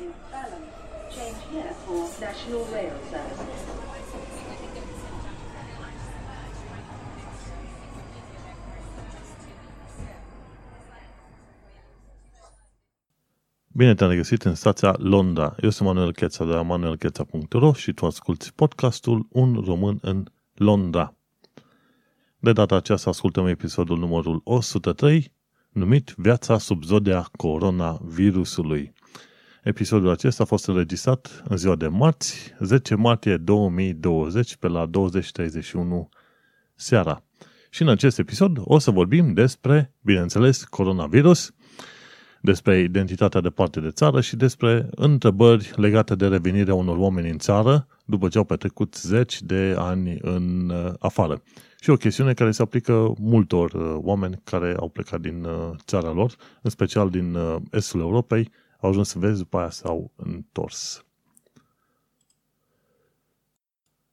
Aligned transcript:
in 0.00 0.12
Balham. 0.30 0.64
Change 1.14 1.40
here 1.52 1.74
for 1.84 2.00
National 2.20 2.64
Rail 2.72 2.96
Service. 3.10 3.84
Bine 13.76 13.94
te-am 13.94 14.10
regăsit 14.10 14.42
în 14.42 14.54
stația 14.54 14.94
Londra. 14.98 15.54
Eu 15.60 15.70
sunt 15.70 15.88
Manuel 15.88 16.12
Cheța 16.12 16.44
de 16.44 16.52
la 16.52 16.62
manuelcheța.ro 16.62 17.72
și 17.72 17.92
tu 17.92 18.06
asculti 18.06 18.52
podcastul 18.52 19.26
Un 19.30 19.62
român 19.66 19.98
în 20.00 20.24
Londra. 20.54 21.14
De 22.38 22.52
data 22.52 22.76
aceasta 22.76 23.10
ascultăm 23.10 23.46
episodul 23.46 23.98
numărul 23.98 24.40
103, 24.44 25.32
numit 25.70 26.14
Viața 26.16 26.58
sub 26.58 26.84
zodia 26.84 27.28
coronavirusului. 27.36 28.92
Episodul 29.64 30.10
acesta 30.10 30.42
a 30.42 30.46
fost 30.46 30.66
înregistrat 30.68 31.42
în 31.48 31.56
ziua 31.56 31.76
de 31.76 31.86
marți, 31.86 32.54
10 32.60 32.94
martie 32.94 33.36
2020, 33.36 34.56
pe 34.56 34.68
la 34.68 34.86
20.31 34.86 34.90
seara. 36.74 37.22
Și 37.70 37.82
în 37.82 37.88
acest 37.88 38.18
episod 38.18 38.56
o 38.60 38.78
să 38.78 38.90
vorbim 38.90 39.32
despre, 39.32 39.92
bineînțeles, 40.00 40.64
coronavirus, 40.64 41.52
despre 42.40 42.78
identitatea 42.78 43.40
de 43.40 43.50
parte 43.50 43.80
de 43.80 43.90
țară 43.90 44.20
și 44.20 44.36
despre 44.36 44.88
întrebări 44.90 45.72
legate 45.76 46.14
de 46.14 46.26
revenirea 46.26 46.74
unor 46.74 46.96
oameni 46.96 47.30
în 47.30 47.38
țară 47.38 47.86
după 48.04 48.28
ce 48.28 48.38
au 48.38 48.44
petrecut 48.44 48.94
zeci 48.94 49.42
de 49.42 49.74
ani 49.78 50.18
în 50.20 50.68
uh, 50.70 50.92
afară. 50.98 51.42
Și 51.80 51.90
o 51.90 51.96
chestiune 51.96 52.34
care 52.34 52.50
se 52.50 52.62
aplică 52.62 53.12
multor 53.20 53.72
uh, 53.72 53.96
oameni 54.02 54.40
care 54.44 54.74
au 54.78 54.88
plecat 54.88 55.20
din 55.20 55.44
uh, 55.44 55.70
țara 55.84 56.12
lor, 56.12 56.34
în 56.62 56.70
special 56.70 57.10
din 57.10 57.36
estul 57.70 58.00
Europei, 58.00 58.50
au 58.84 58.90
ajuns 58.90 59.08
să 59.08 59.18
vezi, 59.18 59.38
după 59.38 59.58
aia 59.58 59.70
s-au 59.70 60.12
întors. 60.16 61.04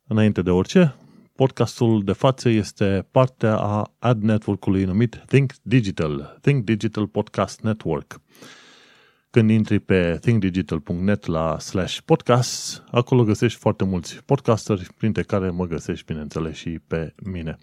Înainte 0.08 0.42
de 0.42 0.50
orice, 0.50 0.96
podcastul 1.36 2.04
de 2.04 2.12
față 2.12 2.50
este 2.50 3.08
partea 3.12 3.58
a 3.58 3.94
ad 4.00 4.22
network-ului 4.22 4.84
numit 4.84 5.24
Think 5.26 5.52
Digital, 5.62 6.38
Think 6.42 6.64
Digital 6.64 7.08
Podcast 7.08 7.62
Network. 7.62 8.22
Când 9.30 9.50
intri 9.50 9.80
pe 9.80 10.18
thinkdigital.net 10.22 11.26
la 11.26 11.60
slash 11.60 11.98
podcast, 12.06 12.84
acolo 12.92 13.24
găsești 13.24 13.60
foarte 13.60 13.84
mulți 13.84 14.24
podcasteri, 14.24 14.88
printre 14.98 15.24
care 15.24 15.50
mă 15.50 15.66
găsești, 15.66 16.06
bineînțeles, 16.06 16.56
și 16.56 16.80
pe 16.88 17.14
mine. 17.24 17.58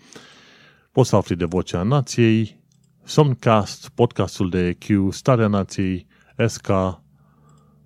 Poți 0.93 1.09
să 1.09 1.17
afli 1.17 1.37
de 1.37 1.45
Vocea 1.45 1.83
Nației, 1.83 2.61
Somcast, 3.05 3.89
podcastul 3.89 4.51
de 4.51 4.77
Q, 4.79 4.87
Starea 5.11 5.47
Nației, 5.47 6.07
SK, 6.47 6.69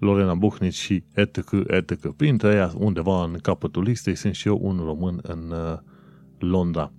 Lorena 0.03 0.35
Buhnici 0.35 0.75
și 0.75 1.05
etc., 1.15 1.37
etc. 1.67 2.13
Printre 2.17 2.55
ei, 2.55 2.83
undeva 2.85 3.25
în 3.25 3.39
capătul 3.43 3.83
listei, 3.83 4.15
sunt 4.15 4.35
și 4.35 4.49
eu 4.49 4.59
un 4.63 4.81
român 4.85 5.21
în 5.23 5.51
uh, 5.51 5.79
Londra. 6.39 6.93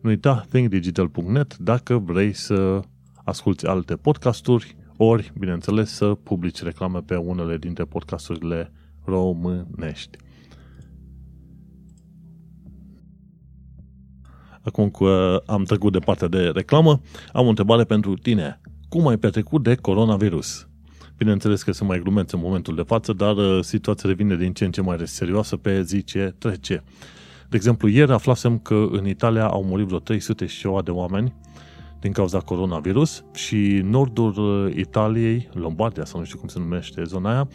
Nu 0.00 0.10
uita 0.10 0.44
thinkdigital.net 0.50 1.56
dacă 1.56 1.98
vrei 1.98 2.32
să 2.32 2.80
asculti 3.24 3.66
alte 3.66 3.96
podcasturi, 3.96 4.76
ori, 4.96 5.32
bineînțeles, 5.38 5.90
să 5.90 6.06
publici 6.06 6.62
reclame 6.62 7.00
pe 7.00 7.16
unele 7.16 7.56
dintre 7.56 7.84
podcasturile 7.84 8.72
românești. 9.04 10.18
Acum 14.62 14.90
că 14.90 15.42
am 15.46 15.64
trecut 15.64 15.92
de 15.92 15.98
partea 15.98 16.28
de 16.28 16.48
reclamă, 16.48 17.00
am 17.32 17.46
o 17.46 17.48
întrebare 17.48 17.84
pentru 17.84 18.14
tine. 18.14 18.60
Cum 18.88 19.06
ai 19.06 19.16
petrecut 19.16 19.62
de 19.62 19.74
coronavirus? 19.74 20.67
Bineînțeles 21.18 21.62
că 21.62 21.72
sunt 21.72 21.88
mai 21.88 22.00
glumeți 22.00 22.34
în 22.34 22.40
momentul 22.40 22.74
de 22.74 22.82
față, 22.82 23.12
dar 23.12 23.36
uh, 23.36 23.58
situația 23.62 24.08
devine 24.08 24.36
din 24.36 24.52
ce 24.52 24.64
în 24.64 24.70
ce 24.70 24.80
mai 24.80 24.98
serioasă 25.04 25.56
pe 25.56 25.82
zi 25.82 26.04
ce 26.04 26.34
trece. 26.38 26.84
De 27.48 27.56
exemplu, 27.56 27.88
ieri 27.88 28.12
aflasem 28.12 28.58
că 28.58 28.86
în 28.90 29.06
Italia 29.06 29.46
au 29.46 29.64
murit 29.64 29.86
vreo 29.86 29.98
300 29.98 30.46
și 30.46 30.58
ceva 30.58 30.82
de 30.82 30.90
oameni 30.90 31.34
din 32.00 32.12
cauza 32.12 32.38
coronavirus 32.38 33.24
și 33.34 33.80
nordul 33.84 34.34
uh, 34.38 34.74
Italiei, 34.76 35.48
Lombardia 35.52 36.04
sau 36.04 36.20
nu 36.20 36.26
știu 36.26 36.38
cum 36.38 36.48
se 36.48 36.58
numește 36.58 37.02
zona 37.02 37.30
aia, 37.30 37.48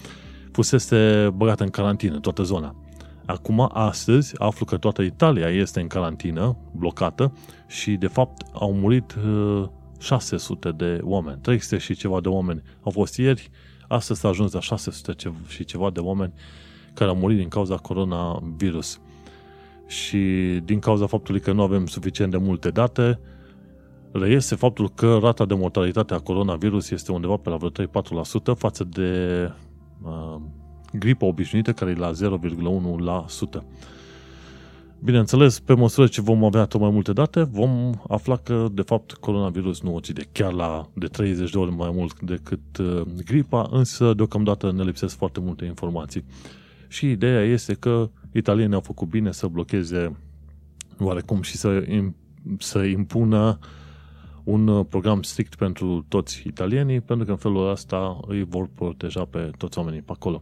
fusese 0.51 1.30
băgată 1.35 1.63
în 1.63 1.69
carantină, 1.69 2.19
toată 2.19 2.44
zona. 2.44 2.75
Acum, 3.25 3.69
astăzi, 3.74 4.34
aflu 4.38 4.66
că 4.66 4.78
toată 4.78 5.01
Italia 5.01 5.47
este 5.47 5.80
în 5.80 5.88
carantină, 5.88 6.57
blocată 6.72 7.34
și, 7.68 7.91
de 7.91 8.07
fapt, 8.07 8.45
au 8.53 8.74
murit 8.74 9.16
600 10.03 10.68
uh, 10.68 10.75
de 10.75 11.00
oameni, 11.03 11.40
300 11.41 11.78
și 11.78 11.96
ceva 11.96 12.22
de 12.22 12.28
oameni 12.28 12.62
au 12.81 12.91
fost 12.91 13.18
ieri, 13.18 13.50
astăzi 13.88 14.19
s-a 14.19 14.28
ajuns 14.28 14.52
la 14.52 14.59
600 14.59 15.16
și 15.47 15.66
ceva 15.66 15.90
de 15.90 16.00
oameni 16.00 16.34
care 16.94 17.09
au 17.09 17.16
murit 17.16 17.38
din 17.38 17.47
cauza 17.47 17.75
coronavirus. 17.75 19.00
Și 19.88 20.18
din 20.63 20.80
cauza 20.80 21.06
faptului 21.06 21.40
că 21.40 21.52
nu 21.52 21.62
avem 21.62 21.86
suficient 21.86 22.31
de 22.31 22.38
multe 22.38 22.69
date, 22.69 23.19
reiese 24.12 24.56
faptul 24.56 24.90
că 24.90 25.18
rata 25.22 25.46
de 25.46 25.53
mortalitate 25.53 26.13
a 26.13 26.19
coronavirus 26.19 26.92
este 26.92 27.12
undeva 27.12 27.36
pe 27.36 27.50
la 27.50 27.56
vreo 27.56 27.69
3-4% 27.69 28.58
față 28.58 28.84
de 28.84 29.52
uh, 30.03 30.36
gripa 30.94 31.25
obișnuită 31.25 31.74
care 31.74 31.92
e 31.92 31.96
la 31.96 32.12
0,1%. 32.12 33.63
Bineînțeles, 35.03 35.59
pe 35.59 35.74
măsură 35.74 36.08
ce 36.08 36.22
vom 36.22 36.44
avea 36.44 36.66
tot 36.66 36.81
mai 36.81 36.90
multe 36.90 37.14
date, 37.14 37.44
vom 37.44 37.91
afla 38.08 38.36
că, 38.38 38.68
de 38.72 38.81
fapt, 38.81 39.12
coronavirus 39.12 39.81
nu 39.81 39.94
ucide 39.94 40.30
chiar 40.31 40.53
la 40.53 40.90
de 40.94 41.08
30 41.08 41.52
de 41.52 41.58
ori 41.58 41.72
mai 41.72 41.91
mult 41.94 42.19
decât 42.19 42.78
uh, 42.78 43.02
gripa, 43.25 43.68
însă, 43.72 44.13
deocamdată, 44.13 44.72
ne 44.72 44.84
lipsesc 44.84 45.18
foarte 45.18 45.40
multe 45.40 45.66
informații. 45.66 46.25
Și 46.88 47.09
ideea 47.09 47.42
este 47.42 47.74
că 47.74 48.09
italienii 48.31 48.75
au 48.75 48.81
făcut 48.81 49.08
bine 49.08 49.31
să 49.31 49.47
blocheze 49.47 50.18
oarecum 51.00 51.42
și 51.42 51.58
să, 51.58 51.84
să 52.58 52.80
impună 52.80 53.59
uh, 53.62 53.68
un 54.44 54.68
uh, 54.68 54.86
program 54.90 55.22
strict 55.22 55.56
pentru 55.56 56.06
toți 56.08 56.44
italienii, 56.46 57.02
pentru 57.02 57.25
că 57.25 57.31
în 57.31 57.38
felul 57.38 57.69
ăsta 57.69 58.19
îi 58.28 58.44
vor 58.44 58.69
proteja 58.75 59.25
pe 59.25 59.52
toți 59.58 59.78
oamenii 59.78 60.02
pe 60.02 60.12
acolo. 60.12 60.42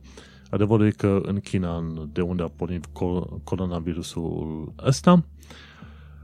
Adevărul 0.51 0.85
e 0.85 0.89
că 0.89 1.21
în 1.23 1.39
China, 1.39 1.83
de 2.11 2.21
unde 2.21 2.43
a 2.43 2.47
pornit 2.47 2.85
coronavirusul 3.43 4.73
ăsta, 4.85 5.25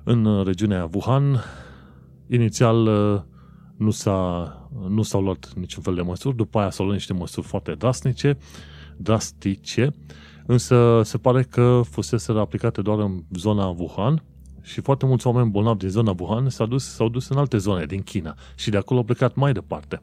în 0.03 0.25
uh, 0.25 0.45
regiunea 0.45 0.89
Wuhan, 0.93 1.43
inițial 2.27 2.85
uh, 2.85 3.21
nu, 3.77 3.89
s-a, 3.89 4.69
nu 4.87 5.01
s-au 5.01 5.21
luat 5.21 5.53
niciun 5.55 5.83
fel 5.83 5.95
de 5.95 6.01
măsuri, 6.01 6.35
după 6.35 6.59
aia 6.59 6.69
s-au 6.69 6.85
luat 6.85 6.97
niște 6.97 7.13
măsuri 7.13 7.47
foarte 7.47 7.71
drastice, 7.71 8.37
drastice, 8.97 9.93
însă 10.45 11.01
se 11.03 11.17
pare 11.17 11.43
că 11.43 11.81
fusese 11.89 12.31
aplicate 12.31 12.81
doar 12.81 12.99
în 12.99 13.23
zona 13.33 13.65
Wuhan, 13.65 14.23
și 14.61 14.81
foarte 14.81 15.05
mulți 15.05 15.27
oameni 15.27 15.49
bolnavi 15.49 15.77
din 15.77 15.89
zona 15.89 16.15
Wuhan 16.19 16.49
s-au 16.49 16.65
dus, 16.65 16.83
s-au 16.83 17.09
dus 17.09 17.27
în 17.29 17.37
alte 17.37 17.57
zone 17.57 17.85
din 17.85 18.01
China 18.01 18.35
și 18.55 18.69
de 18.69 18.77
acolo 18.77 18.99
au 18.99 19.05
plecat 19.05 19.35
mai 19.35 19.51
departe. 19.51 20.01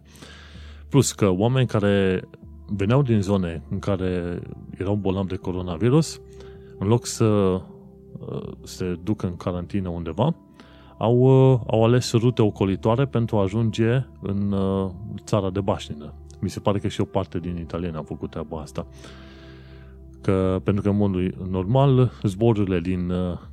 Plus 0.89 1.13
că 1.13 1.29
oameni 1.29 1.67
care 1.67 2.23
veneau 2.67 3.03
din 3.03 3.21
zone 3.21 3.63
în 3.71 3.79
care 3.79 4.41
erau 4.79 4.95
bolnavi 4.95 5.29
de 5.29 5.37
coronavirus, 5.37 6.21
în 6.79 6.87
loc 6.87 7.07
să 7.07 7.25
uh, 7.25 8.53
se 8.63 8.99
ducă 9.03 9.27
în 9.27 9.37
carantină 9.37 9.89
undeva, 9.89 10.35
au, 10.99 11.19
uh, 11.19 11.61
au 11.67 11.85
ales 11.85 12.13
rute 12.13 12.43
ocolitoare 12.43 13.07
pentru 13.07 13.37
a 13.37 13.43
ajunge 13.43 14.07
în 14.23 14.53
uh, 14.53 14.91
țara 15.25 15.51
de 15.51 15.61
bașnină. 15.61 16.13
Mi 16.41 16.51
se 16.51 16.61
pare 16.61 16.79
că 16.79 16.89
și 16.89 17.01
o 17.01 17.05
parte 17.05 17.39
din 17.39 17.57
italieni 17.57 17.97
a 17.97 18.03
făcut 18.03 18.31
treaba 18.31 18.61
asta. 18.61 18.87
Că, 20.21 20.61
pentru 20.65 20.83
că 20.83 20.89
în 20.89 20.97
mod 20.97 21.15
normal 21.51 22.13
zborurile 22.23 22.81
din 22.81 23.13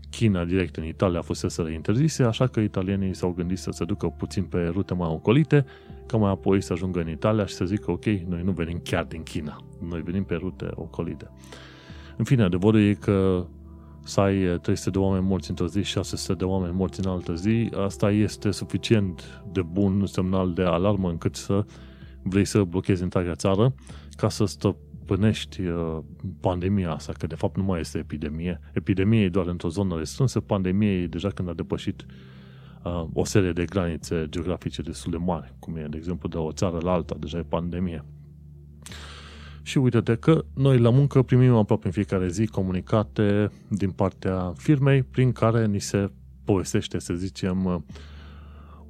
China 0.09 0.45
direct 0.45 0.75
în 0.75 0.85
Italia 0.85 1.21
fusese 1.21 1.71
interzise, 1.73 2.23
așa 2.23 2.47
că 2.47 2.59
italienii 2.59 3.15
s-au 3.15 3.29
gândit 3.29 3.57
să 3.57 3.71
se 3.71 3.85
ducă 3.85 4.07
puțin 4.07 4.43
pe 4.43 4.71
rute 4.73 4.93
mai 4.93 5.09
ocolite, 5.09 5.65
ca 6.11 6.17
mai 6.17 6.31
apoi 6.31 6.61
să 6.61 6.73
ajungă 6.73 6.99
în 6.99 7.09
Italia 7.09 7.45
și 7.45 7.53
să 7.53 7.65
zică, 7.65 7.91
ok, 7.91 8.05
noi 8.05 8.41
nu 8.43 8.51
venim 8.51 8.79
chiar 8.83 9.03
din 9.03 9.23
China, 9.23 9.63
noi 9.89 10.01
venim 10.01 10.23
pe 10.23 10.35
rute 10.35 10.69
ocolite. 10.75 11.31
În 12.17 12.23
fine, 12.23 12.43
adevărul 12.43 12.81
e 12.81 12.93
că 12.93 13.45
să 14.03 14.19
ai 14.19 14.59
300 14.61 14.89
de 14.89 14.97
oameni 14.97 15.25
morți 15.25 15.49
într-o 15.49 15.67
zi, 15.67 15.83
600 15.83 16.33
de 16.33 16.43
oameni 16.43 16.73
morți 16.73 16.99
în 16.99 17.11
altă 17.11 17.33
zi, 17.33 17.69
asta 17.85 18.11
este 18.11 18.51
suficient 18.51 19.43
de 19.51 19.61
bun 19.61 20.05
semnal 20.05 20.53
de 20.53 20.63
alarmă 20.63 21.09
încât 21.09 21.35
să 21.35 21.65
vrei 22.21 22.45
să 22.45 22.63
blochezi 22.63 23.03
întreaga 23.03 23.35
țară 23.35 23.73
ca 24.15 24.29
să 24.29 24.45
stop, 24.45 24.75
stăpânești 25.11 25.61
uh, 25.61 25.97
pandemia 26.39 26.91
asta, 26.91 27.13
că 27.17 27.27
de 27.27 27.35
fapt 27.35 27.57
nu 27.57 27.63
mai 27.63 27.79
este 27.79 27.97
epidemie. 27.97 28.59
Epidemie 28.73 29.23
e 29.23 29.29
doar 29.29 29.47
într-o 29.47 29.69
zonă 29.69 29.95
restrânsă, 29.97 30.39
pandemie 30.39 31.01
e 31.01 31.07
deja 31.07 31.29
când 31.29 31.49
a 31.49 31.53
depășit 31.53 32.05
uh, 32.83 33.05
o 33.13 33.25
serie 33.25 33.51
de 33.51 33.65
granițe 33.65 34.25
geografice 34.29 34.81
destul 34.81 35.11
de 35.11 35.17
mari, 35.17 35.53
cum 35.59 35.75
e, 35.75 35.87
de 35.89 35.97
exemplu, 35.97 36.29
de 36.29 36.37
o 36.37 36.51
țară 36.51 36.77
la 36.81 36.91
alta, 36.91 37.15
deja 37.19 37.37
e 37.37 37.41
pandemie. 37.41 38.05
Și 39.61 39.77
uite-te 39.77 40.15
că 40.15 40.45
noi 40.53 40.77
la 40.77 40.89
muncă 40.89 41.21
primim 41.21 41.55
aproape 41.55 41.85
în 41.85 41.91
fiecare 41.91 42.27
zi 42.27 42.47
comunicate 42.47 43.51
din 43.67 43.91
partea 43.91 44.53
firmei 44.55 45.03
prin 45.03 45.31
care 45.31 45.65
ni 45.65 45.79
se 45.79 46.11
povestește, 46.43 46.99
să 46.99 47.13
zicem, 47.13 47.65
uh, 47.65 47.75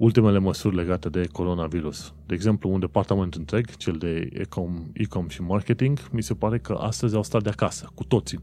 ultimele 0.02 0.40
măsuri 0.40 0.76
legate 0.76 1.10
de 1.10 1.28
coronavirus. 1.32 2.14
De 2.26 2.34
exemplu, 2.34 2.70
un 2.70 2.80
departament 2.80 3.34
întreg, 3.34 3.76
cel 3.76 3.94
de 3.94 4.30
ecom, 4.34 4.84
ecom 4.94 5.28
și 5.28 5.42
marketing, 5.42 6.00
mi 6.12 6.24
se 6.24 6.34
pare 6.34 6.60
că 6.60 6.74
astăzi 6.74 7.16
au 7.16 7.24
stat 7.24 7.44
de 7.44 7.50
acasă, 7.50 7.92
cu 7.94 8.04
toții. 8.04 8.40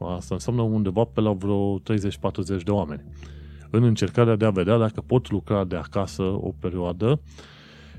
Asta 0.00 0.34
înseamnă 0.34 0.62
undeva 0.62 1.04
pe 1.04 1.20
la 1.20 1.32
vreo 1.32 1.78
30-40 1.78 1.82
de 2.64 2.70
oameni. 2.70 3.02
În 3.70 3.82
încercarea 3.82 4.36
de 4.36 4.44
a 4.44 4.50
vedea 4.50 4.78
dacă 4.78 5.00
pot 5.00 5.30
lucra 5.30 5.64
de 5.64 5.76
acasă 5.76 6.22
o 6.22 6.52
perioadă 6.60 7.20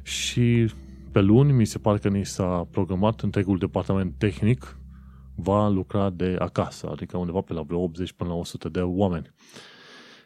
și 0.04 0.72
pe 1.12 1.22
luni 1.22 1.52
mi 1.52 1.66
se 1.66 1.78
pare 1.78 1.98
că 1.98 2.08
ni 2.08 2.26
s-a 2.26 2.68
programat 2.72 3.22
întregul 3.22 3.58
departament 3.58 4.14
tehnic 4.18 4.78
va 5.36 5.68
lucra 5.70 6.10
de 6.10 6.36
acasă, 6.40 6.90
adică 6.92 7.18
undeva 7.18 7.42
pe 7.42 7.54
la 7.54 7.62
vreo 7.62 7.80
80 7.80 8.14
până 8.14 8.30
la 8.30 8.36
100 8.36 8.70
de 8.70 8.80
oameni. 8.80 9.32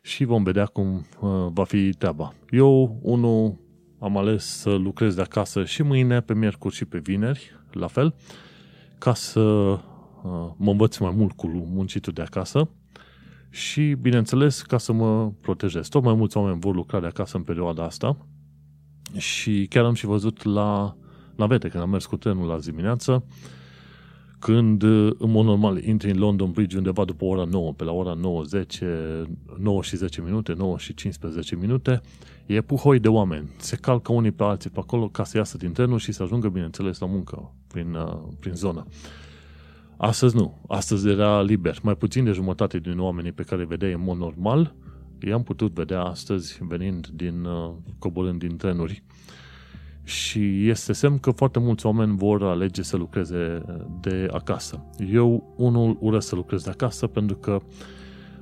Și 0.02 0.24
vom 0.24 0.44
vedea 0.44 0.66
cum 0.66 1.06
uh, 1.22 1.48
va 1.54 1.64
fi 1.64 1.90
treaba. 1.90 2.34
Eu, 2.50 3.00
unul, 3.02 3.58
am 4.00 4.18
ales 4.18 4.46
să 4.46 4.70
lucrez 4.70 5.16
de 5.16 5.22
acasă 5.22 5.64
și 5.64 5.84
mâine, 5.84 6.22
pe 6.22 6.34
miercuri 6.34 6.76
și 6.76 6.86
pe 6.86 6.98
vineri, 6.98 7.52
la 7.72 7.88
fel, 7.88 8.16
ca 8.98 9.14
să 9.14 9.40
uh, 9.40 9.80
mă 10.58 10.72
învăț 10.72 10.98
mai 10.98 11.14
mult 11.16 11.32
cu 11.32 11.48
muncitul 11.48 12.14
de 12.14 12.22
acasă 12.22 12.70
și, 13.54 13.96
bineînțeles, 14.02 14.62
ca 14.62 14.78
să 14.78 14.92
mă 14.92 15.32
protejez. 15.42 15.88
Tot 15.88 16.04
mai 16.04 16.14
mulți 16.14 16.38
oameni 16.38 16.60
vor 16.60 16.76
lucra 16.76 17.00
de 17.00 17.06
acasă 17.06 17.38
în 17.38 17.44
perioada 17.44 17.84
asta 17.84 18.18
și 19.18 19.66
chiar 19.70 19.86
am 19.86 19.94
și 19.94 20.06
văzut 20.06 20.44
la 20.44 20.96
navete, 21.36 21.68
când 21.68 21.84
am 21.84 21.90
mers 21.90 22.06
cu 22.06 22.18
trenul 22.18 22.48
la 22.48 22.60
dimineață, 22.60 23.24
când, 24.40 24.84
în 24.84 25.32
mod 25.32 25.46
normal, 25.46 25.84
intri 25.84 26.12
în 26.12 26.18
London 26.18 26.52
Bridge 26.52 26.78
undeva 26.78 27.06
după 27.06 27.26
ora 27.26 27.44
9, 27.44 27.74
pe 27.74 27.84
la 27.84 27.92
ora 27.92 28.14
9, 28.14 28.44
10, 28.44 29.26
9 29.58 29.82
și 29.82 29.96
10 29.96 30.22
minute, 30.22 30.54
9 30.54 30.78
și 30.78 30.94
15 30.94 31.56
minute, 31.56 32.02
e 32.46 32.62
puhoi 32.62 33.00
de 33.00 33.08
oameni. 33.08 33.50
Se 33.58 33.76
calcă 33.76 34.12
unii 34.12 34.32
pe 34.32 34.44
alții 34.44 34.70
pe 34.70 34.80
acolo 34.80 35.08
ca 35.08 35.24
să 35.24 35.38
iasă 35.38 35.58
din 35.58 35.72
trenul 35.72 36.00
și 36.00 36.12
să 36.12 36.24
ajungă, 36.24 36.50
bineînțeles, 36.50 37.00
la 37.00 37.06
muncă 37.06 37.54
prin, 37.68 37.94
uh, 37.94 38.18
prin 38.40 38.54
zonă. 38.54 38.86
Astăzi 40.04 40.36
nu. 40.36 40.58
Astăzi 40.68 41.08
era 41.08 41.42
liber. 41.42 41.80
Mai 41.82 41.96
puțin 41.96 42.24
de 42.24 42.32
jumătate 42.32 42.80
din 42.80 43.00
oamenii 43.00 43.32
pe 43.32 43.44
care 43.44 43.62
îi 43.62 43.68
vedeai 43.68 43.94
în 43.94 44.02
mod 44.04 44.18
normal, 44.18 44.74
i-am 45.28 45.44
putut 45.44 45.74
vedea 45.74 46.02
astăzi 46.02 46.60
venind 46.62 47.08
din, 47.08 47.46
uh, 47.46 47.72
coborând 48.00 48.40
din 48.40 48.58
trenuri. 48.58 49.04
Și 50.04 50.70
este 50.70 50.94
semn 50.94 51.20
că 51.20 51.32
foarte 51.32 51.60
mulți 51.60 51.86
oameni 51.86 52.18
vor 52.18 52.44
alege 52.44 52.82
să 52.82 52.98
lucreze 52.98 53.64
de 54.00 54.28
acasă. 54.32 54.86
Eu, 55.12 55.54
unul, 55.58 55.98
urăsc 56.00 56.28
să 56.28 56.36
lucrez 56.36 56.64
de 56.64 56.70
acasă 56.70 57.08
pentru 57.08 57.36
că 57.36 57.60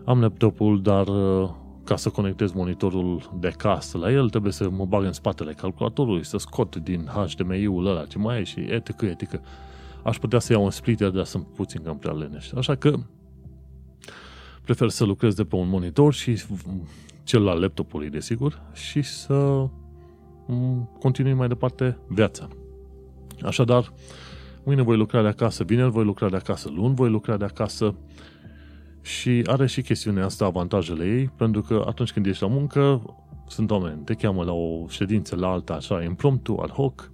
am 0.06 0.22
laptopul, 0.22 0.82
dar 0.82 1.08
uh, 1.08 1.50
ca 1.84 1.96
să 1.96 2.10
conectez 2.10 2.52
monitorul 2.52 3.38
de 3.40 3.54
casă 3.58 3.98
la 3.98 4.12
el, 4.12 4.30
trebuie 4.30 4.52
să 4.52 4.70
mă 4.70 4.86
bag 4.86 5.04
în 5.04 5.14
spatele 5.14 5.54
calculatorului, 5.54 6.26
să 6.26 6.38
scot 6.38 6.76
din 6.76 7.06
HDMI-ul 7.06 7.88
ăla 7.88 8.06
ce 8.06 8.18
mai 8.18 8.40
e 8.40 8.44
și 8.44 8.60
etică, 8.60 9.06
etică. 9.06 9.42
Aș 10.10 10.18
putea 10.18 10.40
să 10.40 10.54
iau 10.54 10.64
un 10.64 10.72
splitter, 10.72 11.10
dar 11.10 11.26
sunt 11.26 11.48
puțin 11.48 11.82
cam 11.82 11.98
prea 11.98 12.12
leneș. 12.12 12.52
Așa 12.52 12.76
că 12.76 13.00
prefer 14.62 14.90
să 14.90 15.04
lucrez 15.04 15.34
de 15.34 15.44
pe 15.44 15.56
un 15.56 15.70
monitor 15.70 16.14
și 16.14 16.44
cel 17.24 17.44
la 17.44 17.54
laptopului, 17.54 18.10
desigur, 18.10 18.62
și 18.74 19.02
să 19.02 19.68
continui 21.00 21.34
mai 21.34 21.48
departe 21.48 21.98
viața. 22.08 22.48
Așadar, 23.44 23.94
mâine 24.64 24.82
voi 24.82 24.98
lucra 24.98 25.22
de 25.22 25.28
acasă, 25.28 25.64
vineri 25.64 25.92
voi 25.92 26.04
lucra 26.04 26.30
de 26.30 26.36
acasă, 26.36 26.70
luni 26.70 26.96
voi 26.96 27.10
lucra 27.10 27.38
de 27.38 27.46
acasă 27.46 27.96
și 29.02 29.44
are 29.46 29.68
și 29.68 29.82
chestiunea 29.82 30.26
asta 30.26 30.46
avantajele 30.46 31.06
ei, 31.06 31.28
pentru 31.28 31.62
că 31.62 31.84
atunci 31.88 32.12
când 32.12 32.26
ești 32.26 32.44
la 32.44 32.50
muncă, 32.50 33.02
sunt 33.48 33.72
oameni, 33.72 34.04
te 34.04 34.14
cheamă 34.14 34.44
la 34.44 34.54
o 34.54 34.88
ședință, 34.88 35.36
la 35.36 35.48
alta, 35.48 35.74
așa, 35.74 36.04
impromptu, 36.04 36.60
ad 36.62 36.70
hoc, 36.70 37.12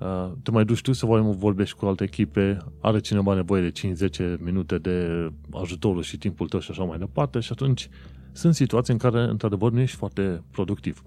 uh, 0.00 0.30
te 0.42 0.50
mai 0.50 0.64
duci 0.64 0.80
tu 0.80 0.92
să 0.92 1.06
vorbești 1.06 1.76
cu 1.76 1.86
alte 1.86 2.04
echipe, 2.04 2.56
are 2.80 3.00
cineva 3.00 3.34
nevoie 3.34 3.70
de 3.70 3.94
5-10 4.36 4.38
minute 4.38 4.78
de 4.78 5.28
ajutorul 5.52 6.02
și 6.02 6.18
timpul 6.18 6.48
tău 6.48 6.60
și 6.60 6.70
așa 6.70 6.82
mai 6.82 6.98
departe 6.98 7.40
și 7.40 7.52
atunci 7.52 7.88
sunt 8.32 8.54
situații 8.54 8.92
în 8.92 8.98
care, 8.98 9.20
într-adevăr, 9.20 9.72
nu 9.72 9.80
ești 9.80 9.96
foarte 9.96 10.42
productiv. 10.50 11.02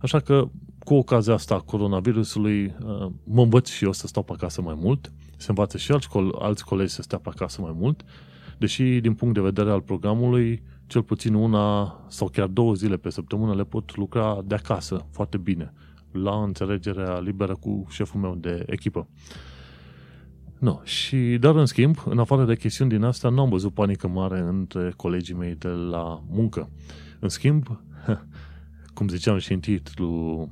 Așa 0.00 0.20
că, 0.20 0.48
cu 0.78 0.94
ocazia 0.94 1.32
asta 1.32 1.54
a 1.54 1.58
coronavirusului, 1.58 2.64
uh, 2.64 3.10
mă 3.24 3.42
învăț 3.42 3.70
și 3.70 3.84
eu 3.84 3.92
să 3.92 4.06
stau 4.06 4.22
pe 4.22 4.32
acasă 4.32 4.62
mai 4.62 4.74
mult, 4.78 5.12
se 5.36 5.46
învață 5.48 5.78
și 5.78 5.92
alți, 5.92 6.08
co- 6.08 6.38
alți 6.38 6.64
colegi 6.64 6.92
să 6.92 7.02
stea 7.02 7.18
pe 7.18 7.28
acasă 7.28 7.60
mai 7.60 7.72
mult, 7.74 8.04
deși, 8.58 9.00
din 9.00 9.14
punct 9.14 9.34
de 9.34 9.40
vedere 9.40 9.70
al 9.70 9.80
programului, 9.80 10.62
cel 10.86 11.02
puțin 11.02 11.34
una 11.34 11.96
sau 12.08 12.28
chiar 12.28 12.46
două 12.46 12.74
zile 12.74 12.96
pe 12.96 13.10
săptămână 13.10 13.54
le 13.54 13.64
pot 13.64 13.96
lucra 13.96 14.40
de 14.44 14.54
acasă 14.54 15.06
foarte 15.10 15.36
bine, 15.36 15.72
la 16.12 16.42
înțelegerea 16.42 17.18
liberă 17.18 17.54
cu 17.54 17.86
șeful 17.90 18.20
meu 18.20 18.34
de 18.34 18.62
echipă. 18.66 19.08
No, 20.58 20.80
și 20.82 21.16
dar 21.40 21.54
în 21.54 21.66
schimb, 21.66 22.02
în 22.04 22.18
afară 22.18 22.44
de 22.44 22.56
chestiuni 22.56 22.90
din 22.90 23.02
asta, 23.02 23.28
nu 23.28 23.40
am 23.40 23.48
văzut 23.48 23.74
panică 23.74 24.08
mare 24.08 24.38
între 24.38 24.92
colegii 24.96 25.34
mei 25.34 25.54
de 25.54 25.68
la 25.68 26.22
muncă. 26.28 26.70
În 27.18 27.28
schimb, 27.28 27.80
cum 28.94 29.08
ziceam 29.08 29.38
și 29.38 29.52
în 29.52 29.60
titlu, 29.60 30.48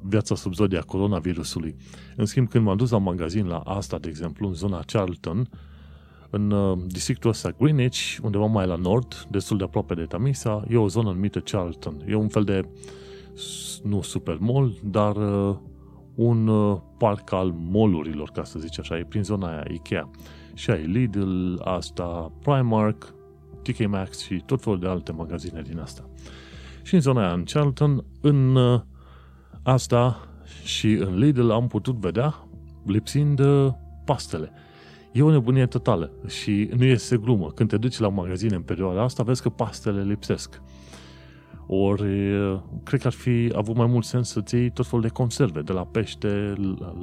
viața 0.00 0.34
sub 0.34 0.54
zodia 0.54 0.80
coronavirusului. 0.80 1.76
În 2.16 2.26
schimb, 2.26 2.48
când 2.48 2.64
m-am 2.64 2.76
dus 2.76 2.90
la 2.90 2.98
magazin 2.98 3.46
la 3.46 3.58
asta, 3.58 3.98
de 3.98 4.08
exemplu, 4.08 4.46
în 4.46 4.54
zona 4.54 4.82
Charlton, 4.86 5.48
în 6.30 6.50
uh, 6.50 6.78
districtul 6.86 7.30
ăsta 7.30 7.54
Greenwich, 7.58 8.16
undeva 8.22 8.46
mai 8.46 8.66
la 8.66 8.76
nord, 8.76 9.26
destul 9.30 9.56
de 9.56 9.64
aproape 9.64 9.94
de 9.94 10.04
Tamisa, 10.04 10.64
e 10.68 10.76
o 10.76 10.88
zonă 10.88 11.10
numită 11.10 11.40
Charlton. 11.40 12.04
E 12.08 12.14
un 12.14 12.28
fel 12.28 12.44
de, 12.44 12.68
nu 13.82 14.02
super 14.02 14.36
mall, 14.40 14.72
dar 14.84 15.16
uh, 15.16 15.56
un 16.14 16.46
uh, 16.46 16.78
parc 16.98 17.32
al 17.32 17.54
molurilor, 17.56 18.30
ca 18.30 18.44
să 18.44 18.58
zic 18.58 18.78
așa, 18.78 18.98
e 18.98 19.04
prin 19.04 19.22
zona 19.22 19.48
aia, 19.48 19.64
Ikea. 19.70 20.10
Și 20.54 20.70
ai 20.70 20.86
Lidl, 20.86 21.54
asta, 21.58 22.32
Primark, 22.42 23.14
TK 23.62 23.86
Maxx 23.86 24.20
și 24.20 24.42
tot 24.46 24.62
felul 24.62 24.78
de 24.78 24.86
alte 24.86 25.12
magazine 25.12 25.62
din 25.62 25.78
asta. 25.78 26.08
Și 26.82 26.94
în 26.94 27.00
zona 27.00 27.24
aia, 27.24 27.32
în 27.32 27.44
Charlton, 27.44 28.04
în 28.20 28.56
uh, 28.56 28.80
asta 29.62 30.28
și 30.64 30.92
în 30.92 31.18
Lidl 31.18 31.50
am 31.50 31.66
putut 31.66 31.96
vedea 31.96 32.48
lipsind 32.86 33.38
uh, 33.38 33.72
pastele. 34.04 34.52
E 35.12 35.22
o 35.22 35.30
nebunie 35.30 35.66
totală 35.66 36.10
și 36.26 36.70
nu 36.76 36.84
este 36.84 37.16
glumă. 37.16 37.50
Când 37.50 37.68
te 37.68 37.76
duci 37.76 37.98
la 37.98 38.08
magazine 38.08 38.54
în 38.54 38.62
perioada 38.62 39.02
asta, 39.02 39.22
vezi 39.22 39.42
că 39.42 39.48
pastele 39.48 40.02
lipsesc. 40.02 40.62
Ori, 41.72 42.32
uh, 42.32 42.60
cred 42.84 43.00
că 43.00 43.06
ar 43.06 43.12
fi 43.12 43.50
avut 43.54 43.76
mai 43.76 43.86
mult 43.86 44.04
sens 44.04 44.28
să-ți 44.28 44.54
iei 44.54 44.70
tot 44.70 44.86
felul 44.86 45.02
de 45.02 45.08
conserve, 45.08 45.60
de 45.60 45.72
la 45.72 45.84
pește, 45.84 46.54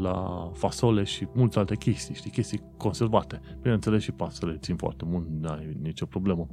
la 0.02 0.50
fasole 0.54 1.04
și 1.04 1.28
multe 1.34 1.60
alte 1.60 1.76
chestii, 1.76 2.16
știi, 2.16 2.32
chestii 2.32 2.64
conservate. 2.78 3.42
Bineînțeles 3.62 4.04
și 4.04 4.12
pastele 4.12 4.58
țin 4.58 4.76
foarte 4.76 5.06
mult, 5.08 5.28
nu 5.42 5.50
ai 5.50 5.78
nicio 5.82 6.06
problemă 6.06 6.48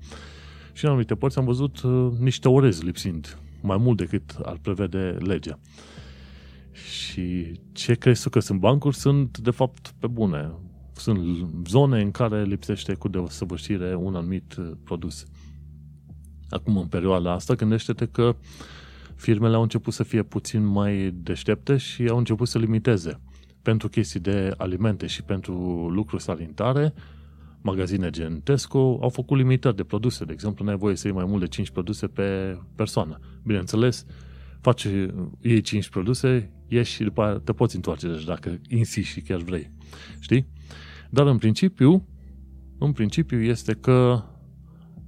și 0.74 0.84
în 0.84 0.90
anumite 0.90 1.14
părți 1.14 1.38
am 1.38 1.44
văzut 1.44 1.82
uh, 1.82 2.12
niște 2.18 2.48
orezi 2.48 2.84
lipsind, 2.84 3.38
mai 3.62 3.76
mult 3.76 3.96
decât 3.96 4.36
ar 4.42 4.58
prevede 4.62 5.16
legea. 5.20 5.58
Și 6.72 7.52
ce 7.72 7.94
crezi 7.94 8.30
că 8.30 8.40
sunt 8.40 8.60
bancuri 8.60 8.96
sunt, 8.96 9.38
de 9.38 9.50
fapt, 9.50 9.94
pe 9.98 10.06
bune. 10.06 10.50
Sunt 10.92 11.46
zone 11.66 12.00
în 12.00 12.10
care 12.10 12.42
lipsește 12.42 12.94
cu 12.94 13.08
desăvârșire 13.08 13.94
un 13.94 14.14
anumit 14.14 14.56
uh, 14.56 14.70
produs. 14.84 15.26
Acum, 16.50 16.76
în 16.76 16.86
perioada 16.86 17.32
asta, 17.32 17.54
gândește-te 17.54 18.06
că 18.06 18.36
firmele 19.14 19.54
au 19.54 19.62
început 19.62 19.92
să 19.92 20.02
fie 20.02 20.22
puțin 20.22 20.64
mai 20.64 21.14
deștepte 21.22 21.76
și 21.76 22.06
au 22.08 22.18
început 22.18 22.48
să 22.48 22.58
limiteze 22.58 23.20
pentru 23.62 23.88
chestii 23.88 24.20
de 24.20 24.54
alimente 24.56 25.06
și 25.06 25.22
pentru 25.22 25.54
lucruri 25.90 26.22
sanitare, 26.22 26.94
magazine 27.60 28.10
gen 28.10 28.40
Tesco 28.40 28.98
au 29.00 29.08
făcut 29.08 29.36
limitări 29.36 29.76
de 29.76 29.84
produse. 29.84 30.24
De 30.24 30.32
exemplu, 30.32 30.64
nu 30.64 30.70
ai 30.70 30.76
voie 30.76 30.96
să 30.96 31.06
iei 31.06 31.16
mai 31.16 31.24
mult 31.24 31.40
de 31.40 31.46
5 31.46 31.70
produse 31.70 32.06
pe 32.06 32.58
persoană. 32.76 33.18
Bineînțeles, 33.44 34.06
faci, 34.60 34.86
iei 35.40 35.60
5 35.60 35.88
produse, 35.88 36.50
ieși 36.68 36.92
și 36.92 37.02
după 37.02 37.22
aia 37.22 37.38
te 37.38 37.52
poți 37.52 37.76
întoarce, 37.76 38.08
deci 38.08 38.24
dacă 38.24 38.60
insisti 38.68 39.12
și 39.12 39.20
chiar 39.20 39.40
vrei. 39.40 39.70
Știi? 40.20 40.46
Dar 41.10 41.26
în 41.26 41.38
principiu, 41.38 42.08
în 42.78 42.92
principiu 42.92 43.42
este 43.42 43.72
că 43.72 44.24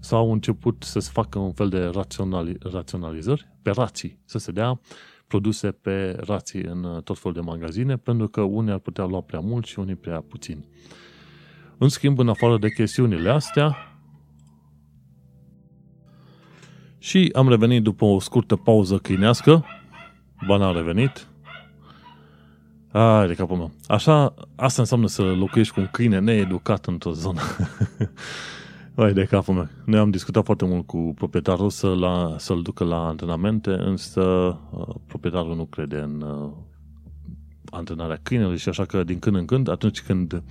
s-au 0.06 0.32
început 0.32 0.82
să 0.82 0.98
se 0.98 1.10
facă 1.12 1.38
un 1.38 1.52
fel 1.52 1.68
de 1.68 1.84
raționali, 1.84 2.56
raționalizări 2.72 3.48
pe 3.62 3.70
rații, 3.70 4.18
să 4.24 4.38
se 4.38 4.52
dea 4.52 4.80
produse 5.26 5.70
pe 5.70 6.16
rații 6.26 6.62
în 6.62 7.00
tot 7.04 7.18
felul 7.18 7.36
de 7.36 7.50
magazine, 7.50 7.96
pentru 7.96 8.28
că 8.28 8.40
unii 8.40 8.72
ar 8.72 8.78
putea 8.78 9.04
lua 9.04 9.20
prea 9.20 9.40
mult 9.40 9.64
și 9.64 9.78
unii 9.78 9.94
prea 9.94 10.20
puțin. 10.20 10.64
În 11.78 11.88
schimb, 11.88 12.18
în 12.18 12.28
afară 12.28 12.58
de 12.58 12.68
chestiunile 12.68 13.30
astea, 13.30 13.76
și 16.98 17.30
am 17.34 17.48
revenit 17.48 17.82
după 17.82 18.04
o 18.04 18.18
scurtă 18.18 18.56
pauză 18.56 18.98
câinească, 18.98 19.64
ba 20.46 20.56
n-am 20.56 20.74
revenit, 20.74 21.26
ai 22.92 23.26
de 23.26 23.34
capul 23.34 23.56
meu. 23.56 23.70
Așa, 23.86 24.34
asta 24.56 24.80
înseamnă 24.82 25.06
să 25.06 25.22
locuiești 25.22 25.74
cu 25.74 25.80
un 25.80 25.88
câine 25.92 26.18
needucat 26.18 26.86
într-o 26.86 27.12
zonă. 27.12 27.40
Vai 28.96 29.12
de 29.12 29.24
capul 29.24 29.54
meu. 29.54 29.68
Noi 29.84 29.98
am 29.98 30.10
discutat 30.10 30.44
foarte 30.44 30.64
mult 30.64 30.86
cu 30.86 31.12
proprietarul 31.14 31.70
să 31.70 31.86
la, 31.86 32.34
să-l 32.38 32.62
ducă 32.62 32.84
la 32.84 33.06
antrenamente, 33.06 33.70
însă 33.70 34.20
uh, 34.70 34.94
proprietarul 35.06 35.56
nu 35.56 35.64
crede 35.64 35.96
în 35.96 36.20
uh, 36.20 36.52
antrenarea 37.70 38.18
câinelui 38.22 38.56
și 38.58 38.68
așa 38.68 38.84
că 38.84 39.04
din 39.04 39.18
când 39.18 39.36
în 39.36 39.44
când, 39.44 39.68
atunci 39.68 40.02
când 40.02 40.42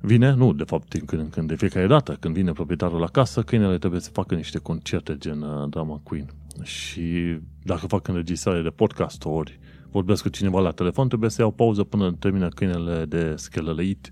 vine, 0.00 0.34
nu 0.34 0.52
de 0.52 0.64
fapt 0.64 0.88
din 0.88 1.04
când 1.04 1.22
în 1.22 1.28
când, 1.28 1.48
de 1.48 1.56
fiecare 1.56 1.86
dată 1.86 2.16
când 2.20 2.34
vine 2.34 2.52
proprietarul 2.52 3.00
la 3.00 3.06
casă, 3.06 3.42
câinele 3.42 3.78
trebuie 3.78 4.00
să 4.00 4.10
facă 4.10 4.34
niște 4.34 4.58
concerte 4.58 5.16
gen 5.18 5.42
uh, 5.42 5.68
Drama 5.68 6.00
Queen. 6.02 6.30
Și 6.62 7.38
dacă 7.62 7.86
fac 7.86 8.08
înregistrare 8.08 8.62
de 8.62 8.70
podcast 8.70 9.24
ori 9.24 9.58
vorbesc 9.90 10.22
cu 10.22 10.28
cineva 10.28 10.60
la 10.60 10.70
telefon, 10.70 11.08
trebuie 11.08 11.30
să 11.30 11.40
iau 11.40 11.50
pauză 11.50 11.84
până 11.84 12.12
termină 12.12 12.48
câinele 12.48 13.04
de 13.04 13.34
schelăleit. 13.36 14.10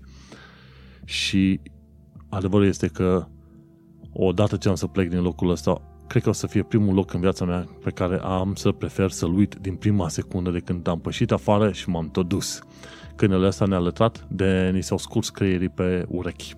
Și 1.03 1.59
adevărul 2.35 2.67
este 2.67 2.87
că 2.87 3.27
odată 4.13 4.57
ce 4.57 4.69
am 4.69 4.75
să 4.75 4.87
plec 4.87 5.09
din 5.09 5.21
locul 5.21 5.49
ăsta, 5.49 5.81
cred 6.07 6.23
că 6.23 6.29
o 6.29 6.31
să 6.31 6.47
fie 6.47 6.63
primul 6.63 6.93
loc 6.93 7.13
în 7.13 7.19
viața 7.19 7.45
mea 7.45 7.67
pe 7.83 7.89
care 7.89 8.19
am 8.23 8.55
să 8.55 8.71
prefer 8.71 9.11
să-l 9.11 9.33
uit 9.33 9.55
din 9.55 9.75
prima 9.75 10.09
secundă 10.09 10.49
de 10.49 10.59
când 10.59 10.87
am 10.87 10.99
pășit 10.99 11.31
afară 11.31 11.71
și 11.71 11.89
m-am 11.89 12.09
tot 12.09 12.27
dus. 12.27 12.61
Câinele 13.15 13.47
ăsta 13.47 13.65
ne-a 13.65 13.79
lătrat 13.79 14.27
de 14.29 14.69
ni 14.73 14.83
s-au 14.83 14.97
scurs 14.97 15.29
creierii 15.29 15.69
pe 15.69 16.05
urechi. 16.07 16.53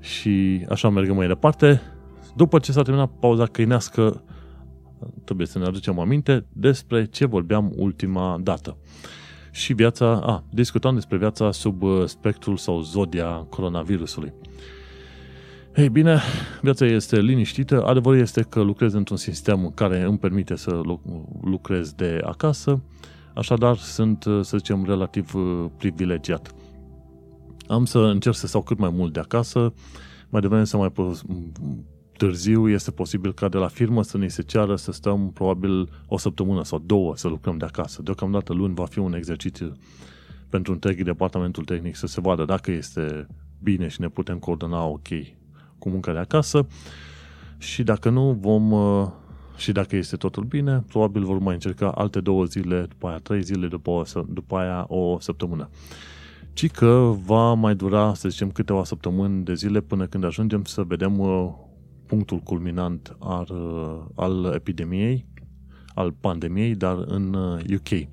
Și 0.00 0.66
așa 0.68 0.88
mergem 0.88 1.14
mai 1.14 1.26
departe. 1.26 1.80
După 2.36 2.58
ce 2.58 2.72
s-a 2.72 2.82
terminat 2.82 3.10
pauza 3.20 3.46
câinească, 3.46 4.24
trebuie 5.24 5.46
să 5.46 5.58
ne 5.58 5.64
aducem 5.64 5.98
aminte 5.98 6.46
despre 6.52 7.04
ce 7.04 7.26
vorbeam 7.26 7.72
ultima 7.76 8.38
dată. 8.42 8.76
Și 9.54 9.72
viața, 9.72 10.20
a, 10.20 10.44
discutam 10.50 10.94
despre 10.94 11.16
viața 11.16 11.50
sub 11.50 11.82
uh, 11.82 12.04
spectrul 12.06 12.56
sau 12.56 12.80
zodia 12.80 13.46
coronavirusului. 13.48 14.32
Ei 15.76 15.88
bine, 15.88 16.20
viața 16.60 16.86
este 16.86 17.20
liniștită. 17.20 17.84
Adevărul 17.84 18.18
este 18.18 18.42
că 18.42 18.60
lucrez 18.60 18.92
într-un 18.92 19.16
sistem 19.16 19.72
care 19.74 20.02
îmi 20.02 20.18
permite 20.18 20.56
să 20.56 20.80
lucrez 21.42 21.92
de 21.92 22.20
acasă, 22.24 22.80
așadar 23.34 23.76
sunt, 23.76 24.24
uh, 24.24 24.44
să 24.44 24.56
zicem, 24.56 24.84
relativ 24.84 25.34
uh, 25.34 25.64
privilegiat. 25.76 26.54
Am 27.66 27.84
să 27.84 27.98
încerc 27.98 28.34
să 28.34 28.46
stau 28.46 28.62
cât 28.62 28.78
mai 28.78 28.90
mult 28.90 29.12
de 29.12 29.20
acasă, 29.20 29.72
mai 30.28 30.40
devreme 30.40 30.64
să 30.64 30.76
mai 30.76 30.92
târziu 32.16 32.68
este 32.68 32.90
posibil 32.90 33.32
ca 33.32 33.48
de 33.48 33.58
la 33.58 33.68
firmă 33.68 34.02
să 34.02 34.18
ne 34.18 34.28
se 34.28 34.42
ceară 34.42 34.76
să 34.76 34.92
stăm 34.92 35.30
probabil 35.30 35.88
o 36.06 36.18
săptămână 36.18 36.64
sau 36.64 36.82
două 36.86 37.16
să 37.16 37.28
lucrăm 37.28 37.56
de 37.56 37.64
acasă. 37.64 38.02
Deocamdată 38.02 38.52
luni 38.52 38.74
va 38.74 38.86
fi 38.86 38.98
un 38.98 39.14
exercițiu 39.14 39.72
pentru 40.48 40.72
întreg 40.72 41.02
departamentul 41.02 41.64
tehnic 41.64 41.96
să 41.96 42.06
se 42.06 42.20
vadă 42.20 42.44
dacă 42.44 42.70
este 42.70 43.26
bine 43.62 43.88
și 43.88 44.00
ne 44.00 44.08
putem 44.08 44.38
coordona 44.38 44.84
ok 44.84 45.08
cu 45.78 45.88
munca 45.88 46.12
de 46.12 46.18
acasă 46.18 46.66
și 47.58 47.82
dacă 47.82 48.10
nu 48.10 48.32
vom 48.40 48.70
uh, 48.72 49.08
și 49.56 49.72
dacă 49.72 49.96
este 49.96 50.16
totul 50.16 50.44
bine, 50.44 50.84
probabil 50.88 51.24
vor 51.24 51.38
mai 51.38 51.54
încerca 51.54 51.88
alte 51.88 52.20
două 52.20 52.44
zile, 52.44 52.86
după 52.88 53.08
aia 53.08 53.18
trei 53.18 53.42
zile, 53.42 53.66
după, 53.66 53.90
o, 53.90 54.02
după 54.28 54.56
aia 54.56 54.84
o 54.88 55.18
săptămână. 55.20 55.68
Ci 56.52 56.70
că 56.70 57.14
va 57.24 57.52
mai 57.52 57.74
dura, 57.74 58.14
să 58.14 58.28
zicem, 58.28 58.50
câteva 58.50 58.84
săptămâni 58.84 59.44
de 59.44 59.54
zile 59.54 59.80
până 59.80 60.06
când 60.06 60.24
ajungem 60.24 60.64
să 60.64 60.82
vedem 60.82 61.18
uh, 61.18 61.52
punctul 62.12 62.38
culminant 62.38 63.16
al, 63.18 63.48
al 64.14 64.52
epidemiei, 64.54 65.26
al 65.94 66.12
pandemiei, 66.12 66.74
dar 66.74 67.04
în 67.06 67.34
UK. 67.74 67.90
Uh, 67.90 68.06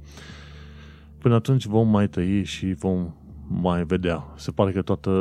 Până 1.19 1.35
atunci 1.35 1.65
vom 1.65 1.89
mai 1.89 2.07
tăi 2.09 2.43
și 2.43 2.73
vom 2.73 3.13
mai 3.47 3.83
vedea. 3.83 4.33
Se 4.35 4.51
pare 4.51 4.71
că 4.71 4.81
toată, 4.81 5.11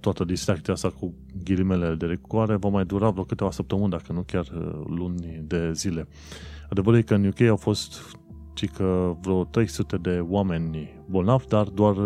toată 0.00 0.24
distracția 0.24 0.72
asta 0.72 0.90
cu 0.90 1.14
ghilimele 1.44 1.94
de 1.94 2.06
recoare 2.06 2.56
va 2.56 2.68
mai 2.68 2.84
dura 2.84 3.10
vreo 3.10 3.24
câteva 3.24 3.50
săptămâni, 3.50 3.90
dacă 3.90 4.12
nu 4.12 4.22
chiar 4.22 4.46
uh, 4.56 4.84
luni 4.86 5.42
de 5.46 5.72
zile. 5.72 6.08
Adevărul 6.70 6.98
e 6.98 7.02
că 7.02 7.14
în 7.14 7.26
UK 7.26 7.40
au 7.40 7.56
fost 7.56 8.16
ci 8.54 8.68
că 8.68 9.16
vreo 9.20 9.44
300 9.44 9.96
de 9.96 10.24
oameni 10.28 11.02
bolnavi, 11.08 11.46
dar 11.46 11.66
doar 11.66 11.96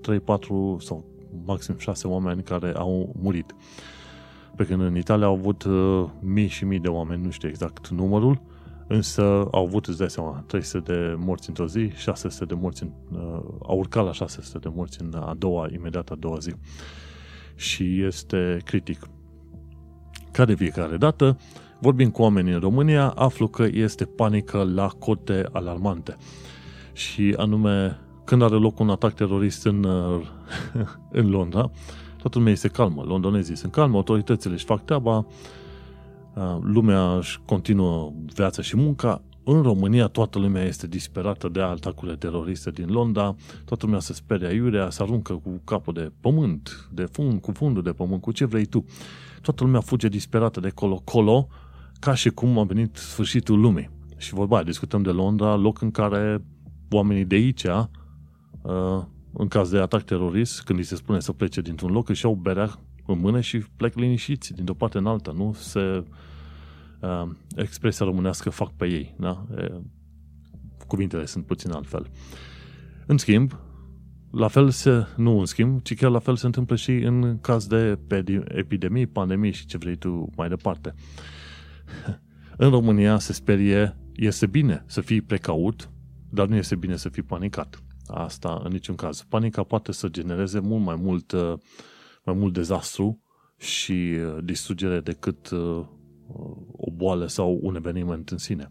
3, 0.00 0.16
uh, 0.16 0.22
4 0.24 0.76
sau 0.80 1.04
maxim 1.44 1.74
6 1.78 2.08
oameni 2.08 2.42
care 2.42 2.72
au 2.76 3.14
murit. 3.22 3.54
Pe 4.56 4.64
când 4.64 4.80
în 4.80 4.96
Italia 4.96 5.26
au 5.26 5.34
avut 5.34 5.62
uh, 5.62 6.04
mii 6.20 6.46
și 6.46 6.64
mii 6.64 6.78
de 6.78 6.88
oameni, 6.88 7.24
nu 7.24 7.30
știu 7.30 7.48
exact 7.48 7.88
numărul, 7.88 8.40
însă 8.86 9.22
au 9.50 9.64
avut, 9.64 9.86
îți 9.86 9.98
dai 9.98 10.10
seama, 10.10 10.44
300 10.46 10.92
de 10.92 11.14
morți 11.18 11.48
într-o 11.48 11.66
zi, 11.66 11.90
600 11.94 12.44
de 12.44 12.54
morți, 12.60 12.82
în, 12.82 12.90
uh, 13.12 13.40
au 13.66 13.78
urcat 13.78 14.04
la 14.04 14.12
600 14.12 14.58
de 14.58 14.72
morți 14.74 15.02
în 15.02 15.14
a 15.14 15.34
doua, 15.38 15.68
imediat 15.72 16.10
a 16.10 16.14
doua 16.14 16.38
zi. 16.38 16.54
Și 17.54 18.02
este 18.02 18.60
critic. 18.64 19.08
Ca 20.32 20.44
de 20.44 20.54
fiecare 20.54 20.96
dată, 20.96 21.38
vorbim 21.80 22.10
cu 22.10 22.22
oamenii 22.22 22.52
în 22.52 22.60
România, 22.60 23.08
aflu 23.08 23.48
că 23.48 23.66
este 23.72 24.04
panică 24.04 24.70
la 24.74 24.88
cote 24.88 25.48
alarmante. 25.52 26.16
Și 26.92 27.34
anume, 27.36 27.98
când 28.24 28.42
are 28.42 28.54
loc 28.54 28.78
un 28.78 28.90
atac 28.90 29.14
terorist 29.14 29.66
în, 29.66 29.84
uh, 29.84 30.26
în 31.20 31.30
Londra, 31.30 31.70
toată 32.26 32.40
lumea 32.40 32.52
este 32.52 32.68
calmă, 32.68 33.02
londonezii 33.02 33.56
sunt 33.56 33.72
calmă, 33.72 33.96
autoritățile 33.96 34.54
își 34.54 34.64
fac 34.64 34.84
treaba, 34.84 35.26
lumea 36.60 37.16
își 37.16 37.40
continuă 37.44 38.12
viața 38.34 38.62
și 38.62 38.76
munca. 38.76 39.22
În 39.44 39.62
România 39.62 40.06
toată 40.06 40.38
lumea 40.38 40.62
este 40.62 40.86
disperată 40.86 41.48
de 41.48 41.60
atacurile 41.60 42.16
teroriste 42.16 42.70
din 42.70 42.86
Londra, 42.88 43.34
toată 43.64 43.84
lumea 43.84 44.00
se 44.00 44.12
speria 44.12 44.50
iurea, 44.50 44.90
se 44.90 45.02
aruncă 45.02 45.32
cu 45.32 45.60
capul 45.64 45.92
de 45.92 46.12
pământ, 46.20 46.88
de 46.92 47.04
fund, 47.04 47.40
cu 47.40 47.52
fundul 47.52 47.82
de 47.82 47.92
pământ, 47.92 48.20
cu 48.20 48.32
ce 48.32 48.44
vrei 48.44 48.64
tu. 48.64 48.84
Toată 49.42 49.64
lumea 49.64 49.80
fuge 49.80 50.08
disperată 50.08 50.60
de 50.60 50.70
colo-colo, 50.70 51.48
ca 52.00 52.14
și 52.14 52.30
cum 52.30 52.58
a 52.58 52.64
venit 52.64 52.96
sfârșitul 52.96 53.60
lumii. 53.60 53.90
Și 54.16 54.34
vorba, 54.34 54.62
discutăm 54.62 55.02
de 55.02 55.10
Londra, 55.10 55.54
loc 55.54 55.80
în 55.80 55.90
care 55.90 56.44
oamenii 56.90 57.24
de 57.24 57.34
aici 57.34 57.64
uh, 57.64 59.02
în 59.38 59.48
caz 59.48 59.70
de 59.70 59.78
atac 59.78 60.02
terorist, 60.02 60.62
când 60.62 60.78
îi 60.78 60.84
se 60.84 60.96
spune 60.96 61.20
să 61.20 61.32
plece 61.32 61.60
dintr-un 61.60 61.92
loc, 61.92 62.08
își 62.08 62.24
iau 62.24 62.34
berea 62.34 62.78
în 63.06 63.18
mână 63.18 63.40
și 63.40 63.58
plec 63.58 63.94
liniștiți 63.94 64.54
din 64.54 64.68
o 64.68 64.74
parte 64.74 64.98
în 64.98 65.06
alta. 65.06 65.32
Nu 65.32 65.52
se... 65.58 66.04
Uh, 67.00 67.30
expresia 67.56 68.06
românească 68.06 68.50
fac 68.50 68.72
pe 68.72 68.86
ei. 68.86 69.14
Da? 69.18 69.46
E, 69.58 69.72
cuvintele 70.86 71.24
sunt 71.24 71.46
puțin 71.46 71.70
altfel. 71.70 72.10
În 73.06 73.16
schimb, 73.16 73.58
la 74.30 74.48
fel 74.48 74.70
se, 74.70 75.06
nu 75.16 75.38
în 75.38 75.44
schimb, 75.44 75.82
ci 75.82 75.94
chiar 75.94 76.10
la 76.10 76.18
fel 76.18 76.36
se 76.36 76.46
întâmplă 76.46 76.76
și 76.76 76.90
în 76.90 77.38
caz 77.40 77.66
de 77.66 77.98
epidemii, 78.48 79.06
pandemii 79.06 79.52
și 79.52 79.66
ce 79.66 79.78
vrei 79.78 79.96
tu 79.96 80.30
mai 80.36 80.48
departe. 80.48 80.94
În 82.56 82.70
România 82.70 83.18
se 83.18 83.32
sperie, 83.32 83.96
este 84.14 84.46
bine 84.46 84.84
să 84.86 85.00
fii 85.00 85.20
precaut, 85.20 85.90
dar 86.30 86.46
nu 86.46 86.56
este 86.56 86.76
bine 86.76 86.96
să 86.96 87.08
fii 87.08 87.22
panicat. 87.22 87.82
Asta 88.08 88.60
în 88.64 88.72
niciun 88.72 88.94
caz. 88.94 89.22
Panica 89.22 89.62
poate 89.62 89.92
să 89.92 90.08
genereze 90.08 90.58
mult 90.58 90.84
mai 90.84 90.96
mult, 90.96 91.32
uh, 91.32 91.52
mai 92.24 92.34
mult 92.34 92.52
dezastru 92.52 93.20
și 93.58 93.92
uh, 93.92 94.44
distrugere 94.44 95.00
decât 95.00 95.50
uh, 95.50 95.84
o 96.76 96.90
boală 96.90 97.26
sau 97.26 97.58
un 97.62 97.76
eveniment 97.76 98.30
în 98.30 98.38
sine. 98.38 98.70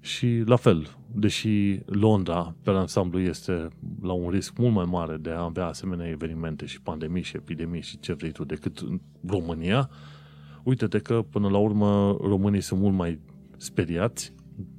Și 0.00 0.42
la 0.46 0.56
fel, 0.56 0.96
deși 1.14 1.80
Londra, 1.84 2.54
pe 2.62 2.70
ansamblu, 2.70 3.20
este 3.20 3.68
la 4.02 4.12
un 4.12 4.30
risc 4.30 4.56
mult 4.56 4.74
mai 4.74 4.84
mare 4.84 5.16
de 5.16 5.30
a 5.30 5.42
avea 5.42 5.66
asemenea 5.66 6.08
evenimente 6.08 6.66
și 6.66 6.80
pandemii 6.80 7.22
și 7.22 7.36
epidemii 7.36 7.82
și 7.82 7.98
ce 7.98 8.12
vrei 8.12 8.32
tu 8.32 8.44
decât 8.44 8.78
în 8.78 9.00
România, 9.26 9.90
uite-te 10.62 10.98
că 10.98 11.24
până 11.30 11.48
la 11.48 11.58
urmă 11.58 12.16
românii 12.20 12.60
sunt 12.60 12.80
mult 12.80 12.94
mai 12.94 13.20
speriați 13.56 14.33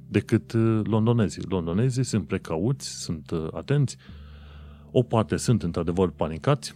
decât 0.08 0.52
uh, 0.52 0.80
londonezii. 0.84 1.42
Londonezii 1.48 2.04
sunt 2.04 2.26
precauți, 2.26 3.02
sunt 3.02 3.30
uh, 3.30 3.46
atenți, 3.52 3.96
o 4.90 5.02
parte 5.02 5.36
sunt 5.36 5.62
într-adevăr 5.62 6.10
panicați, 6.10 6.74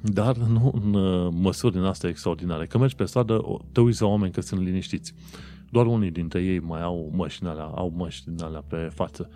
dar 0.00 0.36
nu 0.36 0.80
în 0.82 0.94
uh, 0.94 1.32
măsuri 1.40 1.72
din 1.72 1.82
astea 1.82 2.08
extraordinare. 2.08 2.66
Că 2.66 2.78
mergi 2.78 2.94
pe 2.94 3.04
stradă, 3.04 3.40
te 3.72 3.80
uiți 3.80 4.02
la 4.02 4.08
oameni 4.08 4.32
că 4.32 4.40
sunt 4.40 4.60
liniștiți. 4.60 5.14
Doar 5.70 5.86
unii 5.86 6.10
dintre 6.10 6.42
ei 6.42 6.58
mai 6.58 6.82
au 6.82 7.12
măști 7.14 7.44
alea, 7.44 7.64
au 7.64 7.92
măști 7.96 8.30
din 8.30 8.44
alea 8.44 8.64
pe 8.68 8.76
față. 8.76 9.30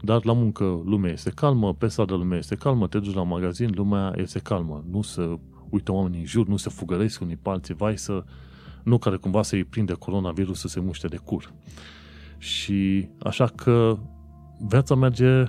Dar 0.00 0.24
la 0.24 0.32
muncă 0.32 0.64
lumea 0.84 1.12
este 1.12 1.30
calmă, 1.30 1.74
pe 1.74 1.88
stradă 1.88 2.14
lumea 2.14 2.38
este 2.38 2.54
calmă, 2.54 2.88
te 2.88 2.98
duci 2.98 3.14
la 3.14 3.22
magazin, 3.22 3.72
lumea 3.74 4.12
este 4.16 4.38
calmă. 4.38 4.84
Nu 4.90 5.02
se 5.02 5.38
uită 5.68 5.92
oamenii 5.92 6.18
în 6.18 6.26
jur, 6.26 6.46
nu 6.46 6.56
se 6.56 6.70
fugăresc 6.70 7.20
unii 7.20 7.36
pe 7.36 7.48
alții, 7.48 7.74
vai 7.74 7.98
să... 7.98 8.24
Nu 8.82 8.98
care 8.98 9.16
cumva 9.16 9.42
să-i 9.42 9.64
prinde 9.64 9.92
coronavirus 9.92 10.58
să 10.58 10.68
se 10.68 10.80
muște 10.80 11.06
de 11.06 11.16
cur. 11.16 11.52
Și 12.42 13.08
așa 13.18 13.46
că 13.46 13.98
viața 14.68 14.94
merge 14.94 15.44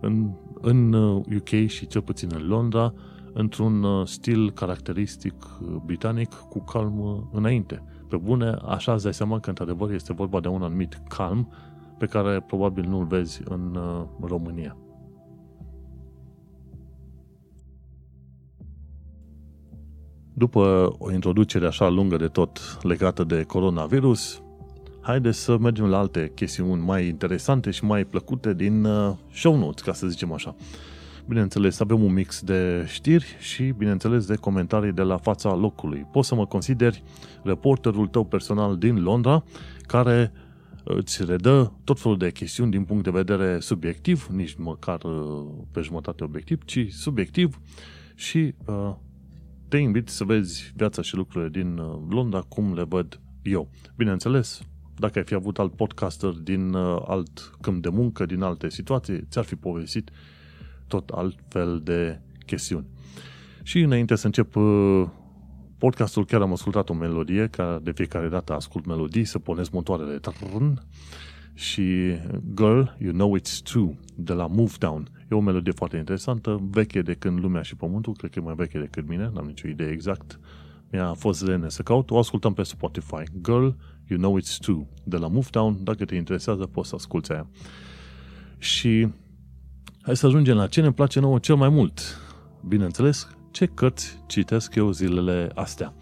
în, 0.00 0.30
în 0.60 0.92
UK 0.92 1.50
uh, 1.52 1.66
și 1.66 1.86
cel 1.86 2.02
puțin 2.02 2.30
în 2.34 2.46
Londra 2.46 2.94
într-un 3.32 3.82
uh, 3.82 4.06
stil 4.06 4.50
caracteristic 4.50 5.34
uh, 5.34 5.76
britanic 5.84 6.34
cu 6.34 6.64
calm 6.64 7.28
înainte. 7.32 7.82
Pe 8.08 8.16
bune, 8.16 8.56
așa 8.66 8.92
îți 8.92 9.02
dai 9.02 9.14
seama 9.14 9.40
că 9.40 9.48
într-adevăr 9.48 9.90
este 9.90 10.12
vorba 10.12 10.40
de 10.40 10.48
un 10.48 10.62
anumit 10.62 11.02
calm 11.08 11.52
pe 11.98 12.06
care 12.06 12.40
probabil 12.40 12.88
nu-l 12.88 13.04
vezi 13.04 13.40
în 13.44 13.78
România. 14.20 14.76
După 20.34 20.94
o 20.98 21.12
introducere 21.12 21.66
așa 21.66 21.88
lungă 21.88 22.16
de 22.16 22.28
tot 22.28 22.78
legată 22.82 23.24
de 23.24 23.42
coronavirus, 23.42 24.42
haideți 25.08 25.38
să 25.38 25.58
mergem 25.58 25.86
la 25.86 25.98
alte 25.98 26.32
chestiuni 26.34 26.82
mai 26.82 27.06
interesante 27.06 27.70
și 27.70 27.84
mai 27.84 28.04
plăcute 28.04 28.54
din 28.54 28.84
uh, 28.84 29.16
show 29.32 29.56
notes, 29.56 29.82
ca 29.82 29.92
să 29.92 30.06
zicem 30.06 30.32
așa. 30.32 30.56
Bineînțeles, 31.26 31.80
avem 31.80 32.02
un 32.02 32.12
mix 32.12 32.42
de 32.42 32.84
știri 32.88 33.36
și, 33.38 33.74
bineînțeles, 33.76 34.26
de 34.26 34.34
comentarii 34.34 34.92
de 34.92 35.02
la 35.02 35.16
fața 35.16 35.54
locului. 35.54 36.06
Poți 36.12 36.28
să 36.28 36.34
mă 36.34 36.46
consideri 36.46 37.02
reporterul 37.42 38.06
tău 38.06 38.24
personal 38.24 38.76
din 38.76 39.02
Londra, 39.02 39.44
care 39.86 40.32
îți 40.84 41.24
redă 41.24 41.72
tot 41.84 42.00
felul 42.00 42.18
de 42.18 42.30
chestiuni 42.30 42.70
din 42.70 42.84
punct 42.84 43.04
de 43.04 43.10
vedere 43.10 43.58
subiectiv, 43.60 44.26
nici 44.30 44.54
măcar 44.54 45.02
uh, 45.04 45.46
pe 45.72 45.80
jumătate 45.80 46.24
obiectiv, 46.24 46.64
ci 46.64 46.86
subiectiv 46.90 47.60
și 48.14 48.54
uh, 48.66 48.94
te 49.68 49.76
invit 49.76 50.08
să 50.08 50.24
vezi 50.24 50.72
viața 50.76 51.02
și 51.02 51.16
lucrurile 51.16 51.50
din 51.50 51.78
uh, 51.78 51.98
Londra 52.08 52.40
cum 52.40 52.74
le 52.74 52.82
văd 52.82 53.20
eu. 53.42 53.70
Bineînțeles, 53.96 54.62
dacă 54.98 55.18
ai 55.18 55.24
fi 55.24 55.34
avut 55.34 55.58
alt 55.58 55.74
podcaster 55.74 56.30
din 56.30 56.72
uh, 56.74 57.02
alt 57.06 57.50
câmp 57.60 57.82
de 57.82 57.88
muncă, 57.88 58.26
din 58.26 58.42
alte 58.42 58.68
situații, 58.68 59.26
ți-ar 59.30 59.44
fi 59.44 59.54
povestit 59.54 60.10
tot 60.86 61.08
altfel 61.08 61.80
de 61.84 62.20
chestiuni. 62.46 62.86
Și 63.62 63.80
înainte 63.80 64.14
să 64.14 64.26
încep 64.26 64.56
uh, 64.56 65.04
podcastul, 65.78 66.24
chiar 66.24 66.40
am 66.40 66.52
ascultat 66.52 66.88
o 66.88 66.94
melodie, 66.94 67.46
ca 67.46 67.80
de 67.82 67.92
fiecare 67.92 68.28
dată 68.28 68.54
ascult 68.54 68.86
melodii, 68.86 69.24
să 69.24 69.38
pornesc 69.38 69.70
motoarele. 69.70 70.20
Și 71.54 72.16
Girl, 72.54 72.82
You 72.98 73.12
Know 73.12 73.38
It's 73.38 73.62
True, 73.62 73.98
de 74.14 74.32
la 74.32 74.46
Move 74.46 74.72
Down. 74.78 75.08
E 75.30 75.34
o 75.34 75.40
melodie 75.40 75.72
foarte 75.72 75.96
interesantă, 75.96 76.68
veche 76.70 77.02
de 77.02 77.14
când 77.14 77.38
lumea 77.38 77.62
și 77.62 77.76
pământul, 77.76 78.12
cred 78.12 78.30
că 78.30 78.38
e 78.38 78.42
mai 78.42 78.54
veche 78.54 78.78
decât 78.78 79.08
mine, 79.08 79.30
n-am 79.34 79.46
nicio 79.46 79.68
idee 79.68 79.90
exact. 79.90 80.40
Mi-a 80.90 81.14
fost 81.14 81.46
lene 81.46 81.68
să 81.68 81.82
caut, 81.82 82.10
o 82.10 82.18
ascultăm 82.18 82.52
pe 82.52 82.62
Spotify. 82.62 83.22
Girl, 83.42 83.68
You 84.08 84.18
Know 84.18 84.38
It's 84.38 84.58
True, 84.60 84.86
de 85.04 85.16
la 85.16 85.28
Move 85.28 85.48
Down, 85.50 85.78
dacă 85.84 86.04
te 86.04 86.14
interesează, 86.14 86.66
poți 86.66 86.88
să 86.88 86.94
asculti 86.94 87.32
aia. 87.32 87.48
Și 88.58 89.08
hai 90.02 90.16
să 90.16 90.26
ajungem 90.26 90.56
la 90.56 90.66
ce 90.66 90.80
ne 90.80 90.92
place 90.92 91.20
nouă 91.20 91.38
cel 91.38 91.54
mai 91.54 91.68
mult. 91.68 92.00
Bineînțeles, 92.68 93.28
ce 93.50 93.66
cărți 93.66 94.22
citesc 94.26 94.74
eu 94.74 94.90
zilele 94.90 95.50
astea. 95.54 95.94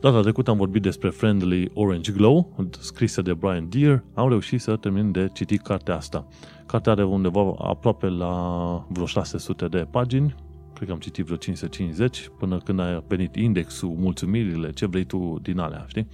Data 0.00 0.20
trecută 0.20 0.50
am 0.50 0.56
vorbit 0.56 0.82
despre 0.82 1.08
Friendly 1.08 1.70
Orange 1.74 2.12
Glow, 2.12 2.68
scrisă 2.80 3.22
de 3.22 3.34
Brian 3.34 3.68
Deere. 3.68 4.04
Am 4.14 4.28
reușit 4.28 4.60
să 4.60 4.76
termin 4.76 5.12
de 5.12 5.30
citit 5.32 5.62
cartea 5.62 5.96
asta. 5.96 6.26
Cartea 6.66 6.92
are 6.92 7.04
undeva 7.04 7.54
aproape 7.58 8.08
la 8.08 8.86
vreo 8.88 9.06
600 9.06 9.68
de 9.68 9.86
pagini. 9.90 10.34
Cred 10.74 10.88
că 10.88 10.94
am 10.94 11.00
citit 11.00 11.24
vreo 11.24 11.36
550 11.36 12.30
până 12.38 12.58
când 12.58 12.80
a 12.80 13.04
venit 13.08 13.36
indexul, 13.36 13.88
mulțumirile, 13.88 14.72
ce 14.72 14.86
vrei 14.86 15.04
tu 15.04 15.38
din 15.42 15.58
alea, 15.58 15.84
știi? 15.88 16.06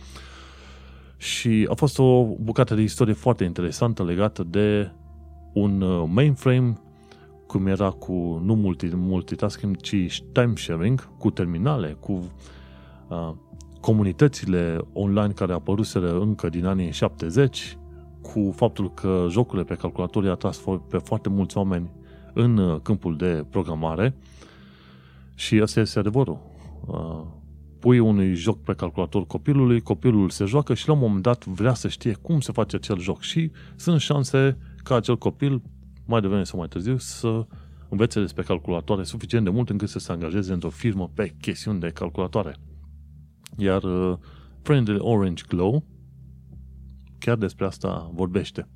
Și 1.20 1.66
a 1.70 1.74
fost 1.74 1.98
o 1.98 2.24
bucată 2.24 2.74
de 2.74 2.82
istorie 2.82 3.12
foarte 3.12 3.44
interesantă 3.44 4.04
legată 4.04 4.42
de 4.42 4.90
un 5.52 5.80
uh, 5.80 6.08
mainframe 6.12 6.78
cum 7.46 7.66
era 7.66 7.90
cu 7.90 8.40
nu 8.44 8.54
multi, 8.54 8.90
multitasking, 8.94 9.76
ci 9.76 10.22
time 10.32 10.52
sharing, 10.56 11.16
cu 11.18 11.30
terminale, 11.30 11.96
cu 12.00 12.32
uh, 13.08 13.32
comunitățile 13.80 14.78
online 14.92 15.32
care 15.32 15.52
apăruseră 15.52 16.20
încă 16.20 16.48
din 16.48 16.66
anii 16.66 16.92
70, 16.92 17.78
cu 18.20 18.52
faptul 18.56 18.94
că 18.94 19.26
jocurile 19.28 19.64
pe 19.64 19.74
calculator 19.74 20.24
i-a 20.24 20.34
tras 20.34 20.60
pe 20.88 20.98
foarte 20.98 21.28
mulți 21.28 21.56
oameni 21.56 21.90
în 22.32 22.56
uh, 22.56 22.80
câmpul 22.82 23.16
de 23.16 23.44
programare 23.50 24.14
și 25.34 25.60
asta 25.60 25.80
este 25.80 25.98
adevărul. 25.98 26.38
Uh, 26.86 27.38
pui 27.80 27.98
unui 27.98 28.34
joc 28.34 28.62
pe 28.62 28.74
calculator 28.74 29.26
copilului, 29.26 29.80
copilul 29.80 30.30
se 30.30 30.44
joacă 30.44 30.74
și 30.74 30.86
la 30.88 30.92
un 30.92 30.98
moment 30.98 31.22
dat 31.22 31.44
vrea 31.44 31.74
să 31.74 31.88
știe 31.88 32.12
cum 32.12 32.40
se 32.40 32.52
face 32.52 32.76
acel 32.76 32.98
joc 32.98 33.20
și 33.20 33.50
sunt 33.76 34.00
șanse 34.00 34.58
ca 34.82 34.94
acel 34.94 35.18
copil 35.18 35.62
mai 36.06 36.20
devreme 36.20 36.44
sau 36.44 36.58
mai 36.58 36.68
târziu 36.68 36.96
să 36.96 37.46
învețe 37.88 38.20
despre 38.20 38.42
calculatoare 38.42 39.02
suficient 39.02 39.44
de 39.44 39.50
mult 39.50 39.70
încât 39.70 39.88
să 39.88 39.98
se 39.98 40.12
angajeze 40.12 40.52
într-o 40.52 40.70
firmă 40.70 41.10
pe 41.14 41.34
chestiuni 41.40 41.80
de 41.80 41.88
calculatoare. 41.88 42.56
Iar 43.56 43.82
uh, 43.82 44.16
Friendly 44.62 44.98
Orange 44.98 45.44
Glow 45.48 45.84
chiar 47.18 47.36
despre 47.36 47.66
asta 47.66 48.10
vorbește. 48.14 48.68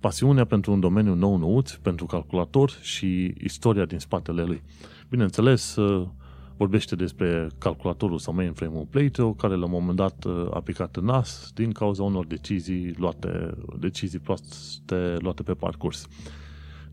Pasiunea 0.00 0.44
pentru 0.44 0.72
un 0.72 0.80
domeniu 0.80 1.14
nou 1.14 1.36
nouț, 1.36 1.72
pentru 1.72 2.06
calculator 2.06 2.70
și 2.70 3.34
istoria 3.38 3.84
din 3.84 3.98
spatele 3.98 4.42
lui. 4.42 4.62
Bineînțeles, 5.08 5.76
uh, 5.76 6.08
vorbește 6.56 6.96
despre 6.96 7.48
calculatorul 7.58 8.18
sau 8.18 8.34
mainframe-ul 8.34 8.86
Plato, 8.90 9.32
care 9.32 9.54
la 9.54 9.64
un 9.64 9.70
moment 9.70 9.96
dat 9.96 10.24
uh, 10.24 10.46
a 10.50 10.60
picat 10.60 10.96
în 10.96 11.04
nas 11.04 11.50
din 11.54 11.72
cauza 11.72 12.02
unor 12.02 12.26
decizii 12.26 12.94
luate, 12.96 13.54
decizii 13.78 14.18
proaste 14.18 15.16
luate 15.18 15.42
pe 15.42 15.54
parcurs 15.54 16.08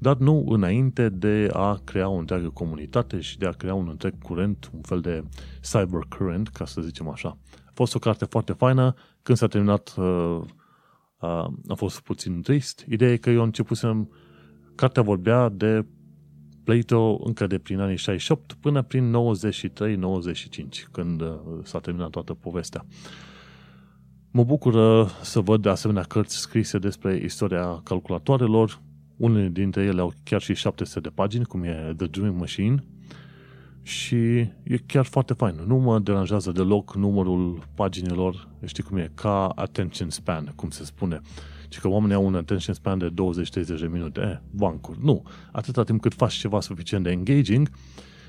dar 0.01 0.17
nu 0.17 0.45
înainte 0.47 1.09
de 1.09 1.49
a 1.53 1.81
crea 1.83 2.09
o 2.09 2.17
întreagă 2.17 2.49
comunitate 2.49 3.19
și 3.19 3.37
de 3.37 3.45
a 3.45 3.51
crea 3.51 3.73
un 3.73 3.87
întreg 3.89 4.13
curent, 4.21 4.69
un 4.73 4.81
fel 4.81 5.01
de 5.01 5.23
cyber 5.61 6.05
current, 6.17 6.47
ca 6.47 6.65
să 6.65 6.81
zicem 6.81 7.09
așa. 7.09 7.37
A 7.65 7.71
fost 7.73 7.95
o 7.95 7.99
carte 7.99 8.25
foarte 8.25 8.53
faină, 8.53 8.93
când 9.23 9.37
s-a 9.37 9.47
terminat 9.47 9.93
uh, 9.97 10.39
uh, 11.19 11.45
a 11.67 11.73
fost 11.75 11.99
puțin 11.99 12.41
trist. 12.41 12.85
Ideea 12.89 13.11
e 13.11 13.17
că 13.17 13.29
eu 13.29 13.43
începusem, 13.43 14.11
cartea 14.75 15.01
vorbea 15.01 15.49
de 15.49 15.85
Plato 16.63 17.19
încă 17.23 17.47
de 17.47 17.57
prin 17.57 17.79
anii 17.79 17.97
68 17.97 18.53
până 18.53 18.81
prin 18.81 19.15
93-95, 19.15 20.89
când 20.91 21.21
uh, 21.21 21.35
s-a 21.63 21.79
terminat 21.79 22.09
toată 22.09 22.33
povestea. 22.33 22.85
Mă 24.31 24.43
bucur 24.43 25.07
să 25.21 25.39
văd 25.39 25.61
de 25.61 25.69
asemenea 25.69 26.03
cărți 26.03 26.37
scrise 26.37 26.77
despre 26.77 27.21
istoria 27.23 27.81
calculatoarelor, 27.83 28.81
unele 29.17 29.47
dintre 29.47 29.83
ele 29.83 30.01
au 30.01 30.13
chiar 30.23 30.41
și 30.41 30.55
700 30.55 30.99
de 30.99 31.09
pagini, 31.09 31.45
cum 31.45 31.63
e 31.63 31.93
The 31.97 32.07
Dream 32.07 32.35
Machine, 32.35 32.83
și 33.81 34.15
e 34.63 34.77
chiar 34.85 35.05
foarte 35.05 35.33
fain. 35.33 35.55
Nu 35.67 35.75
mă 35.77 35.99
deranjează 35.99 36.51
deloc 36.51 36.95
numărul 36.95 37.63
paginilor, 37.75 38.47
știi 38.65 38.83
cum 38.83 38.97
e, 38.97 39.11
ca 39.15 39.47
attention 39.47 40.09
span, 40.09 40.53
cum 40.55 40.69
se 40.69 40.83
spune. 40.83 41.21
Și 41.71 41.79
că 41.79 41.87
oamenii 41.87 42.15
au 42.15 42.25
un 42.25 42.35
attention 42.35 42.75
span 42.75 42.97
de 42.97 43.09
20-30 43.09 43.79
de 43.79 43.89
minute. 43.91 44.21
Eh, 44.21 44.37
bancuri. 44.49 44.97
Nu. 45.01 45.23
Atâta 45.51 45.83
timp 45.83 46.01
cât 46.01 46.13
faci 46.13 46.33
ceva 46.33 46.59
suficient 46.59 47.03
de 47.03 47.09
engaging, 47.09 47.69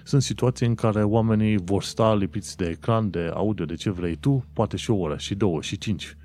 sunt 0.04 0.22
situații 0.22 0.66
în 0.66 0.74
care 0.74 1.02
oamenii 1.02 1.56
vor 1.64 1.82
sta 1.82 2.14
lipiți 2.14 2.56
de 2.56 2.68
ecran, 2.68 3.10
de 3.10 3.30
audio, 3.34 3.64
de 3.64 3.74
ce 3.74 3.90
vrei 3.90 4.16
tu, 4.16 4.44
poate 4.52 4.76
și 4.76 4.90
o 4.90 4.96
oră, 4.96 5.16
și 5.16 5.34
două, 5.34 5.60
și 5.60 5.78
cinci. 5.78 6.16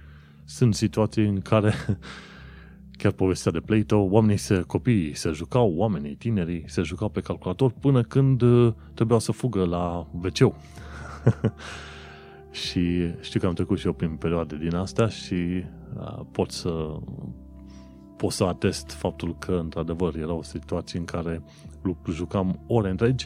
Sunt 0.46 0.76
situații 0.76 1.26
în 1.26 1.42
care 1.42 1.74
chiar 3.02 3.12
povestea 3.12 3.52
de 3.52 3.60
Plato, 3.60 3.98
oamenii 3.98 4.38
se, 4.38 4.62
copiii 4.68 5.16
se 5.16 5.32
jucau, 5.32 5.74
oamenii, 5.76 6.16
tinerii 6.16 6.64
se 6.68 6.82
jucau 6.82 7.10
pe 7.10 7.22
calculator 7.22 7.72
până 7.72 8.02
când 8.02 8.42
uh, 8.42 8.74
trebuiau 8.94 9.20
să 9.20 9.32
fugă 9.32 9.66
la 9.66 10.08
wc 10.12 10.38
și 12.52 13.14
știu 13.22 13.40
că 13.40 13.46
am 13.46 13.54
trecut 13.54 13.80
și 13.80 13.86
eu 13.86 13.94
prin 13.94 14.16
perioade 14.16 14.58
din 14.58 14.76
astea 14.76 15.08
și 15.08 15.34
uh, 15.34 15.64
pot 16.32 16.52
să 16.52 17.00
pot 18.18 18.32
să 18.32 18.44
atest 18.44 18.92
faptul 18.92 19.36
că 19.40 19.52
într-adevăr 19.52 20.16
era 20.16 20.34
o 20.34 20.42
situație 20.42 21.00
în 21.00 21.06
care 21.06 21.44
jucam 22.10 22.60
ore 22.68 22.90
întregi 22.90 23.26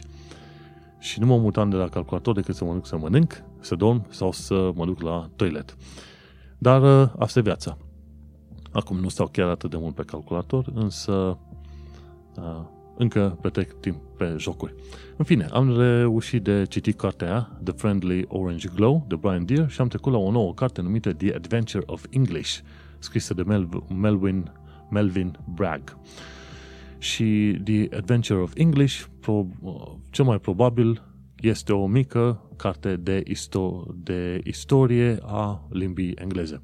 și 0.98 1.20
nu 1.20 1.26
mă 1.26 1.36
mutam 1.36 1.70
de 1.70 1.76
la 1.76 1.88
calculator 1.88 2.34
decât 2.34 2.54
să 2.54 2.64
mă 2.64 2.72
duc 2.72 2.86
să 2.86 2.96
mănânc, 2.96 3.42
să 3.60 3.74
dorm 3.74 4.06
sau 4.10 4.32
să 4.32 4.70
mă 4.74 4.84
duc 4.84 5.00
la 5.00 5.30
toilet. 5.36 5.76
Dar 6.58 7.02
uh, 7.02 7.12
asta 7.18 7.38
e 7.38 7.42
viața. 7.42 7.76
Acum 8.72 8.98
nu 8.98 9.08
stau 9.08 9.26
chiar 9.26 9.48
atât 9.48 9.70
de 9.70 9.76
mult 9.76 9.94
pe 9.94 10.02
calculator, 10.02 10.70
însă 10.74 11.38
uh, 12.36 12.60
încă 12.96 13.38
petrec 13.40 13.72
timp 13.80 13.96
pe 14.16 14.34
jocuri. 14.38 14.74
În 15.16 15.24
fine, 15.24 15.44
am 15.52 15.76
reușit 15.78 16.42
de 16.42 16.64
citit 16.68 16.96
cartea 16.96 17.58
The 17.64 17.72
Friendly 17.72 18.24
Orange 18.28 18.68
Glow 18.74 19.04
de 19.08 19.16
Brian 19.16 19.44
Deere 19.44 19.66
și 19.68 19.80
am 19.80 19.88
trecut 19.88 20.12
la 20.12 20.18
o 20.18 20.30
nouă 20.30 20.54
carte 20.54 20.80
numită 20.80 21.12
The 21.12 21.34
Adventure 21.34 21.82
of 21.86 22.04
English, 22.10 22.58
scrisă 22.98 23.34
de 23.34 23.42
Mel- 23.42 23.84
Melvin, 24.00 24.52
Melvin 24.90 25.38
Bragg. 25.54 25.96
Și 26.98 27.60
The 27.64 27.96
Adventure 27.96 28.40
of 28.40 28.52
English, 28.56 29.04
pro, 29.20 29.46
cel 30.10 30.24
mai 30.24 30.38
probabil, 30.38 31.02
este 31.40 31.72
o 31.72 31.86
mică 31.86 32.50
carte 32.56 32.96
de, 32.96 33.22
isto- 33.22 33.86
de 33.94 34.40
istorie 34.44 35.18
a 35.22 35.66
limbii 35.70 36.14
engleze. 36.14 36.62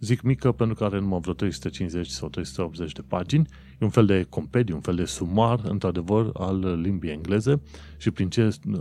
Zic 0.00 0.22
mică 0.22 0.52
pentru 0.52 0.76
că 0.76 0.84
are 0.84 0.98
numai 1.00 1.18
vreo 1.20 1.34
350 1.34 2.06
sau 2.06 2.28
380 2.28 2.92
de 2.92 3.02
pagini. 3.02 3.46
E 3.80 3.84
un 3.84 3.90
fel 3.90 4.06
de 4.06 4.26
compediu, 4.28 4.74
un 4.74 4.80
fel 4.80 4.94
de 4.94 5.04
sumar, 5.04 5.60
într-adevăr, 5.64 6.30
al 6.32 6.80
limbii 6.80 7.10
engleze 7.10 7.60
și 7.96 8.10
prin 8.10 8.28
ce 8.28 8.48
uh, 8.72 8.80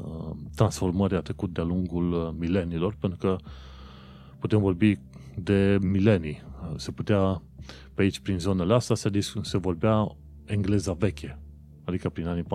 transformări 0.56 1.16
a 1.16 1.22
trecut 1.22 1.54
de-a 1.54 1.64
lungul 1.64 2.12
uh, 2.12 2.30
milenilor, 2.38 2.96
pentru 3.00 3.20
că 3.20 3.36
putem 4.40 4.60
vorbi 4.60 5.00
de 5.36 5.78
milenii. 5.82 6.42
Se 6.76 6.92
putea, 6.92 7.42
pe 7.94 8.02
aici, 8.02 8.20
prin 8.20 8.40
zonele 8.40 8.74
astea, 8.74 8.96
se, 8.96 9.10
se 9.42 9.58
vorbea 9.58 10.16
engleza 10.46 10.94
veche, 10.94 11.40
adică 11.84 12.10
prin 12.10 12.28
anii 12.28 12.44
400-500, 12.44 12.48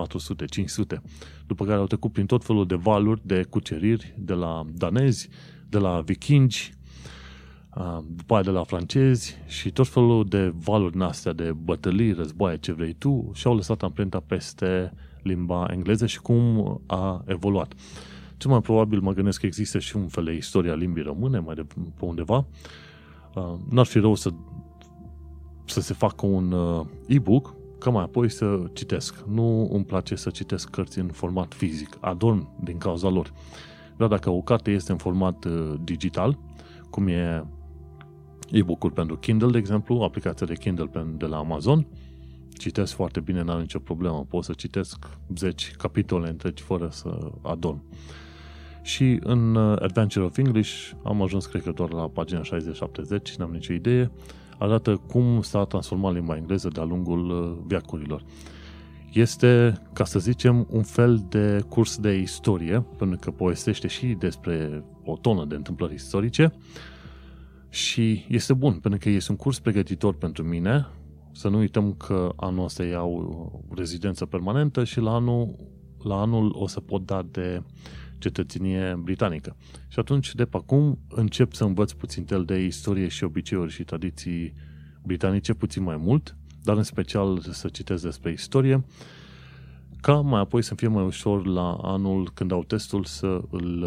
după 1.47 1.65
care 1.65 1.77
au 1.77 1.85
trecut 1.85 2.11
prin 2.11 2.25
tot 2.25 2.45
felul 2.45 2.65
de 2.67 2.75
valuri 2.75 3.21
de 3.23 3.43
cuceriri 3.43 4.13
de 4.17 4.33
la 4.33 4.65
danezi, 4.73 5.29
de 5.69 5.77
la 5.77 6.01
vikingi, 6.01 6.73
după 8.15 8.33
aia 8.33 8.43
de 8.43 8.49
la 8.49 8.63
francezi 8.63 9.35
și 9.47 9.71
tot 9.71 9.87
felul 9.87 10.25
de 10.25 10.53
valuri 10.63 10.99
astea 10.99 11.33
de 11.33 11.51
bătălii, 11.51 12.11
războaie, 12.11 12.57
ce 12.57 12.73
vrei 12.73 12.93
tu, 12.93 13.31
și-au 13.33 13.55
lăsat 13.55 13.83
amprenta 13.83 14.23
peste 14.27 14.93
limba 15.21 15.67
engleză 15.71 16.05
și 16.05 16.21
cum 16.21 16.81
a 16.85 17.23
evoluat. 17.25 17.73
Cel 18.37 18.51
mai 18.51 18.61
probabil 18.61 18.99
mă 18.99 19.13
gândesc 19.13 19.39
că 19.39 19.45
există 19.45 19.79
și 19.79 19.95
un 19.95 20.07
fel 20.07 20.23
de 20.23 20.33
istoria 20.33 20.73
limbii 20.73 21.03
române 21.03 21.39
mai 21.39 21.55
de, 21.55 21.65
pe 21.73 22.05
undeva. 22.05 22.45
N-ar 23.69 23.85
fi 23.85 23.99
rău 23.99 24.15
să, 24.15 24.29
să 25.65 25.81
se 25.81 25.93
facă 25.93 26.25
un 26.25 26.55
e-book 27.07 27.53
ca 27.79 27.89
mai 27.89 28.03
apoi 28.03 28.29
să 28.29 28.63
citesc. 28.73 29.23
Nu 29.27 29.69
îmi 29.71 29.85
place 29.85 30.15
să 30.15 30.29
citesc 30.29 30.69
cărți 30.69 30.99
în 30.99 31.07
format 31.07 31.53
fizic. 31.53 31.97
Adorm 31.99 32.49
din 32.63 32.77
cauza 32.77 33.09
lor. 33.09 33.33
Dar 33.97 34.07
dacă 34.07 34.29
o 34.29 34.41
carte 34.41 34.71
este 34.71 34.91
în 34.91 34.97
format 34.97 35.45
digital, 35.83 36.37
cum 36.89 37.07
e 37.07 37.45
e-book-uri 38.51 38.93
pentru 38.93 39.17
Kindle, 39.17 39.51
de 39.51 39.57
exemplu, 39.57 40.01
aplicația 40.01 40.45
de 40.45 40.55
Kindle 40.55 40.89
de 41.17 41.25
la 41.25 41.37
Amazon. 41.37 41.87
Citesc 42.57 42.93
foarte 42.93 43.19
bine, 43.19 43.41
n-am 43.41 43.59
nicio 43.59 43.79
problemă. 43.79 44.25
Pot 44.29 44.43
să 44.43 44.53
citesc 44.53 45.09
10 45.35 45.71
capitole 45.77 46.29
întregi 46.29 46.63
fără 46.63 46.89
să 46.91 47.31
adorm. 47.41 47.83
Și 48.81 49.19
în 49.23 49.55
uh, 49.55 49.77
Adventure 49.81 50.25
of 50.25 50.37
English 50.37 50.91
am 51.03 51.21
ajuns, 51.21 51.45
cred 51.45 51.61
că, 51.63 51.71
doar 51.71 51.91
la 51.91 52.07
pagina 52.07 52.41
60-70, 52.41 53.35
n-am 53.37 53.51
nicio 53.51 53.73
idee. 53.73 54.11
Arată 54.57 55.01
cum 55.07 55.41
s-a 55.41 55.63
transformat 55.63 56.13
limba 56.13 56.35
engleză 56.35 56.67
de-a 56.67 56.83
lungul 56.83 57.29
uh, 57.29 57.63
viacurilor. 57.67 58.23
Este, 59.13 59.73
ca 59.93 60.03
să 60.03 60.19
zicem, 60.19 60.67
un 60.69 60.83
fel 60.83 61.25
de 61.29 61.63
curs 61.69 61.97
de 61.97 62.13
istorie, 62.13 62.85
pentru 62.97 63.19
că 63.19 63.31
povestește 63.31 63.87
și 63.87 64.05
despre 64.05 64.83
o 65.03 65.17
tonă 65.17 65.45
de 65.45 65.55
întâmplări 65.55 65.93
istorice, 65.93 66.53
și 67.75 68.25
este 68.27 68.53
bun, 68.53 68.73
pentru 68.73 68.99
că 68.99 69.09
este 69.09 69.31
un 69.31 69.37
curs 69.37 69.59
pregătitor 69.59 70.13
pentru 70.13 70.43
mine. 70.43 70.87
Să 71.31 71.47
nu 71.47 71.57
uităm 71.57 71.93
că 71.93 72.33
anul 72.35 72.63
ăsta 72.63 72.83
iau 72.83 73.65
rezidență 73.75 74.25
permanentă 74.25 74.83
și 74.83 74.99
la 74.99 75.13
anul, 75.13 75.55
la 76.03 76.21
anul 76.21 76.51
o 76.53 76.67
să 76.67 76.79
pot 76.79 77.05
da 77.05 77.23
de 77.31 77.63
cetățenie 78.17 78.99
britanică. 79.03 79.55
Și 79.87 79.99
atunci, 79.99 80.35
de 80.35 80.45
pe 80.45 80.57
acum, 80.57 80.99
încep 81.09 81.53
să 81.53 81.63
învăț 81.63 81.91
puțin 81.91 82.23
tel 82.23 82.45
de 82.45 82.63
istorie 82.63 83.07
și 83.07 83.23
obiceiuri 83.23 83.71
și 83.71 83.83
tradiții 83.83 84.53
britanice 85.03 85.53
puțin 85.53 85.83
mai 85.83 85.97
mult, 85.97 86.37
dar 86.63 86.77
în 86.77 86.83
special 86.83 87.39
să 87.39 87.67
citesc 87.67 88.03
despre 88.03 88.31
istorie, 88.31 88.85
ca 90.01 90.13
mai 90.13 90.39
apoi 90.39 90.61
să 90.61 90.75
fie 90.75 90.87
mai 90.87 91.03
ușor 91.03 91.45
la 91.45 91.73
anul 91.73 92.31
când 92.33 92.51
au 92.51 92.63
testul 92.63 93.03
să 93.03 93.41
îl 93.49 93.83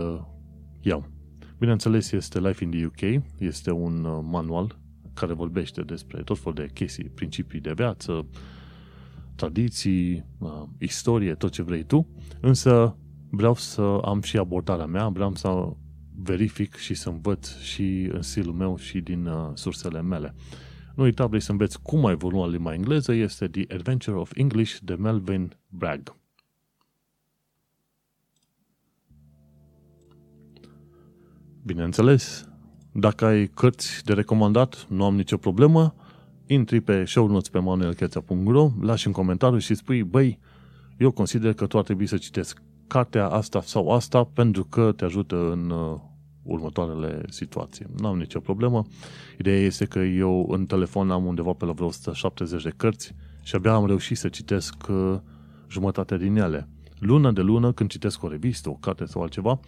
iau. 0.81 1.18
Bineînțeles, 1.59 2.13
este 2.13 2.41
Life 2.41 2.65
in 2.65 2.71
the 2.71 2.85
UK, 2.85 3.23
este 3.39 3.71
un 3.71 4.05
uh, 4.05 4.19
manual 4.23 4.79
care 5.15 5.33
vorbește 5.33 5.83
despre 5.83 6.23
tot 6.23 6.39
felul 6.39 6.55
de 6.55 6.69
chestii, 6.73 7.05
principii 7.05 7.61
de 7.61 7.73
viață, 7.73 8.27
tradiții, 9.35 10.25
uh, 10.39 10.63
istorie, 10.79 11.35
tot 11.35 11.53
ce 11.53 11.63
vrei 11.63 11.83
tu, 11.83 12.09
însă 12.41 12.97
vreau 13.31 13.55
să 13.55 13.83
am 14.05 14.21
și 14.21 14.39
abordarea 14.39 14.87
mea, 14.87 15.09
vreau 15.09 15.35
să 15.35 15.73
verific 16.23 16.75
și 16.75 16.95
să 16.95 17.09
învăț 17.09 17.59
și 17.59 18.09
în 18.13 18.23
stilul 18.23 18.55
meu 18.55 18.77
și 18.77 19.01
din 19.01 19.27
uh, 19.27 19.51
sursele 19.55 20.03
mele. 20.03 20.35
Nu 20.95 21.03
uita, 21.03 21.27
vrei 21.27 21.41
să 21.41 21.51
înveți 21.51 21.83
cum 21.83 22.07
a 22.07 22.11
evoluat 22.11 22.51
limba 22.51 22.75
engleză, 22.75 23.13
este 23.13 23.47
The 23.47 23.65
Adventure 23.75 24.17
of 24.17 24.31
English 24.35 24.79
de 24.83 24.95
Melvin 24.95 25.53
Bragg. 25.69 26.18
Bineînțeles, 31.69 32.49
dacă 32.93 33.25
ai 33.25 33.47
cărți 33.47 34.05
de 34.05 34.13
recomandat, 34.13 34.87
nu 34.89 35.05
am 35.05 35.17
nicio 35.17 35.37
problemă, 35.37 35.95
intri 36.47 36.81
pe 36.81 37.05
show 37.05 37.27
notes 37.27 37.49
pe 37.49 37.59
manuelcheța.ro, 37.59 38.71
lași 38.81 39.07
un 39.07 39.13
comentariu 39.13 39.59
și 39.59 39.75
spui, 39.75 40.03
băi, 40.03 40.39
eu 40.97 41.11
consider 41.11 41.53
că 41.53 41.67
tu 41.67 41.79
ar 41.79 41.85
trebui 41.85 42.07
să 42.07 42.17
citesc 42.17 42.63
cartea 42.87 43.29
asta 43.29 43.61
sau 43.61 43.91
asta 43.91 44.25
pentru 44.25 44.65
că 44.65 44.93
te 44.97 45.05
ajută 45.05 45.51
în 45.53 45.71
uh, 45.71 45.99
următoarele 46.43 47.23
situații. 47.29 47.87
Nu 48.01 48.07
am 48.07 48.19
nicio 48.19 48.41
problemă. 48.41 48.85
Ideea 49.39 49.61
este 49.61 49.85
că 49.85 49.99
eu 49.99 50.47
în 50.51 50.67
telefon 50.67 51.11
am 51.11 51.25
undeva 51.25 51.53
pe 51.53 51.65
la 51.65 51.73
vreo 51.73 51.87
170 51.87 52.63
de 52.63 52.73
cărți 52.77 53.15
și 53.43 53.55
abia 53.55 53.73
am 53.73 53.87
reușit 53.87 54.17
să 54.17 54.29
citesc 54.29 54.75
uh, 54.89 55.17
jumătate 55.71 56.17
din 56.17 56.37
ele. 56.37 56.69
Lună 56.99 57.33
de 57.33 57.41
lună, 57.41 57.73
când 57.73 57.91
citesc 57.91 58.23
o 58.23 58.29
revistă, 58.29 58.69
o 58.69 58.75
carte 58.81 59.05
sau 59.05 59.23
altceva, 59.23 59.61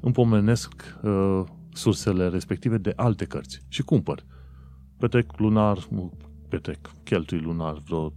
îmi 0.00 0.12
pomenesc 0.12 0.98
uh, 1.02 1.42
sursele 1.72 2.28
respective 2.28 2.78
de 2.78 2.92
alte 2.96 3.24
cărți 3.24 3.60
și 3.68 3.82
cumpăr. 3.82 4.24
Petrec 4.96 5.38
lunar, 5.38 5.88
petrec, 6.48 6.90
cheltui 7.04 7.40
lunar 7.40 7.82
vreo 7.84 8.12
15-20 8.12 8.14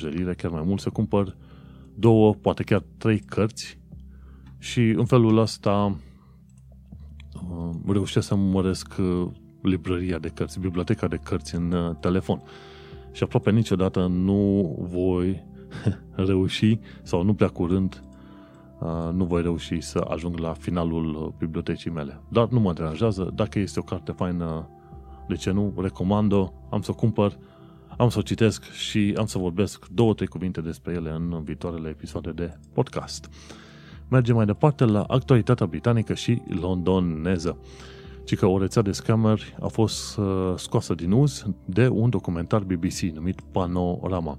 de 0.00 0.08
lire, 0.08 0.34
chiar 0.34 0.50
mai 0.50 0.62
mult, 0.64 0.80
să 0.80 0.90
cumpăr 0.90 1.36
două, 1.94 2.34
poate 2.34 2.62
chiar 2.62 2.84
trei 2.98 3.18
cărți 3.18 3.78
și 4.58 4.80
în 4.80 5.04
felul 5.04 5.38
ăsta 5.38 5.96
uh, 7.50 7.70
reușesc 7.86 8.26
să 8.26 8.34
măresc 8.34 8.94
uh, 8.98 9.26
librăria 9.62 10.18
de 10.18 10.28
cărți, 10.28 10.60
biblioteca 10.60 11.08
de 11.08 11.16
cărți 11.16 11.54
în 11.54 11.72
uh, 11.72 11.96
telefon. 12.00 12.42
Și 13.12 13.22
aproape 13.22 13.50
niciodată 13.50 14.06
nu 14.06 14.74
voi 14.90 15.44
reuși 16.28 16.78
sau 17.02 17.22
nu 17.22 17.34
prea 17.34 17.48
curând 17.48 18.02
nu 19.12 19.24
voi 19.24 19.42
reuși 19.42 19.80
să 19.80 19.98
ajung 20.08 20.38
la 20.38 20.52
finalul 20.52 21.14
uh, 21.14 21.32
bibliotecii 21.38 21.90
mele. 21.90 22.20
Dar 22.28 22.48
nu 22.48 22.60
mă 22.60 22.72
deranjează, 22.72 23.30
dacă 23.34 23.58
este 23.58 23.78
o 23.78 23.82
carte 23.82 24.12
faină, 24.12 24.68
de 25.28 25.34
ce 25.34 25.50
nu, 25.50 25.74
recomand-o, 25.76 26.52
am 26.70 26.82
să 26.82 26.90
o 26.90 26.94
cumpăr, 26.94 27.38
am 27.96 28.08
să 28.08 28.18
o 28.18 28.22
citesc 28.22 28.70
și 28.70 29.14
am 29.18 29.26
să 29.26 29.38
vorbesc 29.38 29.86
două, 29.88 30.14
trei 30.14 30.28
cuvinte 30.28 30.60
despre 30.60 30.92
ele 30.92 31.10
în 31.10 31.42
viitoarele 31.44 31.88
episoade 31.88 32.30
de 32.30 32.58
podcast. 32.72 33.30
Mergem 34.08 34.34
mai 34.34 34.46
departe 34.46 34.84
la 34.84 35.02
actualitatea 35.02 35.66
britanică 35.66 36.14
și 36.14 36.42
londoneză. 36.60 37.58
Ci 38.24 38.36
că 38.36 38.46
o 38.46 38.58
rețea 38.58 38.82
de 38.82 38.92
scammer 38.92 39.40
a 39.60 39.66
fost 39.66 40.16
uh, 40.16 40.52
scoasă 40.56 40.94
din 40.94 41.12
uz 41.12 41.46
de 41.64 41.88
un 41.88 42.10
documentar 42.10 42.62
BBC 42.62 42.98
numit 43.14 43.40
Panorama. 43.40 44.38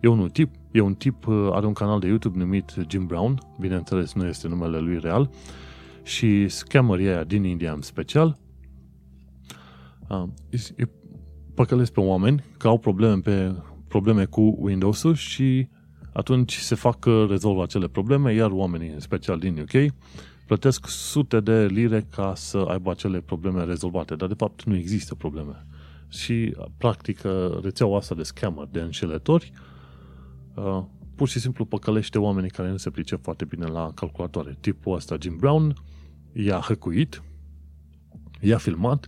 E 0.00 0.08
un 0.08 0.28
tip, 0.28 0.54
e 0.72 0.80
un 0.80 0.94
tip, 0.94 1.26
uh, 1.26 1.48
are 1.52 1.66
un 1.66 1.72
canal 1.72 1.98
de 2.00 2.06
YouTube 2.06 2.38
numit 2.38 2.74
Jim 2.88 3.06
Brown, 3.06 3.38
bineînțeles 3.58 4.12
nu 4.12 4.26
este 4.26 4.48
numele 4.48 4.78
lui 4.78 4.98
real, 4.98 5.30
și 6.02 6.48
scammerii 6.48 7.08
aia 7.08 7.24
din 7.24 7.44
India 7.44 7.72
în 7.72 7.82
special, 7.82 8.38
uh, 10.08 10.22
păcălesc 11.54 11.92
pe 11.92 12.00
oameni 12.00 12.44
că 12.56 12.68
au 12.68 12.78
probleme, 12.78 13.20
pe, 13.20 13.54
probleme 13.88 14.24
cu 14.24 14.56
Windows-ul 14.58 15.14
și 15.14 15.68
atunci 16.12 16.56
se 16.56 16.74
fac 16.74 17.04
uh, 17.04 17.26
rezolvă 17.28 17.62
acele 17.62 17.88
probleme, 17.88 18.34
iar 18.34 18.50
oamenii, 18.50 18.88
în 18.88 19.00
special 19.00 19.38
din 19.38 19.58
UK, 19.58 19.92
plătesc 20.46 20.86
sute 20.86 21.40
de 21.40 21.66
lire 21.66 22.06
ca 22.10 22.32
să 22.36 22.58
aibă 22.58 22.90
acele 22.90 23.20
probleme 23.20 23.64
rezolvate, 23.64 24.14
dar 24.14 24.28
de 24.28 24.34
fapt 24.34 24.64
nu 24.64 24.76
există 24.76 25.14
probleme. 25.14 25.66
Și 26.08 26.56
practic 26.76 27.20
rețeaua 27.62 27.96
asta 27.96 28.14
de 28.14 28.22
scammer, 28.22 28.68
de 28.70 28.80
înșelători, 28.80 29.52
uh, 29.54 29.69
pur 31.14 31.28
și 31.28 31.40
simplu 31.40 31.64
păcălește 31.64 32.18
oamenii 32.18 32.50
care 32.50 32.70
nu 32.70 32.76
se 32.76 32.90
pricep 32.90 33.22
foarte 33.22 33.44
bine 33.44 33.66
la 33.66 33.92
calculatoare. 33.94 34.56
Tipul 34.60 34.94
ăsta, 34.94 35.16
Jim 35.20 35.36
Brown, 35.36 35.74
i-a 36.32 36.58
hăcuit, 36.58 37.22
i-a 38.40 38.58
filmat 38.58 39.06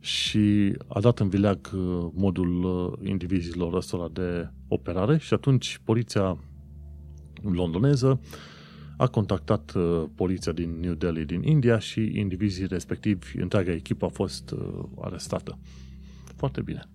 și 0.00 0.76
a 0.88 1.00
dat 1.00 1.20
în 1.20 1.28
vileag 1.28 1.70
uh, 1.74 2.06
modul 2.14 2.64
uh, 2.64 3.08
indivizilor 3.08 3.74
ăstora 3.74 4.08
de 4.12 4.50
operare 4.68 5.18
și 5.18 5.34
atunci 5.34 5.80
poliția 5.84 6.38
londoneză 7.42 8.20
a 8.96 9.06
contactat 9.06 9.72
uh, 9.74 10.04
poliția 10.14 10.52
din 10.52 10.80
New 10.80 10.94
Delhi 10.94 11.24
din 11.24 11.42
India 11.42 11.78
și 11.78 12.12
indivizii 12.14 12.66
respectivi, 12.66 13.38
întreaga 13.38 13.72
echipă 13.72 14.04
a 14.04 14.08
fost 14.08 14.50
uh, 14.50 14.84
arestată. 15.00 15.58
Foarte 16.36 16.62
bine. 16.62 16.88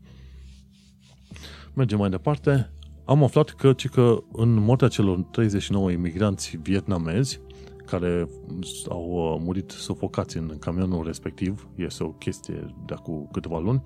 Mergem 1.73 1.97
mai 1.97 2.09
departe 2.09 2.69
am 3.09 3.23
aflat 3.23 3.49
că, 3.49 3.73
că 3.91 4.23
în 4.31 4.53
moartea 4.53 4.87
celor 4.87 5.21
39 5.31 5.91
imigranți 5.91 6.57
vietnamezi 6.61 7.41
care 7.85 8.29
au 8.89 9.09
uh, 9.09 9.41
murit 9.43 9.71
sufocați 9.71 10.37
în 10.37 10.57
camionul 10.59 11.05
respectiv, 11.05 11.67
este 11.75 12.03
o 12.03 12.09
chestie 12.09 12.75
de 12.85 12.93
acum 12.93 13.29
câteva 13.31 13.59
luni, 13.59 13.81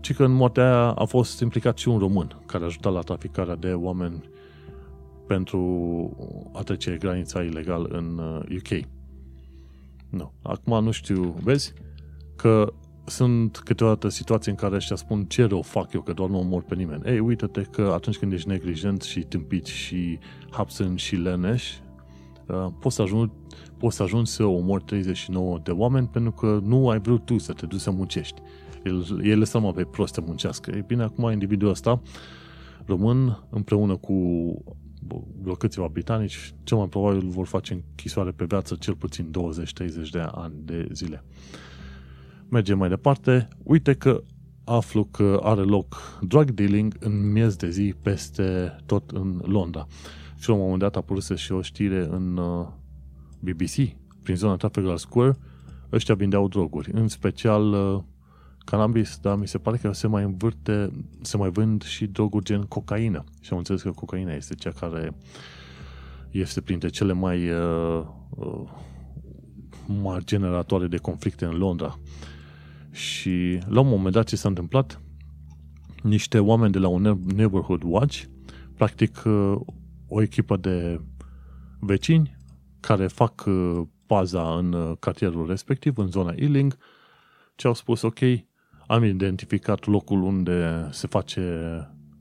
ci 0.00 0.14
că 0.14 0.24
în 0.24 0.32
moartea 0.32 0.64
aia 0.64 0.90
a 0.90 1.04
fost 1.04 1.40
implicat 1.40 1.78
și 1.78 1.88
un 1.88 1.98
român 1.98 2.42
care 2.46 2.62
a 2.62 2.66
ajutat 2.66 2.92
la 2.92 3.00
traficarea 3.00 3.54
de 3.54 3.72
oameni 3.72 4.30
pentru 5.26 5.60
a 6.52 6.62
trece 6.62 6.96
granița 7.00 7.42
ilegal 7.42 7.88
în 7.90 8.18
UK. 8.56 8.70
Uh, 8.70 8.80
nu. 10.10 10.32
Acum 10.42 10.84
nu 10.84 10.90
știu, 10.90 11.36
vezi 11.42 11.72
că 12.36 12.72
sunt 13.06 13.58
câteodată 13.58 14.08
situații 14.08 14.50
în 14.50 14.56
care 14.56 14.74
ăștia 14.74 14.96
spun 14.96 15.24
ce 15.24 15.44
rău 15.44 15.62
fac 15.62 15.92
eu, 15.92 16.00
că 16.00 16.12
doar 16.12 16.28
nu 16.28 16.38
omor 16.38 16.62
pe 16.62 16.74
nimeni. 16.74 17.02
Ei, 17.06 17.18
uite-te 17.18 17.62
că 17.62 17.90
atunci 17.94 18.16
când 18.16 18.32
ești 18.32 18.48
neglijent 18.48 19.02
și 19.02 19.20
tâmpit 19.20 19.66
și 19.66 20.18
hapsen 20.50 20.96
și 20.96 21.16
leneș, 21.16 21.72
uh, 22.46 22.66
poți 22.80 22.94
să 22.94 23.02
ajungi, 23.02 23.32
poți 23.78 23.96
să 23.96 24.02
ajungi 24.02 24.30
să 24.30 24.44
omori 24.44 24.84
39 24.84 25.58
de 25.62 25.70
oameni 25.70 26.06
pentru 26.06 26.32
că 26.32 26.60
nu 26.62 26.88
ai 26.88 26.98
vrut 26.98 27.24
tu 27.24 27.38
să 27.38 27.52
te 27.52 27.66
duci 27.66 27.80
să 27.80 27.90
muncești. 27.90 28.40
El, 28.84 29.20
el 29.22 29.38
lăsă 29.38 29.58
pe 29.58 29.84
prost 29.84 30.14
să 30.14 30.20
muncească. 30.26 30.70
E 30.70 30.84
bine, 30.86 31.02
acum 31.02 31.30
individul 31.30 31.68
ăsta 31.68 32.00
român, 32.84 33.46
împreună 33.50 33.96
cu 33.96 34.14
vreo 35.42 35.54
câțiva 35.54 35.88
britanici, 35.92 36.54
cel 36.62 36.76
mai 36.76 36.88
probabil 36.88 37.28
vor 37.28 37.46
face 37.46 37.72
închisoare 37.72 38.30
pe 38.30 38.44
viață 38.44 38.74
cel 38.74 38.94
puțin 38.94 39.30
20-30 40.06 40.10
de 40.10 40.26
ani 40.32 40.54
de 40.64 40.88
zile. 40.92 41.24
Mergem 42.48 42.78
mai 42.78 42.88
departe. 42.88 43.48
Uite 43.62 43.94
că 43.94 44.22
aflu 44.64 45.04
că 45.04 45.40
are 45.42 45.60
loc 45.60 46.18
drug 46.20 46.50
dealing 46.50 46.96
în 47.00 47.32
miez 47.32 47.56
de 47.56 47.70
zi 47.70 47.94
peste 48.02 48.76
tot 48.86 49.10
în 49.10 49.40
Londra. 49.44 49.86
Și 50.38 50.48
la 50.48 50.54
un 50.54 50.60
moment 50.60 50.80
dat 50.80 50.94
a 50.94 50.98
apărut 50.98 51.38
și 51.38 51.52
o 51.52 51.62
știre 51.62 52.06
în 52.10 52.36
uh, 52.36 52.66
BBC, 53.40 53.96
prin 54.22 54.36
zona 54.36 54.56
Trafalgar 54.56 54.96
Square, 54.96 55.36
ăștia 55.92 56.14
vindeau 56.14 56.48
droguri, 56.48 56.90
în 56.92 57.08
special 57.08 57.72
uh, 57.72 58.02
cannabis, 58.64 59.18
dar 59.22 59.36
mi 59.36 59.48
se 59.48 59.58
pare 59.58 59.76
că 59.76 59.92
se 59.92 60.06
mai 60.06 60.22
învârte, 60.22 60.90
se 61.20 61.36
mai 61.36 61.50
vând 61.50 61.82
și 61.82 62.06
droguri 62.06 62.44
gen 62.44 62.62
cocaină. 62.62 63.24
Și 63.40 63.52
am 63.52 63.58
înțeles 63.58 63.82
că 63.82 63.90
cocaina 63.90 64.32
este 64.32 64.54
cea 64.54 64.70
care 64.70 65.14
este 66.30 66.60
printre 66.60 66.88
cele 66.88 67.12
mai 67.12 67.50
uh, 67.50 68.02
uh, 68.30 68.68
mari 69.86 70.24
generatoare 70.24 70.86
de 70.86 70.96
conflicte 70.96 71.44
în 71.44 71.56
Londra. 71.56 71.98
Și 72.96 73.58
la 73.68 73.80
un 73.80 73.88
moment 73.88 74.14
dat 74.14 74.26
ce 74.26 74.36
s-a 74.36 74.48
întâmplat? 74.48 75.00
Niște 76.02 76.38
oameni 76.38 76.72
de 76.72 76.78
la 76.78 76.88
un 76.88 77.02
neighborhood 77.34 77.82
watch, 77.84 78.22
practic 78.74 79.22
uh, 79.24 79.56
o 80.08 80.22
echipă 80.22 80.56
de 80.56 81.00
vecini 81.80 82.36
care 82.80 83.06
fac 83.06 83.44
uh, 83.46 83.82
paza 84.06 84.56
în 84.56 84.72
uh, 84.72 84.96
cartierul 84.98 85.46
respectiv, 85.46 85.98
în 85.98 86.06
zona 86.06 86.32
Ealing, 86.36 86.78
ce 87.56 87.66
au 87.66 87.74
spus, 87.74 88.02
ok, 88.02 88.18
am 88.86 89.04
identificat 89.04 89.86
locul 89.86 90.22
unde 90.22 90.88
se 90.90 91.06
face, 91.06 91.42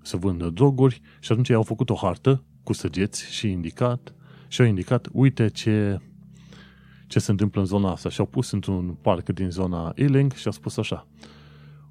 să 0.01 0.17
vândă 0.17 0.49
droguri 0.49 1.01
și 1.19 1.31
atunci 1.31 1.49
au 1.49 1.63
făcut 1.63 1.89
o 1.89 1.95
hartă 1.95 2.43
cu 2.63 2.73
săgeți 2.73 3.33
și 3.33 3.49
indicat 3.49 4.15
și 4.47 4.61
au 4.61 4.67
indicat, 4.67 5.07
uite 5.11 5.47
ce, 5.47 5.99
ce 7.07 7.19
se 7.19 7.31
întâmplă 7.31 7.61
în 7.61 7.67
zona 7.67 7.91
asta 7.91 8.09
și 8.09 8.19
au 8.19 8.25
pus 8.25 8.51
într-un 8.51 8.97
parc 9.01 9.29
din 9.29 9.49
zona 9.49 9.91
Ealing 9.95 10.31
și 10.33 10.45
au 10.45 10.51
spus 10.51 10.77
așa, 10.77 11.07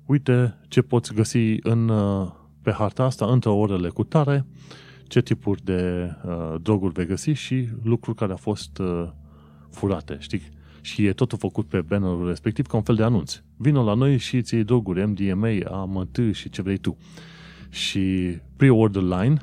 uite 0.06 0.58
ce 0.68 0.82
poți 0.82 1.14
găsi 1.14 1.56
în, 1.62 1.92
pe 2.62 2.72
harta 2.72 3.04
asta 3.04 3.26
între 3.26 3.50
orele 3.50 3.88
cu 3.88 4.04
tare, 4.04 4.46
ce 5.08 5.20
tipuri 5.20 5.64
de 5.64 6.10
uh, 6.24 6.54
droguri 6.62 6.92
vei 6.92 7.06
găsi 7.06 7.30
și 7.30 7.68
lucruri 7.82 8.16
care 8.16 8.30
au 8.30 8.36
fost 8.36 8.78
uh, 8.78 9.08
furate, 9.70 10.16
știi? 10.20 10.42
Și 10.80 11.06
e 11.06 11.12
totul 11.12 11.38
făcut 11.38 11.66
pe 11.66 11.80
bannerul 11.80 12.28
respectiv 12.28 12.66
ca 12.66 12.76
un 12.76 12.82
fel 12.82 12.94
de 12.94 13.02
anunț. 13.02 13.42
Vino 13.56 13.84
la 13.84 13.94
noi 13.94 14.18
și 14.18 14.42
ți 14.42 14.54
iei 14.54 14.64
droguri, 14.64 15.06
MDMA, 15.06 15.48
AMT 15.70 16.18
și 16.32 16.50
ce 16.50 16.62
vrei 16.62 16.76
tu. 16.76 16.96
Și 17.68 18.36
pre-order 18.56 19.02
line, 19.02 19.36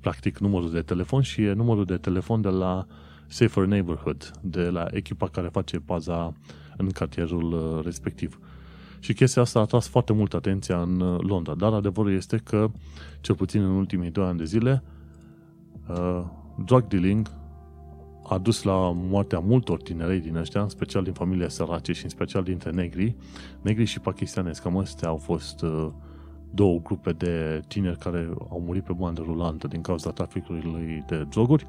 practic 0.00 0.38
numărul 0.38 0.70
de 0.70 0.80
telefon 0.80 1.22
și 1.22 1.42
e 1.42 1.52
numărul 1.52 1.84
de 1.84 1.96
telefon 1.96 2.40
de 2.40 2.48
la 2.48 2.86
Safer 3.28 3.64
Neighborhood, 3.64 4.30
de 4.40 4.62
la 4.62 4.86
echipa 4.90 5.28
care 5.28 5.48
face 5.48 5.78
paza 5.78 6.34
în 6.76 6.90
cartierul 6.90 7.52
uh, 7.52 7.84
respectiv. 7.84 8.38
Și 9.00 9.12
chestia 9.12 9.42
asta 9.42 9.58
a 9.58 9.62
atras 9.62 9.88
foarte 9.88 10.12
mult 10.12 10.34
atenția 10.34 10.80
în 10.80 11.00
uh, 11.00 11.20
Londra, 11.20 11.54
dar 11.54 11.72
adevărul 11.72 12.12
este 12.12 12.36
că, 12.36 12.70
cel 13.20 13.34
puțin 13.34 13.62
în 13.62 13.70
ultimii 13.70 14.10
doi 14.10 14.24
ani 14.24 14.38
de 14.38 14.44
zile, 14.44 14.82
uh, 15.88 16.24
drug 16.64 16.86
dealing 16.86 17.30
a 18.28 18.38
dus 18.38 18.62
la 18.62 18.92
moartea 18.94 19.38
multor 19.38 19.82
tinerei 19.82 20.20
din 20.20 20.36
ăștia, 20.36 20.62
în 20.62 20.68
special 20.68 21.02
din 21.02 21.12
familie 21.12 21.48
sărace 21.48 21.92
și 21.92 22.04
în 22.04 22.10
special 22.10 22.42
dintre 22.42 22.70
negri. 22.70 23.16
Negri 23.62 23.84
și 23.84 24.00
pakistanezi, 24.00 24.62
cam 24.62 24.78
astea 24.78 25.08
au 25.08 25.16
fost 25.16 25.62
uh, 25.62 25.88
două 26.50 26.80
grupe 26.82 27.12
de 27.12 27.62
tineri 27.68 27.98
care 27.98 28.28
au 28.50 28.62
murit 28.66 28.84
pe 28.84 28.92
bandă 28.92 29.22
rulantă 29.24 29.66
din 29.66 29.80
cauza 29.80 30.10
traficului 30.10 31.04
de 31.06 31.26
droguri. 31.30 31.66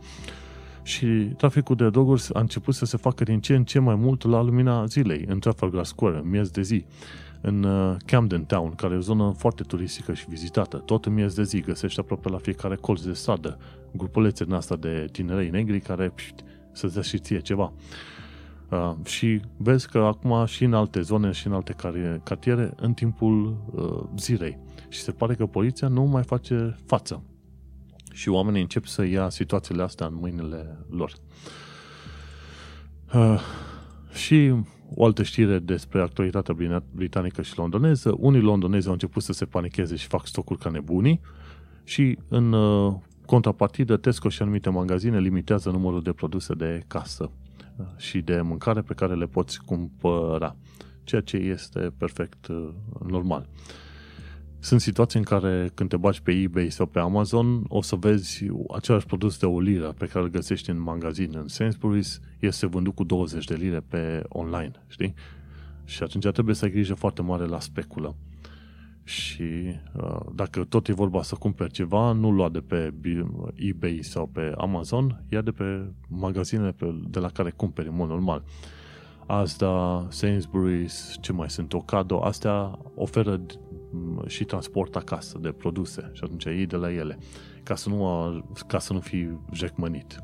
Și 0.83 1.05
traficul 1.37 1.75
de 1.75 1.89
droguri 1.89 2.23
a 2.33 2.39
început 2.39 2.73
să 2.73 2.85
se 2.85 2.97
facă 2.97 3.23
din 3.23 3.39
ce 3.39 3.55
în 3.55 3.63
ce 3.63 3.79
mai 3.79 3.95
mult 3.95 4.23
la 4.23 4.41
lumina 4.41 4.85
zilei, 4.85 5.25
în 5.27 5.39
Trafalgar 5.39 5.83
Square, 5.83 6.17
în 6.17 6.29
miez 6.29 6.49
de 6.49 6.61
zi, 6.61 6.85
în 7.41 7.63
uh, 7.63 7.95
Camden 8.05 8.43
Town, 8.43 8.75
care 8.75 8.93
e 8.93 8.97
o 8.97 9.01
zonă 9.01 9.33
foarte 9.37 9.63
turistică 9.63 10.13
și 10.13 10.25
vizitată. 10.29 10.77
Tot 10.77 11.05
în 11.05 11.13
miez 11.13 11.33
de 11.33 11.43
zi 11.43 11.61
găsești 11.61 11.99
aproape 11.99 12.29
la 12.29 12.37
fiecare 12.37 12.75
colț 12.75 13.01
de 13.01 13.13
stradă 13.13 13.57
grupulețe 13.91 14.43
din 14.43 14.53
asta 14.53 14.75
de 14.75 15.07
tinerei 15.11 15.49
negri 15.49 15.79
care 15.79 16.09
pșt, 16.09 16.43
să-ți 16.71 16.93
dea 16.93 17.01
și 17.01 17.17
ție 17.17 17.39
ceva. 17.39 17.73
Uh, 18.69 18.93
și 19.05 19.41
vezi 19.57 19.89
că 19.89 19.97
acum 19.97 20.45
și 20.45 20.63
în 20.63 20.73
alte 20.73 21.01
zone 21.01 21.31
și 21.31 21.47
în 21.47 21.53
alte 21.53 21.75
cartiere, 22.23 22.73
în 22.75 22.93
timpul 22.93 23.57
uh, 23.75 24.03
zilei. 24.17 24.57
Și 24.89 25.01
se 25.01 25.11
pare 25.11 25.35
că 25.35 25.45
poliția 25.45 25.87
nu 25.87 26.03
mai 26.03 26.23
face 26.23 26.75
față. 26.85 27.23
Și 28.11 28.29
oamenii 28.29 28.61
încep 28.61 28.85
să 28.85 29.05
ia 29.05 29.29
situațiile 29.29 29.83
astea 29.83 30.05
în 30.05 30.13
mâinile 30.13 30.77
lor. 30.89 31.13
Uh, 33.13 33.39
și 34.13 34.53
o 34.95 35.05
altă 35.05 35.23
știre 35.23 35.59
despre 35.59 36.01
actualitatea 36.01 36.55
britanică 36.91 37.41
și 37.41 37.57
londoneză. 37.57 38.15
Unii 38.17 38.41
londonezi 38.41 38.87
au 38.87 38.93
început 38.93 39.23
să 39.23 39.33
se 39.33 39.45
panicheze 39.45 39.95
și 39.95 40.07
fac 40.07 40.27
stocuri 40.27 40.59
ca 40.59 40.69
nebunii 40.69 41.21
și 41.83 42.17
în 42.27 42.53
uh, 42.53 42.93
contrapartidă, 43.25 43.97
Tesco 43.97 44.29
și 44.29 44.41
anumite 44.41 44.69
magazine 44.69 45.19
limitează 45.19 45.69
numărul 45.69 46.01
de 46.01 46.11
produse 46.11 46.53
de 46.53 46.83
casă 46.87 47.31
uh, 47.75 47.85
și 47.97 48.21
de 48.21 48.41
mâncare 48.41 48.81
pe 48.81 48.93
care 48.93 49.15
le 49.15 49.25
poți 49.25 49.61
cumpăra, 49.65 50.55
ceea 51.03 51.21
ce 51.21 51.37
este 51.37 51.93
perfect 51.97 52.47
uh, 52.47 52.69
normal. 53.07 53.49
Sunt 54.61 54.81
situații 54.81 55.19
în 55.19 55.25
care 55.25 55.71
când 55.73 55.89
te 55.89 55.97
bagi 55.97 56.21
pe 56.21 56.31
eBay 56.31 56.69
sau 56.69 56.85
pe 56.85 56.99
Amazon, 56.99 57.63
o 57.67 57.81
să 57.81 57.95
vezi 57.95 58.45
același 58.75 59.05
produs 59.05 59.37
de 59.39 59.45
o 59.45 59.59
liră 59.59 59.93
pe 59.97 60.05
care 60.05 60.23
îl 60.23 60.31
găsești 60.31 60.69
în 60.69 60.81
magazin 60.81 61.31
în 61.33 61.45
Sainsbury's, 61.47 62.21
este 62.39 62.67
vândut 62.67 62.95
cu 62.95 63.03
20 63.03 63.45
de 63.45 63.55
lire 63.55 63.79
pe 63.79 64.23
online, 64.27 64.71
știi? 64.87 65.13
Și 65.85 66.03
atunci 66.03 66.27
trebuie 66.27 66.55
să 66.55 66.65
ai 66.65 66.71
grijă 66.71 66.93
foarte 66.93 67.21
mare 67.21 67.45
la 67.45 67.59
speculă. 67.59 68.15
Și 69.03 69.43
uh, 69.93 70.19
dacă 70.35 70.63
tot 70.63 70.87
e 70.87 70.93
vorba 70.93 71.21
să 71.21 71.35
cumperi 71.35 71.71
ceva, 71.71 72.11
nu 72.11 72.31
lua 72.31 72.49
de 72.49 72.59
pe 72.59 72.93
eBay 73.55 73.99
sau 74.01 74.27
pe 74.27 74.53
Amazon, 74.57 75.23
ia 75.29 75.41
de 75.41 75.51
pe 75.51 75.85
magazinele 76.07 76.71
pe, 76.71 76.95
de 77.09 77.19
la 77.19 77.29
care 77.29 77.49
cumperi 77.49 77.87
în 77.87 77.95
mod 77.95 78.09
normal. 78.09 78.43
Asta, 79.25 80.07
Sainsbury's, 80.11 81.19
ce 81.21 81.33
mai 81.33 81.49
sunt, 81.49 81.73
Ocado, 81.73 82.23
astea 82.23 82.79
oferă 82.95 83.41
și 84.27 84.43
transport 84.43 84.95
acasă 84.95 85.37
de 85.41 85.51
produse 85.51 86.11
și 86.13 86.23
atunci 86.23 86.43
iei 86.43 86.65
de 86.65 86.75
la 86.75 86.91
ele 86.91 87.17
ca 87.63 87.75
să 87.75 87.89
nu, 87.89 88.05
ca 88.67 88.79
să 88.79 88.93
nu 88.93 88.99
fii 88.99 89.39
jecmănit. 89.51 90.23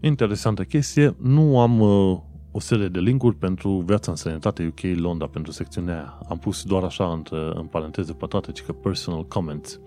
Interesantă 0.00 0.64
chestie, 0.64 1.16
nu 1.18 1.60
am 1.60 1.80
uh, 1.80 2.18
o 2.50 2.60
serie 2.60 2.88
de 2.88 2.98
linkuri 3.00 3.36
pentru 3.36 3.70
viața 3.70 4.10
în 4.10 4.16
sănătate 4.16 4.66
UK 4.66 4.98
Londra 5.00 5.26
pentru 5.26 5.52
secțiunea 5.52 5.94
aia. 5.94 6.18
Am 6.28 6.38
pus 6.38 6.62
doar 6.62 6.82
așa 6.82 7.12
între, 7.12 7.50
în 7.54 7.66
paranteze 7.66 8.12
pătate, 8.12 8.52
ci 8.52 8.62
că 8.62 8.72
personal 8.72 9.26
comments. 9.26 9.80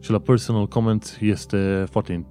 Și 0.00 0.10
la 0.10 0.18
personal 0.18 0.66
comments 0.66 1.18
este 1.20 1.86
foarte 1.90 2.26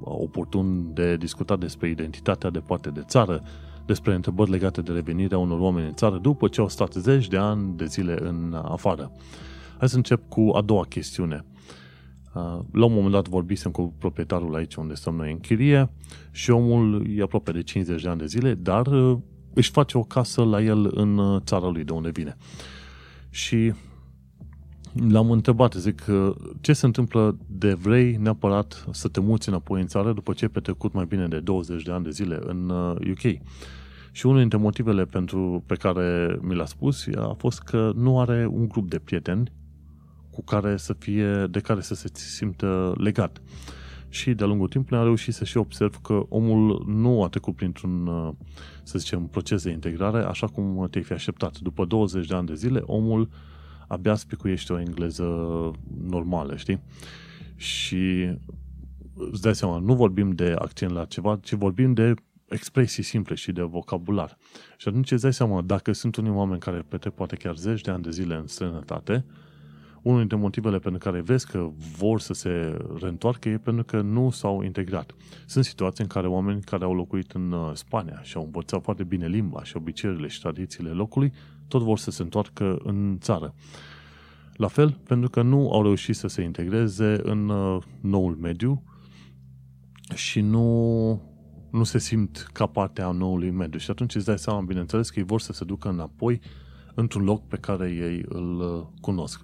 oportun 0.00 0.94
de 0.94 1.16
discutat 1.16 1.58
despre 1.58 1.88
identitatea 1.88 2.50
de 2.50 2.58
parte 2.58 2.90
de 2.90 3.02
țară, 3.06 3.42
despre 3.86 4.14
întrebări 4.14 4.50
legate 4.50 4.80
de 4.82 4.92
revenirea 4.92 5.38
unor 5.38 5.58
oameni 5.58 5.86
în 5.86 5.94
țară 5.94 6.18
după 6.18 6.48
ce 6.48 6.60
au 6.60 6.68
stat 6.68 6.92
zeci 6.92 7.28
de 7.28 7.36
ani 7.36 7.76
de 7.76 7.84
zile 7.84 8.16
în 8.20 8.60
afară. 8.64 9.12
Hai 9.78 9.88
să 9.88 9.96
încep 9.96 10.28
cu 10.28 10.50
a 10.54 10.60
doua 10.60 10.84
chestiune. 10.84 11.44
La 12.72 12.84
un 12.84 12.92
moment 12.92 13.12
dat 13.12 13.28
vorbisem 13.28 13.70
cu 13.70 13.94
proprietarul 13.98 14.54
aici 14.54 14.74
unde 14.74 14.94
stăm 14.94 15.14
noi 15.14 15.32
în 15.32 15.38
chirie 15.38 15.90
și 16.30 16.50
omul 16.50 17.06
e 17.08 17.22
aproape 17.22 17.52
de 17.52 17.62
50 17.62 18.02
de 18.02 18.08
ani 18.08 18.18
de 18.18 18.26
zile, 18.26 18.54
dar 18.54 18.86
uh, 18.86 19.18
își 19.54 19.70
face 19.70 19.98
o 19.98 20.02
casă 20.02 20.42
la 20.42 20.62
el 20.62 20.90
în 20.94 21.18
uh, 21.18 21.40
țara 21.44 21.68
lui 21.68 21.84
de 21.84 21.92
unde 21.92 22.10
vine. 22.10 22.36
Și 23.30 23.72
l-am 25.08 25.30
întrebat, 25.30 25.72
zic, 25.72 26.04
uh, 26.08 26.34
ce 26.60 26.72
se 26.72 26.86
întâmplă 26.86 27.36
de 27.46 27.72
vrei 27.72 28.16
neapărat 28.16 28.86
să 28.90 29.08
te 29.08 29.20
muți 29.20 29.48
înapoi 29.48 29.80
în 29.80 29.86
țară 29.86 30.12
după 30.12 30.32
ce 30.32 30.44
ai 30.44 30.50
petrecut 30.50 30.92
mai 30.92 31.04
bine 31.04 31.28
de 31.28 31.40
20 31.40 31.82
de 31.82 31.92
ani 31.92 32.04
de 32.04 32.10
zile 32.10 32.38
în 32.46 32.68
UK? 33.10 33.42
Și 34.12 34.26
unul 34.26 34.38
dintre 34.38 34.58
motivele 34.58 35.04
pentru, 35.04 35.62
pe 35.66 35.74
care 35.74 36.38
mi 36.40 36.54
l-a 36.54 36.64
spus 36.64 37.06
a 37.16 37.34
fost 37.38 37.60
că 37.60 37.92
nu 37.94 38.20
are 38.20 38.46
un 38.50 38.68
grup 38.68 38.90
de 38.90 38.98
prieteni 38.98 39.52
cu 40.30 40.42
care 40.42 40.76
să 40.76 40.92
fie, 40.92 41.46
de 41.50 41.60
care 41.60 41.80
să 41.80 41.94
se 41.94 42.08
simtă 42.12 42.94
legat. 42.96 43.42
și 44.08 44.34
de-a 44.34 44.46
lungul 44.46 44.68
timpului 44.68 44.98
am 44.98 45.04
reușit 45.04 45.34
să 45.34 45.44
și 45.44 45.56
observ 45.56 45.96
că 46.02 46.22
omul 46.28 46.84
nu 46.86 47.22
a 47.22 47.28
trecut 47.28 47.56
printr-un, 47.56 48.06
uh, 48.06 48.32
să 48.82 48.98
zicem, 48.98 49.26
proces 49.26 49.62
de 49.62 49.70
integrare 49.70 50.24
așa 50.24 50.46
cum 50.46 50.86
te-ai 50.90 51.04
fi 51.04 51.12
așteptat. 51.12 51.58
După 51.58 51.84
20 51.84 52.26
de 52.26 52.34
ani 52.34 52.46
de 52.46 52.54
zile, 52.54 52.82
omul 52.86 53.28
abia 53.88 54.14
spicuiește 54.14 54.72
o 54.72 54.80
engleză 54.80 55.24
normală, 56.08 56.56
știi? 56.56 56.80
Și 57.56 58.30
îți 59.14 59.42
dai 59.42 59.54
seama, 59.54 59.78
nu 59.78 59.94
vorbim 59.94 60.30
de 60.30 60.54
accent 60.58 60.92
la 60.92 61.04
ceva, 61.04 61.38
ci 61.42 61.52
vorbim 61.52 61.92
de 61.92 62.14
expresii 62.48 63.02
simple 63.02 63.34
și 63.34 63.52
de 63.52 63.62
vocabular. 63.62 64.36
Și 64.76 64.88
atunci 64.88 65.10
îți 65.10 65.22
dai 65.22 65.32
seama, 65.32 65.62
dacă 65.62 65.92
sunt 65.92 66.16
unii 66.16 66.30
oameni 66.30 66.60
care 66.60 66.84
petrec 66.88 67.12
poate 67.12 67.36
chiar 67.36 67.56
zeci 67.56 67.80
de 67.80 67.90
ani 67.90 68.02
de 68.02 68.10
zile 68.10 68.34
în 68.34 68.46
străinătate, 68.46 69.24
unul 70.02 70.18
dintre 70.18 70.36
motivele 70.36 70.78
pentru 70.78 71.10
care 71.10 71.20
vezi 71.20 71.46
că 71.46 71.70
vor 71.98 72.20
să 72.20 72.32
se 72.32 72.78
reîntoarcă 73.00 73.48
e 73.48 73.58
pentru 73.58 73.84
că 73.84 74.00
nu 74.00 74.30
s-au 74.30 74.62
integrat. 74.62 75.14
Sunt 75.46 75.64
situații 75.64 76.02
în 76.02 76.08
care 76.10 76.26
oameni 76.26 76.62
care 76.62 76.84
au 76.84 76.94
locuit 76.94 77.32
în 77.32 77.52
uh, 77.52 77.70
Spania 77.74 78.20
și 78.22 78.36
au 78.36 78.42
învățat 78.44 78.82
foarte 78.82 79.04
bine 79.04 79.26
limba 79.26 79.64
și 79.64 79.76
obiceiurile 79.76 80.28
și 80.28 80.40
tradițiile 80.40 80.90
locului, 80.90 81.32
tot 81.74 81.82
vor 81.82 81.98
să 81.98 82.10
se 82.10 82.22
întoarcă 82.22 82.78
în 82.82 83.18
țară. 83.20 83.54
La 84.56 84.68
fel, 84.68 84.98
pentru 85.06 85.30
că 85.30 85.42
nu 85.42 85.72
au 85.72 85.82
reușit 85.82 86.16
să 86.16 86.26
se 86.26 86.42
integreze 86.42 87.20
în 87.22 87.48
uh, 87.48 87.82
noul 88.00 88.36
mediu 88.36 88.82
și 90.14 90.40
nu, 90.40 91.22
nu 91.70 91.84
se 91.84 91.98
simt 91.98 92.48
ca 92.52 92.66
parte 92.66 93.02
a 93.02 93.10
noului 93.10 93.50
mediu. 93.50 93.78
Și 93.78 93.90
atunci 93.90 94.14
îți 94.14 94.24
dai 94.24 94.38
seama, 94.38 94.60
bineînțeles, 94.60 95.10
că 95.10 95.18
ei 95.18 95.24
vor 95.24 95.40
să 95.40 95.52
se 95.52 95.64
ducă 95.64 95.88
înapoi 95.88 96.40
într-un 96.94 97.24
loc 97.24 97.46
pe 97.48 97.56
care 97.56 97.90
ei 97.90 98.24
îl 98.28 98.58
uh, 98.60 98.86
cunosc. 99.00 99.40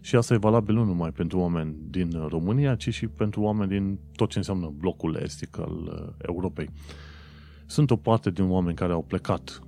Și 0.00 0.16
asta 0.16 0.34
e 0.34 0.36
valabil 0.36 0.74
nu 0.74 0.84
numai 0.84 1.10
pentru 1.10 1.38
oameni 1.38 1.76
din 1.90 2.10
România, 2.28 2.74
ci 2.74 2.94
și 2.94 3.06
pentru 3.06 3.40
oameni 3.40 3.70
din 3.70 3.98
tot 4.16 4.30
ce 4.30 4.38
înseamnă 4.38 4.72
blocul 4.76 5.14
estic 5.22 5.58
al 5.58 5.72
uh, 5.72 6.12
Europei. 6.18 6.70
Sunt 7.66 7.90
o 7.90 7.96
parte 7.96 8.30
din 8.30 8.50
oameni 8.50 8.76
care 8.76 8.92
au 8.92 9.02
plecat 9.02 9.62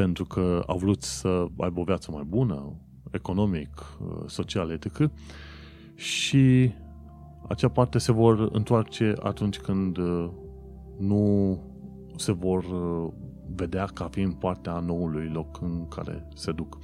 pentru 0.00 0.24
că 0.24 0.62
au 0.66 0.78
vrut 0.78 1.02
să 1.02 1.46
aibă 1.58 1.80
o 1.80 1.84
viață 1.84 2.10
mai 2.10 2.22
bună, 2.26 2.72
economic, 3.10 3.98
uh, 4.00 4.22
social, 4.26 4.70
etc. 4.70 5.10
Și 5.94 6.72
acea 7.48 7.68
parte 7.68 7.98
se 7.98 8.12
vor 8.12 8.48
întoarce 8.52 9.14
atunci 9.22 9.58
când 9.58 9.96
uh, 9.96 10.28
nu 10.98 11.58
se 12.16 12.32
vor 12.32 12.64
vedea 13.54 13.84
ca 13.84 14.08
fiind 14.10 14.34
partea 14.34 14.78
noului 14.78 15.28
loc 15.32 15.60
în 15.60 15.88
care 15.88 16.28
se 16.34 16.52
duc. 16.52 16.78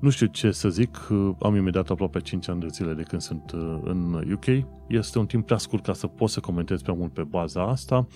Nu 0.00 0.10
știu 0.10 0.26
ce 0.26 0.50
să 0.50 0.68
zic, 0.68 1.08
am 1.40 1.54
imediat 1.56 1.90
aproape 1.90 2.20
5 2.20 2.48
ani 2.48 2.60
de 2.60 2.66
zile 2.70 2.92
de 2.92 3.02
când 3.02 3.22
sunt 3.22 3.52
uh, 3.52 3.78
în 3.82 4.32
UK. 4.32 4.66
Este 4.86 5.18
un 5.18 5.26
timp 5.26 5.46
prea 5.46 5.58
scurt 5.58 5.84
ca 5.84 5.92
să 5.92 6.06
pot 6.06 6.28
să 6.30 6.40
comentez 6.40 6.82
prea 6.82 6.94
mult 6.94 7.12
pe 7.12 7.22
baza 7.22 7.62
asta. 7.62 8.06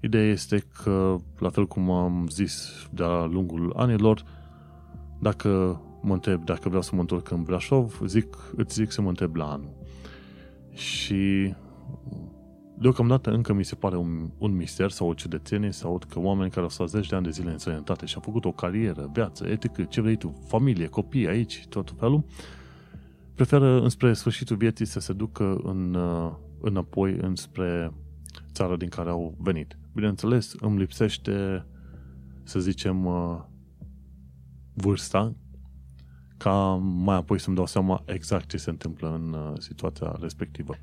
Ideea 0.00 0.30
este 0.30 0.64
că, 0.82 1.16
la 1.38 1.48
fel 1.48 1.66
cum 1.66 1.90
am 1.90 2.26
zis 2.30 2.72
de-a 2.90 3.24
lungul 3.24 3.72
anilor, 3.76 4.24
dacă 5.20 5.80
mă 6.02 6.12
întreb 6.12 6.44
dacă 6.44 6.68
vreau 6.68 6.82
să 6.82 6.94
mă 6.94 7.00
întorc 7.00 7.30
în 7.30 7.42
Brașov, 7.42 8.00
zic, 8.06 8.36
îți 8.56 8.74
zic 8.74 8.90
să 8.90 9.02
mă 9.02 9.08
întreb 9.08 9.34
la 9.34 9.52
anul. 9.52 9.72
Și 10.72 11.54
Deocamdată 12.80 13.30
încă 13.30 13.52
mi 13.52 13.64
se 13.64 13.74
pare 13.74 13.96
un, 13.96 14.30
un 14.38 14.56
mister 14.56 14.90
sau 14.90 15.08
o 15.08 15.14
ciudățenie 15.14 15.72
să 15.72 15.86
aud 15.86 16.04
că 16.04 16.18
oameni 16.18 16.50
care 16.50 16.62
au 16.62 16.68
stat 16.68 16.88
10 16.88 17.08
de 17.08 17.14
ani 17.14 17.24
de 17.24 17.30
zile 17.30 17.50
în 17.50 17.58
sănătate 17.58 18.06
și 18.06 18.14
au 18.14 18.22
făcut 18.24 18.44
o 18.44 18.52
carieră, 18.52 19.10
viață, 19.12 19.46
etică, 19.46 19.82
ce 19.82 20.00
vrei 20.00 20.16
tu, 20.16 20.42
familie, 20.46 20.86
copii 20.86 21.28
aici, 21.28 21.66
tot 21.68 21.94
felul, 21.98 22.24
preferă 23.34 23.80
înspre 23.82 24.12
sfârșitul 24.12 24.56
vieții 24.56 24.84
să 24.84 25.00
se 25.00 25.12
ducă 25.12 25.60
în, 25.62 25.94
uh, 25.94 26.32
înapoi 26.60 27.16
înspre 27.20 27.92
țara 28.52 28.76
din 28.76 28.88
care 28.88 29.10
au 29.10 29.34
venit. 29.38 29.79
Bineînțeles, 29.92 30.54
îmi 30.60 30.78
lipsește, 30.78 31.66
să 32.42 32.60
zicem, 32.60 33.04
uh, 33.06 33.40
vârsta 34.74 35.34
ca 36.36 36.52
mai 36.82 37.16
apoi 37.16 37.40
să-mi 37.40 37.56
dau 37.56 37.66
seama 37.66 38.02
exact 38.06 38.48
ce 38.48 38.56
se 38.56 38.70
întâmplă 38.70 39.14
în 39.14 39.32
uh, 39.32 39.52
situația 39.58 40.16
respectivă. 40.20 40.74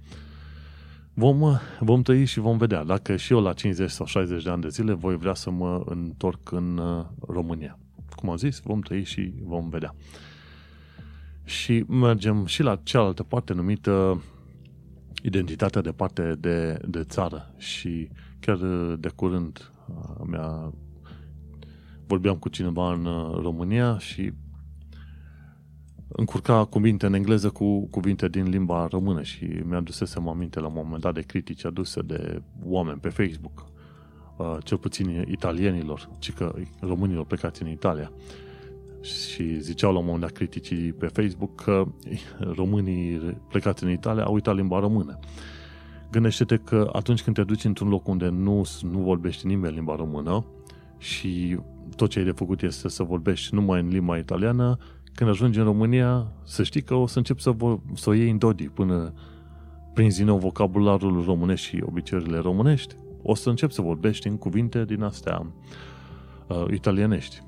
Vom, 1.14 1.58
vom 1.80 2.02
trăi 2.02 2.26
și 2.26 2.40
vom 2.40 2.58
vedea. 2.58 2.84
Dacă 2.84 3.16
și 3.16 3.34
eu 3.34 3.42
la 3.42 3.54
50 3.54 3.90
sau 3.90 4.06
60 4.06 4.44
de 4.44 4.50
ani 4.50 4.62
de 4.62 4.70
zile 4.70 4.94
voi 4.94 5.18
vrea 5.18 5.34
să 5.34 5.50
mă 5.50 5.82
întorc 5.86 6.52
în 6.52 6.78
uh, 6.78 7.06
România. 7.28 7.80
Cum 8.16 8.30
am 8.30 8.36
zis, 8.38 8.60
vom 8.60 8.80
trăi 8.80 9.04
și 9.04 9.34
vom 9.44 9.70
vedea. 9.70 9.96
Și 11.44 11.84
mergem 11.88 12.46
și 12.46 12.62
la 12.62 12.80
cealaltă 12.84 13.24
parte 13.24 13.54
numită 13.54 14.24
identitatea 15.24 15.82
de 15.82 15.92
parte 15.92 16.36
de, 16.40 16.80
de 16.88 17.04
țară. 17.04 17.54
Și 17.58 18.10
chiar 18.48 18.58
de 18.96 19.10
curând 19.16 19.72
uh, 19.88 20.26
mi-a 20.26 20.74
vorbeam 22.06 22.38
cu 22.38 22.50
cineva 22.50 22.94
în 22.94 23.06
uh, 23.06 23.40
România 23.42 23.98
și 23.98 24.34
încurca 26.08 26.66
cuvinte 26.66 27.06
în 27.06 27.14
engleză 27.14 27.50
cu 27.50 27.88
cuvinte 27.88 28.28
din 28.28 28.50
limba 28.50 28.88
română 28.88 29.24
și 29.24 29.46
mi-a 29.46 29.78
adusesem 29.78 30.28
aminte 30.28 30.60
la 30.60 30.68
un 30.68 30.74
moment 30.76 31.02
dat 31.02 31.14
de 31.14 31.22
critici 31.22 31.66
aduse 31.66 32.02
de 32.02 32.42
oameni 32.64 33.00
pe 33.00 33.10
Facebook, 33.10 33.66
uh, 34.38 34.58
cel 34.64 34.78
puțin 34.78 35.26
italienilor, 35.30 36.10
ci 36.20 36.34
că 36.34 36.56
românilor 36.80 37.26
plecați 37.26 37.62
în 37.62 37.70
Italia. 37.70 38.12
Și 39.02 39.60
ziceau 39.60 39.92
la 39.92 40.00
un 40.00 40.06
moment 40.06 40.24
dat 40.24 40.32
criticii 40.32 40.94
pe 40.94 41.08
Facebook 41.08 41.64
că 41.64 41.88
românii 42.38 43.20
plecați 43.50 43.84
în 43.84 43.90
Italia 43.90 44.24
au 44.24 44.34
uitat 44.34 44.56
limba 44.56 44.80
română. 44.80 45.20
Gândește-te 46.12 46.58
că 46.58 46.90
atunci 46.94 47.24
când 47.24 47.36
te 47.36 47.44
duci 47.44 47.64
într-un 47.64 47.90
loc 47.90 48.08
unde 48.08 48.30
nu, 48.30 48.64
nu 48.82 49.00
vorbești 49.00 49.48
nimeni 49.48 49.74
limba 49.74 49.96
română 49.96 50.46
și 50.98 51.58
tot 51.96 52.10
ce 52.10 52.20
ai 52.20 52.26
de 52.26 52.32
făcut 52.32 52.62
este 52.62 52.90
să 52.90 53.04
vorbești 53.04 53.56
numai 53.56 53.80
în 53.80 53.88
limba 53.88 54.18
italiană, 54.18 54.78
când 55.14 55.30
ajungi 55.30 55.60
în 55.60 55.66
România, 55.66 56.32
să 56.44 56.64
știi 56.64 56.82
că 56.82 56.94
o 56.94 57.08
să 57.08 57.18
încep 57.18 57.40
să, 57.40 57.52
vă, 57.52 57.78
să 57.94 58.10
o 58.10 58.14
iei 58.14 58.30
în 58.30 58.38
dodi 58.38 58.70
până 58.70 59.14
prinzi 59.94 60.18
din 60.18 60.26
nou 60.26 60.38
vocabularul 60.38 61.24
românesc 61.24 61.62
și 61.62 61.84
obiceiurile 61.86 62.38
românești. 62.38 62.96
O 63.22 63.36
să 63.36 63.50
încep 63.50 63.72
să 63.72 63.82
vorbești 63.82 64.28
în 64.28 64.38
cuvinte 64.38 64.86
din 64.86 65.02
astea 65.02 65.46
uh, 66.48 66.66
italienești. 66.72 67.44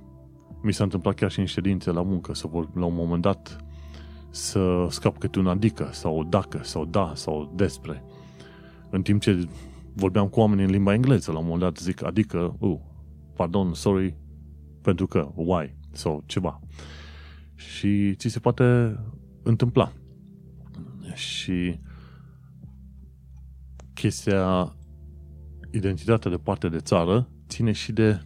Mi 0.61 0.73
s-a 0.73 0.83
întâmplat 0.83 1.15
chiar 1.15 1.31
și 1.31 1.39
în 1.39 1.45
ședințe 1.45 1.91
la 1.91 2.01
muncă 2.01 2.33
să 2.33 2.47
vor, 2.47 2.69
la 2.73 2.85
un 2.85 2.95
moment 2.95 3.21
dat 3.21 3.57
să 4.29 4.85
scap 4.89 5.17
câte 5.17 5.39
un 5.39 5.47
adică 5.47 5.89
sau 5.91 6.23
dacă 6.23 6.59
sau 6.63 6.85
da 6.85 7.11
sau 7.15 7.51
despre. 7.55 8.03
În 8.89 9.01
timp 9.01 9.21
ce 9.21 9.47
vorbeam 9.93 10.27
cu 10.27 10.39
oameni 10.39 10.63
în 10.63 10.69
limba 10.69 10.93
engleză, 10.93 11.31
la 11.31 11.37
un 11.37 11.43
moment 11.43 11.61
dat 11.61 11.77
zic 11.77 12.03
adică, 12.03 12.55
uh, 12.59 12.79
pardon, 13.35 13.73
sorry, 13.73 14.17
pentru 14.81 15.05
că, 15.05 15.31
why, 15.35 15.75
sau 15.91 16.23
ceva 16.25 16.59
și 17.59 18.15
ți 18.15 18.27
se 18.27 18.39
poate 18.39 18.95
întâmpla. 19.43 19.91
Și 21.13 21.79
chestia 23.93 24.75
identitatea 25.71 26.31
de 26.31 26.37
parte 26.37 26.69
de 26.69 26.79
țară 26.79 27.29
ține 27.47 27.71
și 27.71 27.91
de, 27.91 28.21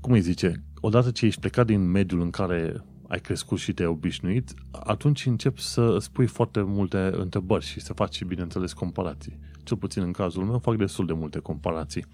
cum 0.00 0.12
îi 0.12 0.20
zice, 0.20 0.64
odată 0.80 1.10
ce 1.10 1.26
ești 1.26 1.40
plecat 1.40 1.66
din 1.66 1.90
mediul 1.90 2.20
în 2.20 2.30
care 2.30 2.84
ai 3.08 3.20
crescut 3.20 3.58
și 3.58 3.72
te-ai 3.72 3.88
obișnuit, 3.88 4.54
atunci 4.70 5.26
încep 5.26 5.58
să 5.58 5.98
spui 5.98 6.26
foarte 6.26 6.60
multe 6.60 7.10
întrebări 7.12 7.64
și 7.64 7.80
să 7.80 7.92
faci, 7.92 8.24
bineînțeles, 8.24 8.72
comparații. 8.72 9.38
Cel 9.66 9.76
puțin 9.76 10.02
în 10.02 10.12
cazul 10.12 10.44
meu 10.44 10.58
fac 10.58 10.76
destul 10.76 11.06
de 11.06 11.12
multe 11.12 11.38
comparații 11.38 12.04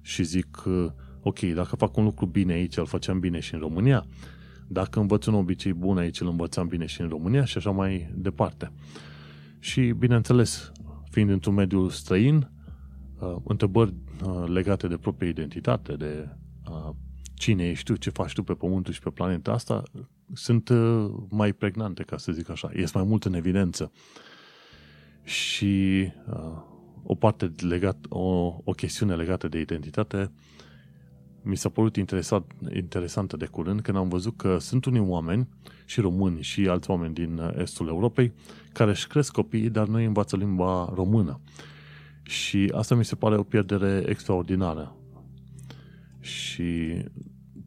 și 0.00 0.22
zic, 0.22 0.62
ok, 1.22 1.40
dacă 1.40 1.76
fac 1.76 1.96
un 1.96 2.04
lucru 2.04 2.26
bine 2.26 2.52
aici, 2.52 2.76
îl 2.76 2.86
făceam 2.86 3.20
bine 3.20 3.40
și 3.40 3.54
în 3.54 3.60
România, 3.60 4.06
dacă 4.68 5.00
învăț 5.00 5.26
un 5.26 5.34
obicei 5.34 5.72
bun 5.72 5.98
aici, 5.98 6.20
îl 6.20 6.28
învățam 6.28 6.66
bine 6.66 6.86
și 6.86 7.00
în 7.00 7.08
România 7.08 7.44
și 7.44 7.58
așa 7.58 7.70
mai 7.70 8.10
departe. 8.14 8.72
Și, 9.58 9.92
bineînțeles, 9.98 10.72
fiind 11.10 11.30
într-un 11.30 11.54
mediu 11.54 11.88
străin, 11.88 12.50
uh, 13.18 13.36
întrebări 13.44 13.94
uh, 14.24 14.44
legate 14.46 14.88
de 14.88 14.96
propria 14.96 15.28
identitate, 15.28 15.92
de 15.92 16.28
uh, 16.70 16.94
cine 17.34 17.68
ești 17.68 17.84
tu, 17.84 17.96
ce 17.96 18.10
faci 18.10 18.32
tu 18.32 18.42
pe 18.42 18.52
pământul 18.52 18.92
și 18.92 19.00
pe 19.00 19.10
planeta 19.10 19.52
asta, 19.52 19.82
sunt 20.32 20.70
mai 21.28 21.52
pregnante, 21.52 22.02
ca 22.02 22.16
să 22.16 22.32
zic 22.32 22.50
așa. 22.50 22.70
Ies 22.76 22.92
mai 22.92 23.04
mult 23.04 23.24
în 23.24 23.34
evidență. 23.34 23.92
Și 25.24 26.06
o 27.06 27.14
parte 27.14 27.52
legat, 27.68 27.96
o, 28.08 28.54
o 28.64 28.72
chestiune 28.72 29.14
legată 29.14 29.48
de 29.48 29.60
identitate 29.60 30.30
mi 31.46 31.56
s-a 31.56 31.68
părut 31.68 31.96
interesat, 31.96 32.50
interesantă 32.74 33.36
de 33.36 33.46
curând 33.46 33.80
când 33.80 33.96
am 33.96 34.08
văzut 34.08 34.36
că 34.36 34.58
sunt 34.58 34.84
unii 34.84 35.00
oameni, 35.00 35.48
și 35.84 36.00
români 36.00 36.42
și 36.42 36.68
alți 36.68 36.90
oameni 36.90 37.14
din 37.14 37.38
uh, 37.38 37.50
estul 37.58 37.88
Europei, 37.88 38.32
care 38.72 38.90
își 38.90 39.06
cresc 39.06 39.32
copiii, 39.32 39.70
dar 39.70 39.86
nu 39.86 39.96
îi 39.96 40.04
învață 40.04 40.36
limba 40.36 40.92
română. 40.94 41.40
Și 42.22 42.72
asta 42.74 42.94
mi 42.94 43.04
se 43.04 43.14
pare 43.14 43.36
o 43.36 43.42
pierdere 43.42 44.04
extraordinară. 44.06 44.96
Și 46.20 46.96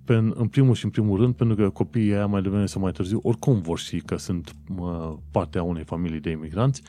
pe, 0.06 0.14
în 0.14 0.48
primul 0.48 0.76
și 0.76 0.86
în 0.86 0.92
primul 0.92 1.20
rând, 1.20 1.36
pentru 1.36 1.56
că 1.56 1.70
copiii 1.70 2.14
aia 2.14 2.26
mai 2.26 2.42
devreme 2.42 2.66
sau 2.66 2.82
mai 2.82 2.92
târziu 2.92 3.20
oricum 3.24 3.62
vor 3.62 3.80
ști 3.80 4.02
că 4.02 4.16
sunt 4.16 4.56
uh, 4.78 5.14
partea 5.32 5.64
unei 5.64 5.84
familii 5.84 6.20
de 6.20 6.30
imigranți 6.30 6.82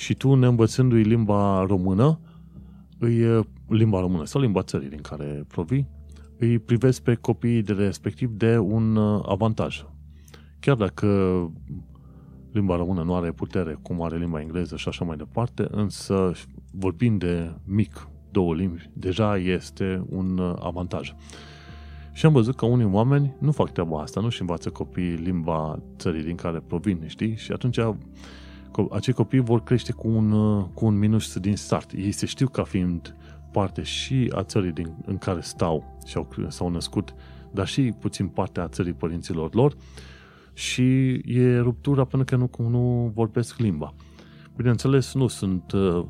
și 0.00 0.14
tu, 0.14 0.34
neînvățându-i 0.34 1.02
limba 1.02 1.64
română, 1.68 2.20
îi, 2.98 3.44
limba 3.68 4.00
română 4.00 4.24
sau 4.24 4.40
limba 4.40 4.62
țării 4.62 4.88
din 4.88 5.00
care 5.00 5.44
provii, 5.48 5.88
îi 6.38 6.58
privesc 6.58 7.02
pe 7.02 7.14
copiii 7.14 7.62
de 7.62 7.72
respectiv 7.72 8.30
de 8.30 8.58
un 8.58 8.96
avantaj. 9.26 9.84
Chiar 10.60 10.76
dacă 10.76 11.06
limba 12.52 12.76
română 12.76 13.02
nu 13.02 13.14
are 13.14 13.32
putere 13.32 13.78
cum 13.82 14.02
are 14.02 14.16
limba 14.16 14.40
engleză 14.40 14.76
și 14.76 14.88
așa 14.88 15.04
mai 15.04 15.16
departe, 15.16 15.66
însă 15.70 16.32
vorbind 16.72 17.18
de 17.18 17.54
mic 17.64 18.08
două 18.30 18.54
limbi, 18.54 18.90
deja 18.92 19.36
este 19.36 20.04
un 20.08 20.56
avantaj. 20.58 21.14
Și 22.12 22.26
am 22.26 22.32
văzut 22.32 22.56
că 22.56 22.66
unii 22.66 22.88
oameni 22.92 23.34
nu 23.38 23.52
fac 23.52 23.70
treaba 23.70 24.00
asta, 24.00 24.20
nu-și 24.20 24.40
învață 24.40 24.70
copiii 24.70 25.16
limba 25.16 25.82
țării 25.98 26.22
din 26.22 26.36
care 26.36 26.62
provin, 26.66 27.04
știi? 27.06 27.36
Și 27.36 27.52
atunci 27.52 27.78
acei 28.90 29.14
copii 29.14 29.40
vor 29.40 29.62
crește 29.62 29.92
cu 29.92 30.08
un, 30.08 30.30
cu 30.74 30.84
un 30.84 30.98
minus 30.98 31.38
din 31.38 31.56
start. 31.56 31.92
Ei 31.92 32.12
se 32.12 32.26
știu 32.26 32.48
ca 32.48 32.62
fiind 32.62 33.16
parte 33.52 33.82
și 33.82 34.32
a 34.34 34.42
țării 34.42 34.72
din, 34.72 34.94
în 35.06 35.18
care 35.18 35.40
stau 35.40 35.98
și 36.06 36.16
au, 36.16 36.28
s-au 36.48 36.68
născut, 36.68 37.14
dar 37.50 37.66
și 37.66 37.94
puțin 37.98 38.26
parte 38.26 38.60
a 38.60 38.68
țării 38.68 38.92
părinților 38.92 39.54
lor 39.54 39.76
și 40.52 41.12
e 41.24 41.58
ruptura 41.58 42.04
pentru 42.04 42.36
că 42.36 42.60
nu, 42.62 42.68
nu 42.68 43.10
vorbesc 43.14 43.58
limba. 43.58 43.94
Bineînțeles, 44.56 45.14
nu 45.14 45.26
sunt 45.26 45.72
uh, 45.72 46.04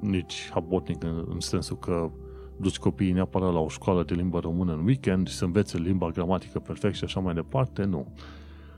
nici 0.00 0.48
habotnic 0.52 1.04
în, 1.04 1.26
în 1.28 1.40
sensul 1.40 1.78
că 1.78 2.10
duci 2.56 2.78
copiii 2.78 3.12
neapărat 3.12 3.52
la 3.52 3.58
o 3.58 3.68
școală 3.68 4.04
de 4.04 4.14
limbă 4.14 4.38
română 4.38 4.72
în 4.72 4.84
weekend 4.84 5.28
și 5.28 5.34
să 5.34 5.44
învețe 5.44 5.78
limba 5.78 6.10
gramatică 6.10 6.58
perfect 6.58 6.94
și 6.94 7.04
așa 7.04 7.20
mai 7.20 7.34
departe, 7.34 7.84
nu. 7.84 8.12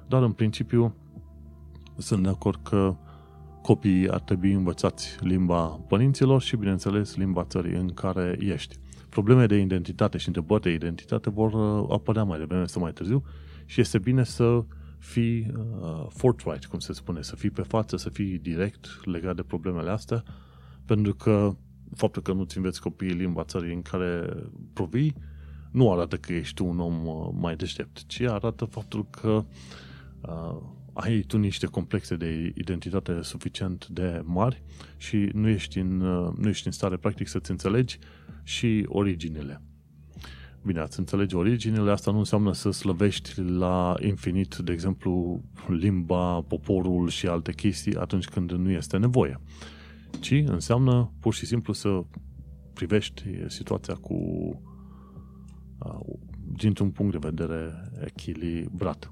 Dar 0.08 0.22
în 0.22 0.32
principiu 0.32 0.94
sunt 1.96 2.22
de 2.22 2.28
acord 2.28 2.60
că 2.62 2.96
copiii 3.62 4.10
ar 4.10 4.20
trebui 4.20 4.52
învățați 4.52 5.16
limba 5.20 5.66
părinților 5.66 6.42
și, 6.42 6.56
bineînțeles, 6.56 7.16
limba 7.16 7.44
țării 7.44 7.74
în 7.74 7.94
care 7.94 8.36
ești. 8.40 8.76
Probleme 9.08 9.46
de 9.46 9.56
identitate 9.56 10.18
și 10.18 10.26
întrebări 10.26 10.62
de 10.62 10.70
identitate 10.70 11.30
vor 11.30 11.52
uh, 11.52 11.86
apărea 11.90 12.24
mai 12.24 12.38
devreme 12.38 12.66
sau 12.66 12.82
mai 12.82 12.92
târziu 12.92 13.24
și 13.64 13.80
este 13.80 13.98
bine 13.98 14.24
să 14.24 14.64
fii 14.98 15.52
uh, 15.56 16.06
forthright, 16.08 16.66
cum 16.66 16.78
se 16.78 16.92
spune, 16.92 17.22
să 17.22 17.36
fii 17.36 17.50
pe 17.50 17.62
față, 17.62 17.96
să 17.96 18.08
fii 18.08 18.38
direct 18.38 19.00
legat 19.04 19.36
de 19.36 19.42
problemele 19.42 19.90
astea, 19.90 20.22
pentru 20.84 21.14
că 21.14 21.56
faptul 21.94 22.22
că 22.22 22.32
nu-ți 22.32 22.56
înveți 22.56 22.80
copiii 22.80 23.12
limba 23.12 23.44
țării 23.44 23.74
în 23.74 23.82
care 23.82 24.36
provii, 24.72 25.14
nu 25.70 25.92
arată 25.92 26.16
că 26.16 26.32
ești 26.32 26.62
un 26.62 26.80
om 26.80 27.06
uh, 27.06 27.28
mai 27.32 27.56
deștept, 27.56 28.06
ci 28.06 28.20
arată 28.20 28.64
faptul 28.64 29.06
că 29.10 29.44
uh, 30.20 30.56
ai 30.92 31.20
tu 31.20 31.38
niște 31.38 31.66
complexe 31.66 32.16
de 32.16 32.52
identitate 32.56 33.22
suficient 33.22 33.86
de 33.86 34.22
mari 34.24 34.62
și 34.96 35.30
nu 35.32 35.48
ești 35.48 35.78
în, 35.78 36.00
uh, 36.00 36.32
nu 36.36 36.48
ești 36.48 36.66
în 36.66 36.72
stare 36.72 36.96
practic 36.96 37.28
să-ți 37.28 37.50
înțelegi 37.50 37.98
și 38.42 38.84
originele. 38.88 39.62
Bine, 40.62 40.80
ați 40.80 40.98
înțelege 40.98 41.36
originele, 41.36 41.90
asta 41.90 42.10
nu 42.10 42.18
înseamnă 42.18 42.52
să 42.52 42.70
slăvești 42.70 43.40
la 43.40 43.94
infinit, 44.00 44.56
de 44.56 44.72
exemplu, 44.72 45.42
limba, 45.68 46.40
poporul 46.40 47.08
și 47.08 47.26
alte 47.26 47.52
chestii 47.52 47.96
atunci 47.96 48.26
când 48.26 48.52
nu 48.52 48.70
este 48.70 48.96
nevoie. 48.96 49.40
Ci 50.20 50.42
înseamnă 50.46 51.12
pur 51.20 51.34
și 51.34 51.46
simplu 51.46 51.72
să 51.72 52.02
privești 52.74 53.24
situația 53.46 53.94
cu 53.94 54.16
dintr-un 56.56 56.90
punct 56.90 57.12
de 57.12 57.28
vedere 57.28 57.90
echilibrat. 58.04 59.10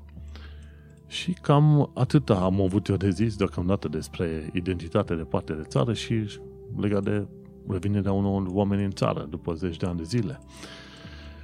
Și 1.09 1.33
cam 1.33 1.91
atâta 1.95 2.41
am 2.41 2.61
avut 2.61 2.87
eu 2.87 2.97
de 2.97 3.11
zis 3.11 3.37
deocamdată 3.37 3.89
despre 3.89 4.51
identitate 4.53 5.15
de 5.15 5.23
parte 5.23 5.53
de 5.53 5.63
țară 5.63 5.93
și 5.93 6.41
legat 6.77 7.03
de 7.03 7.27
revenirea 7.69 8.13
unor 8.13 8.47
oameni 8.49 8.85
în 8.85 8.91
țară 8.91 9.27
după 9.31 9.55
zeci 9.55 9.77
de 9.77 9.87
ani 9.87 9.97
de 9.97 10.03
zile. 10.03 10.41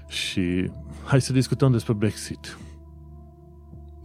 Și 0.09 0.71
hai 1.05 1.21
să 1.21 1.33
discutăm 1.33 1.73
despre 1.73 1.93
Brexit. 1.93 2.59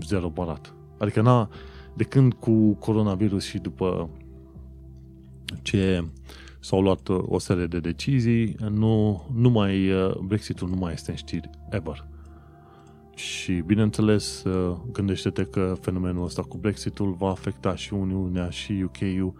Zero 0.06 0.30
barat. 0.30 0.74
Adică, 0.98 1.22
na, 1.22 1.50
de 1.94 2.04
când 2.04 2.34
cu 2.34 2.74
coronavirus 2.74 3.44
și 3.44 3.58
după 3.58 4.10
ce 5.62 6.06
s-au 6.60 6.82
luat 6.82 7.10
o 7.10 7.40
serie 7.40 7.66
de 7.66 7.80
decizii, 7.80 8.56
nu, 8.70 9.26
nu 9.34 9.50
mai, 9.50 9.92
Brexitul 10.24 10.70
nu 10.70 10.76
mai 10.76 10.94
este 10.94 11.12
în 11.12 11.18
știri, 11.18 11.50
ever. 11.70 12.09
Și, 13.20 13.54
bineînțeles, 13.66 14.44
gândește-te 14.92 15.44
că 15.44 15.76
fenomenul 15.82 16.24
ăsta 16.24 16.42
cu 16.42 16.58
Brexitul 16.58 17.14
va 17.14 17.30
afecta 17.30 17.76
și 17.76 17.94
Uniunea 17.94 18.50
și 18.50 18.86
UK-ul 18.86 19.34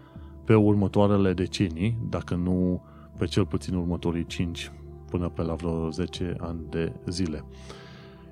pe 0.46 0.54
următoarele 0.56 1.34
decenii, 1.34 1.98
dacă 2.10 2.36
nu 2.36 2.84
pe 3.18 3.26
cel 3.26 3.46
puțin 3.46 3.76
următorii 3.76 4.26
5 4.26 4.72
până 5.10 5.30
pe 5.30 5.42
la 5.42 5.54
vreo 5.54 5.90
10 5.90 6.36
ani 6.40 6.60
de 6.70 6.94
zile. 7.08 7.44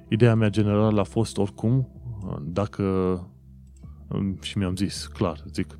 Ideea 0.08 0.36
mea 0.36 0.50
generală 0.50 1.00
a 1.00 1.04
fost 1.04 1.38
oricum, 1.38 1.88
dacă 2.42 2.84
și 4.42 4.58
mi-am 4.58 4.76
zis, 4.76 5.06
clar, 5.06 5.44
zic, 5.54 5.78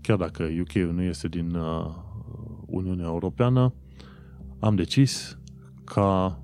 chiar 0.00 0.16
dacă 0.16 0.48
UK 0.60 0.72
nu 0.72 1.02
este 1.02 1.28
din 1.28 1.54
uh, 1.54 1.94
Uniunea 2.66 3.06
Europeană, 3.06 3.74
am 4.58 4.74
decis 4.74 5.38
ca 5.84 6.38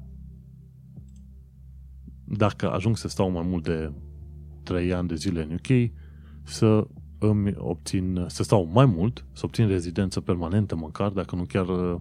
dacă 2.30 2.70
ajung 2.70 2.96
să 2.96 3.08
stau 3.08 3.30
mai 3.30 3.46
mult 3.46 3.64
de 3.64 3.92
3 4.62 4.92
ani 4.92 5.08
de 5.08 5.14
zile 5.14 5.42
în 5.42 5.52
UK, 5.52 5.90
să 6.42 6.86
îmi 7.18 7.54
obțin, 7.56 8.24
să 8.26 8.42
stau 8.42 8.68
mai 8.72 8.84
mult, 8.86 9.24
să 9.32 9.42
obțin 9.44 9.66
rezidență 9.66 10.20
permanentă 10.20 10.76
măcar, 10.76 11.10
dacă 11.10 11.36
nu 11.36 11.44
chiar 11.44 11.68
uh, 11.68 12.00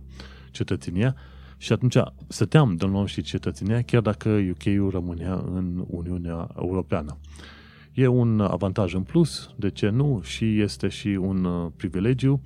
cetățenia, 0.51 1.15
și 1.57 1.73
atunci 1.73 1.97
stăteam 2.27 2.75
de 2.75 2.85
nou 2.85 3.05
și 3.05 3.21
cetățenia, 3.21 3.81
chiar 3.81 4.01
dacă 4.01 4.29
UK-ul 4.29 4.89
rămânea 4.89 5.33
în 5.33 5.85
Uniunea 5.87 6.49
Europeană. 6.59 7.17
E 7.93 8.07
un 8.07 8.39
avantaj 8.39 8.93
în 8.93 9.03
plus, 9.03 9.49
de 9.55 9.69
ce 9.69 9.89
nu, 9.89 10.21
și 10.23 10.61
este 10.61 10.87
și 10.87 11.07
un 11.07 11.43
uh, 11.43 11.71
privilegiu. 11.75 12.41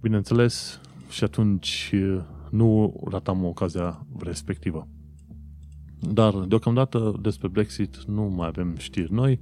Bineînțeles, 0.00 0.80
și 1.10 1.24
atunci 1.24 1.90
uh, 1.94 2.20
nu 2.50 3.00
ratam 3.10 3.44
ocazia 3.44 4.06
respectivă. 4.18 4.88
Dar, 6.10 6.34
deocamdată, 6.34 7.14
despre 7.20 7.48
Brexit 7.48 8.04
nu 8.04 8.22
mai 8.22 8.46
avem 8.46 8.76
știri 8.76 9.12
noi, 9.12 9.40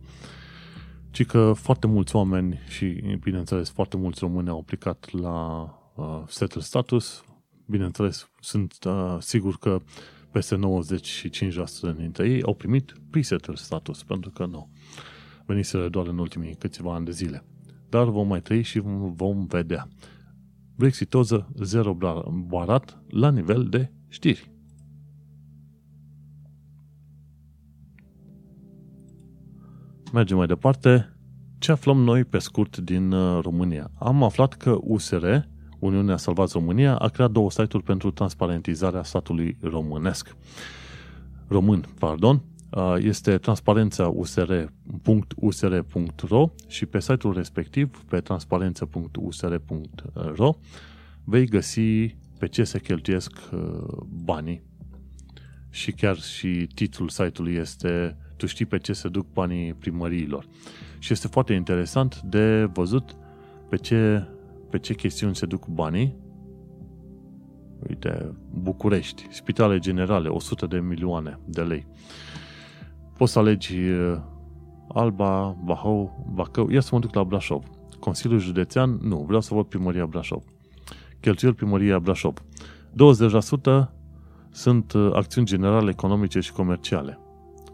ci 1.11 1.27
că 1.27 1.53
foarte 1.53 1.87
mulți 1.87 2.17
oameni 2.17 2.59
și, 2.69 2.87
bineînțeles, 3.21 3.71
foarte 3.71 3.97
mulți 3.97 4.21
români 4.21 4.49
au 4.49 4.59
aplicat 4.59 5.11
la 5.11 5.63
uh, 5.97 6.23
settle 6.27 6.61
status, 6.61 7.25
bineînțeles, 7.67 8.31
sunt 8.41 8.75
uh, 8.87 9.17
sigur 9.19 9.59
că 9.59 9.81
peste 10.31 10.59
95% 11.93 11.97
dintre 11.97 12.29
ei 12.29 12.43
au 12.43 12.55
primit 12.55 12.95
presetter 13.11 13.57
status, 13.57 14.03
pentru 14.03 14.31
că 14.31 14.47
nu. 14.47 14.71
Veniseră 15.47 15.89
doar 15.89 16.07
în 16.07 16.19
ultimii 16.19 16.55
câțiva 16.55 16.95
ani 16.95 17.05
de 17.05 17.11
zile. 17.11 17.45
Dar 17.89 18.05
vom 18.05 18.27
mai 18.27 18.41
trăi 18.41 18.63
și 18.63 18.79
vom 19.15 19.47
vedea. 19.47 19.89
Brexitoză 20.77 21.49
zero 21.63 21.97
barat 22.47 23.03
la 23.09 23.31
nivel 23.31 23.65
de 23.65 23.93
știri. 24.09 24.51
Mergem 30.13 30.37
mai 30.37 30.47
departe. 30.47 31.13
Ce 31.59 31.73
aflăm 31.73 32.03
noi 32.03 32.25
pe 32.25 32.39
scurt 32.39 32.77
din 32.77 33.13
uh, 33.13 33.43
România? 33.43 33.91
Am 33.99 34.23
aflat 34.23 34.55
că 34.55 34.79
USR 34.81 35.25
Uniunea 35.79 36.17
Salvați 36.17 36.53
România 36.53 36.97
a 36.97 37.09
creat 37.09 37.31
două 37.31 37.51
site-uri 37.51 37.85
pentru 37.85 38.11
transparentizarea 38.11 39.03
statului 39.03 39.57
românesc. 39.63 40.37
Român, 41.49 41.85
pardon, 41.99 42.43
este 42.99 43.39
transparența 43.39 44.09
usr.usr.ro 44.09 46.51
și 46.69 46.87
pe 46.87 47.01
site-ul 47.01 47.35
respectiv, 47.35 48.05
pe 48.09 48.21
transparență.usr.ro, 48.21 50.55
vei 51.25 51.47
găsi 51.47 52.17
pe 52.39 52.49
ce 52.49 52.65
se 52.65 52.81
cheltuiesc 52.81 53.33
banii. 54.25 54.63
Și 55.71 55.93
chiar 55.93 56.17
și 56.17 56.69
titlul 56.75 57.09
site-ului 57.09 57.55
este 57.55 58.17
Tu 58.41 58.47
știi 58.47 58.67
pe 58.67 58.79
ce 58.79 58.93
se 58.93 59.09
duc 59.09 59.27
banii 59.33 59.75
primăriilor. 59.75 60.47
Și 60.99 61.13
este 61.13 61.29
foarte 61.29 61.53
interesant 61.53 62.21
de 62.21 62.65
văzut 62.65 63.17
pe 63.69 63.77
ce 63.77 64.29
pe 64.71 64.79
ce 64.79 64.95
chestiuni 64.95 65.37
se 65.37 65.47
duc 65.47 65.67
banii. 65.67 66.17
Uite, 67.89 68.35
București, 68.51 69.27
spitale 69.31 69.79
generale, 69.79 70.29
100 70.29 70.67
de 70.67 70.79
milioane 70.79 71.39
de 71.45 71.63
lei. 71.63 71.87
Poți 73.17 73.33
să 73.33 73.39
alegi 73.39 73.79
uh, 73.79 74.19
Alba, 74.89 75.57
Bahău, 75.65 76.31
Bacău. 76.35 76.71
Ia 76.71 76.81
să 76.81 76.91
mă 76.93 77.01
duc 77.01 77.15
la 77.15 77.25
Brașov. 77.25 77.65
Consiliul 77.99 78.41
Județean, 78.41 78.99
nu, 79.03 79.25
vreau 79.27 79.41
să 79.41 79.55
văd 79.55 79.67
primăria 79.67 80.07
Brașov. 80.07 80.43
Cheltuieli 81.21 81.57
primăria 81.57 81.99
Brașov. 81.99 82.35
20% 82.35 83.89
sunt 84.51 84.93
uh, 84.93 85.11
acțiuni 85.15 85.47
generale 85.47 85.91
economice 85.91 86.41
și 86.41 86.53
comerciale. 86.53 87.19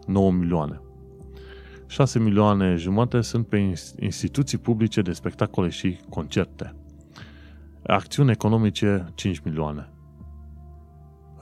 9 0.07 0.31
milioane. 0.31 0.81
6 1.87 2.19
milioane 2.19 2.75
jumate 2.75 3.21
sunt 3.21 3.47
pe 3.47 3.73
instituții 3.99 4.57
publice 4.57 5.01
de 5.01 5.11
spectacole 5.11 5.69
și 5.69 5.99
concerte. 6.09 6.75
Acțiuni 7.83 8.31
economice 8.31 9.11
5 9.15 9.39
milioane. 9.39 9.89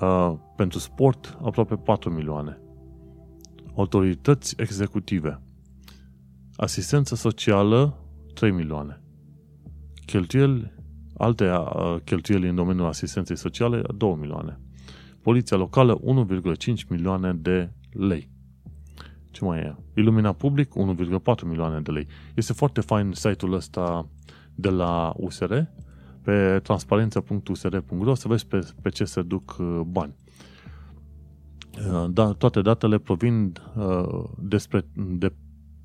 Uh, 0.02 0.34
pentru 0.56 0.80
sport 0.80 1.38
aproape 1.44 1.76
4 1.76 2.10
milioane. 2.12 2.60
Autorități 3.76 4.56
executive. 4.58 5.42
Asistență 6.56 7.16
socială 7.16 7.98
3 8.34 8.52
milioane. 8.52 9.02
Cheltuieli, 10.06 10.74
alte 11.18 11.50
uh, 11.50 11.96
cheltuieli 12.04 12.50
în 12.50 12.56
domeniul 12.56 12.88
asistenței 12.88 13.38
sociale 13.38 13.82
2 13.98 14.16
milioane. 14.20 14.60
Poliția 15.22 15.58
locală 15.58 16.00
1,5 16.00 16.88
milioane 16.90 17.34
de 17.34 17.72
lei. 17.92 18.35
Ce 19.36 19.46
mai 19.46 19.60
e? 19.60 19.76
Ilumina 19.94 20.32
public 20.32 20.74
1,4 20.74 21.44
milioane 21.44 21.80
de 21.80 21.92
lei. 21.92 22.08
Este 22.36 22.54
foarte 22.54 22.82
fain 22.82 23.12
site-ul 23.14 23.54
ăsta 23.54 24.08
de 24.56 24.70
la 24.70 25.14
USR 25.18 25.54
pe 26.22 26.60
transparență.usr.ro 26.64 28.16
să 28.16 28.28
vezi 28.28 28.48
pe, 28.48 28.68
pe 28.82 28.90
ce 28.90 29.04
se 29.06 29.22
duc 29.22 29.56
uh, 29.60 29.82
bani. 29.86 30.16
Uh, 31.78 32.06
da, 32.10 32.32
toate 32.32 32.62
datele 32.62 32.98
provin 32.98 33.54
uh, 33.76 34.24
despre, 34.40 34.86
de, 34.94 35.34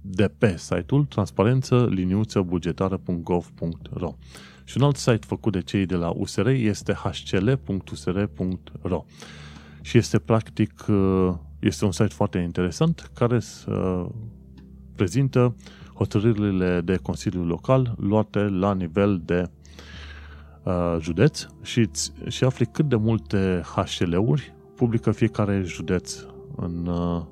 de 0.00 0.28
pe 0.38 0.56
site-ul 0.56 1.04
transparență 1.04 1.86
liniuță 1.90 2.40
bugetară.gov.ro 2.42 4.14
și 4.64 4.76
un 4.76 4.82
alt 4.82 4.96
site 4.96 5.26
făcut 5.26 5.52
de 5.52 5.60
cei 5.60 5.86
de 5.86 5.94
la 5.94 6.10
USR 6.10 6.46
este 6.46 6.92
hcl.usr.ro 6.92 8.24
și 9.80 9.98
este 9.98 10.18
practic 10.18 10.84
uh, 10.88 11.34
este 11.60 11.84
un 11.84 11.92
site 11.92 12.14
foarte 12.14 12.38
interesant 12.38 13.10
care 13.14 13.38
uh, 13.66 14.06
prezintă 14.96 15.54
hotărârile 15.94 16.80
de 16.80 16.96
Consiliu 16.96 17.44
Local 17.44 17.94
luate 17.98 18.38
la 18.38 18.74
nivel 18.74 19.22
de 19.24 19.50
uh, 20.64 20.96
județ 21.00 21.46
și, 21.62 21.90
și 22.28 22.44
afli 22.44 22.66
cât 22.66 22.88
de 22.88 22.96
multe 22.96 23.62
HCL-uri 23.74 24.54
publică 24.74 25.10
fiecare 25.10 25.62
județ 25.64 26.16
în, 26.56 26.86
uh, 26.86 27.22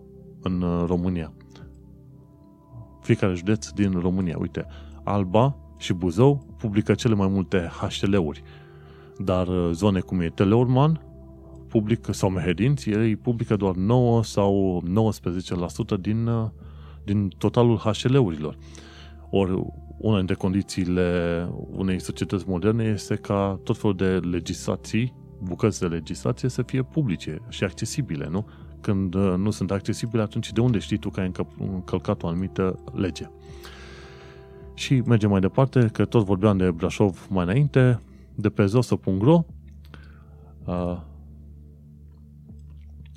în 0.42 0.84
România. 0.86 1.32
Fiecare 3.00 3.34
județ 3.34 3.68
din 3.68 3.98
România. 4.00 4.36
Uite, 4.38 4.66
Alba 5.04 5.56
și 5.78 5.92
Buzău 5.92 6.46
publică 6.58 6.94
cele 6.94 7.14
mai 7.14 7.28
multe 7.28 7.70
HTL-uri. 7.80 8.42
Dar 9.18 9.48
uh, 9.48 9.70
zone 9.72 10.00
cum 10.00 10.20
e 10.20 10.28
Teleorman, 10.28 11.07
publică, 11.68 12.12
sau 12.12 12.30
Mehedinți, 12.30 12.90
ei 12.90 13.16
publică 13.16 13.56
doar 13.56 13.74
9 13.74 14.24
sau 14.24 14.82
19% 15.94 15.96
din, 16.00 16.26
uh, 16.26 16.48
din 17.04 17.28
totalul 17.28 17.76
HL-urilor. 17.76 18.56
Ori 19.30 19.62
una 19.98 20.16
dintre 20.16 20.34
condițiile 20.34 21.48
unei 21.70 22.00
societăți 22.00 22.48
moderne 22.48 22.84
este 22.84 23.14
ca 23.14 23.60
tot 23.64 23.78
felul 23.78 23.96
de 23.96 24.18
legislații, 24.28 25.14
bucăți 25.42 25.80
de 25.80 25.86
legislație 25.86 26.48
să 26.48 26.62
fie 26.62 26.82
publice 26.82 27.42
și 27.48 27.64
accesibile, 27.64 28.28
nu? 28.30 28.46
Când 28.80 29.14
uh, 29.14 29.34
nu 29.36 29.50
sunt 29.50 29.70
accesibile, 29.70 30.22
atunci 30.22 30.52
de 30.52 30.60
unde 30.60 30.78
știi 30.78 30.96
tu 30.96 31.10
că 31.10 31.20
ai 31.20 31.32
încălcat 31.58 32.22
o 32.22 32.26
anumită 32.26 32.78
lege? 32.94 33.30
Și 34.74 35.02
mergem 35.06 35.30
mai 35.30 35.40
departe, 35.40 35.88
că 35.92 36.04
tot 36.04 36.24
vorbeam 36.24 36.56
de 36.56 36.70
Brașov 36.70 37.26
mai 37.30 37.44
înainte, 37.44 38.00
de 38.34 38.48
pe 38.48 38.66
zoso.ro 38.66 39.44
uh, 40.64 40.96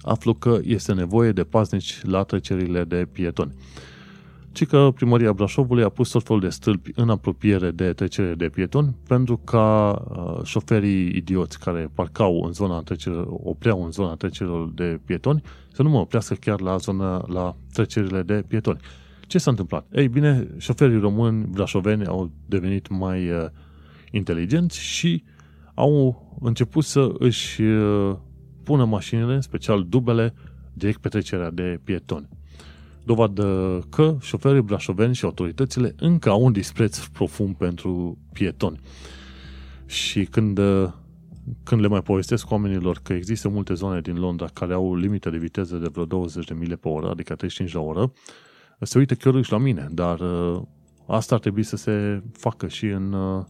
aflu 0.02 0.34
că 0.34 0.60
este 0.64 0.93
nevoie 0.93 1.32
de 1.32 1.43
paznici 1.43 2.02
la 2.04 2.24
trecerile 2.24 2.84
de 2.84 3.08
pietoni. 3.12 3.54
Ci 4.52 4.66
că 4.66 4.91
primăria 4.95 5.34
Brașovului 5.34 5.84
a 5.84 5.89
pus 5.89 6.10
tot 6.10 6.24
felul 6.24 6.41
de 6.41 6.49
stâlpi 6.49 6.91
în 6.95 7.10
apropiere 7.10 7.72
de 7.72 7.93
trecerile 7.93 8.34
de 8.34 8.49
pietoni 8.49 8.95
pentru 9.08 9.38
ca 9.38 9.91
uh, 10.10 10.43
șoferii 10.43 11.16
idioți 11.16 11.60
care 11.60 11.91
parcau 11.93 12.43
în 12.45 12.54
zona 12.54 12.82
trecerilor, 12.82 13.28
opreau 13.30 13.84
în 13.84 13.91
zona 13.91 14.16
trecerilor 14.16 14.72
de 14.76 14.99
pietoni 15.06 15.41
să 15.74 15.84
nu 15.84 15.89
mă 15.89 15.97
oprească 15.97 16.34
chiar 16.34 16.62
la 16.62 16.78
zona 16.78 17.26
la 17.28 17.56
trecerile 17.74 18.22
de 18.22 18.43
pietoni. 18.47 18.80
Ce 19.28 19.38
s-a 19.38 19.49
întâmplat? 19.49 19.86
Ei 19.91 20.08
bine, 20.08 20.47
șoferii 20.58 20.99
români, 20.99 21.47
brașoveni, 21.52 22.06
au 22.06 22.32
devenit 22.45 22.88
mai 22.89 23.30
uh, 23.30 23.45
inteligenți 24.12 24.80
și 24.80 25.24
au 25.74 26.24
început 26.41 26.84
să 26.84 27.12
își 27.18 27.62
uh, 27.62 28.16
pună 28.64 28.86
mașinile, 28.86 29.34
în 29.34 29.41
special 29.41 29.86
dubele, 29.89 30.34
direct 30.74 31.01
pe 31.01 31.09
trecerea 31.09 31.51
de 31.51 31.80
pietoni. 31.84 32.28
Dovadă 33.03 33.80
că 33.89 34.18
șoferii 34.22 34.62
brașoveni 34.62 35.16
și 35.16 35.26
autoritățile 35.26 35.95
încă 35.99 36.30
au 36.30 36.43
un 36.43 36.51
dispreț 36.51 37.05
profund 37.05 37.55
pentru 37.55 38.18
pietoni. 38.34 38.80
Și 39.86 40.26
când, 40.26 40.57
uh, 40.57 40.91
când 41.64 41.82
le 41.82 41.88
mai 41.88 42.01
povestesc 42.01 42.51
oamenilor 42.51 42.99
că 43.03 43.14
există 43.14 43.49
multe 43.49 43.74
zone 43.74 44.01
din 44.01 44.20
Londra 44.20 44.47
care 44.53 44.74
au 44.74 44.95
limite 44.95 45.30
de 45.30 45.38
viteză 45.38 45.78
de 45.78 45.88
vreo 45.91 46.05
20 46.05 46.45
de 46.45 46.53
mile 46.53 46.76
pe 46.76 46.88
oră, 46.88 47.09
adică 47.09 47.36
35 47.36 47.74
la 47.74 47.82
oră, 47.82 48.12
se 48.80 48.97
uită 48.97 49.14
chiar 49.14 49.43
și 49.43 49.51
la 49.51 49.57
mine, 49.57 49.88
dar 49.91 50.20
uh, 50.20 50.62
asta 51.07 51.36
ar 51.36 51.41
trebui 51.41 51.64
să 51.64 51.76
se 51.76 52.24
facă 52.34 52.68
și 52.68 52.86
în, 52.86 53.14
uh, 53.14 53.45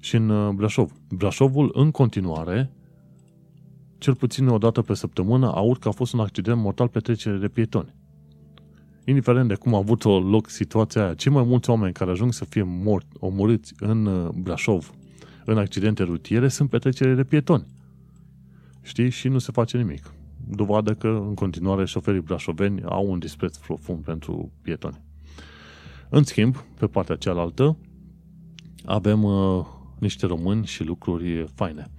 și 0.00 0.16
în 0.16 0.28
uh, 0.28 0.52
Brașov. 0.54 0.92
Brașovul, 1.08 1.70
în 1.74 1.90
continuare, 1.90 2.70
cel 4.00 4.14
puțin 4.14 4.46
o 4.46 4.58
dată 4.58 4.82
pe 4.82 4.94
săptămână, 4.94 5.52
aud 5.54 5.78
că 5.78 5.88
a 5.88 5.90
fost 5.90 6.12
un 6.12 6.20
accident 6.20 6.60
mortal 6.60 6.88
pe 6.88 6.98
trecere 7.00 7.36
de 7.36 7.48
pietoni. 7.48 7.94
Indiferent 9.04 9.48
de 9.48 9.54
cum 9.54 9.74
a 9.74 9.76
avut 9.76 10.04
o 10.04 10.20
loc 10.20 10.48
situația 10.48 11.04
aia, 11.04 11.14
cei 11.14 11.32
mai 11.32 11.44
mulți 11.44 11.70
oameni 11.70 11.92
care 11.92 12.10
ajung 12.10 12.32
să 12.32 12.44
fie 12.44 12.62
mort, 12.62 13.06
omorâți 13.18 13.74
în 13.78 14.30
Brașov, 14.34 14.90
în 15.44 15.58
accidente 15.58 16.02
rutiere, 16.02 16.48
sunt 16.48 16.70
pe 16.70 16.78
trecere 16.78 17.14
de 17.14 17.24
pietoni. 17.24 17.66
Știi? 18.82 19.10
Și 19.10 19.28
nu 19.28 19.38
se 19.38 19.52
face 19.52 19.76
nimic 19.76 20.12
dovadă 20.50 20.94
că 20.94 21.08
în 21.08 21.34
continuare 21.34 21.84
șoferii 21.84 22.20
brașoveni 22.20 22.82
au 22.84 23.10
un 23.10 23.18
dispreț 23.18 23.56
profund 23.56 24.04
pentru 24.04 24.52
pietoni. 24.62 25.00
În 26.08 26.22
schimb, 26.22 26.56
pe 26.78 26.86
partea 26.86 27.16
cealaltă, 27.16 27.76
avem 28.84 29.22
uh, 29.24 29.66
niște 29.98 30.26
români 30.26 30.66
și 30.66 30.84
lucruri 30.84 31.46
faine. 31.54 31.90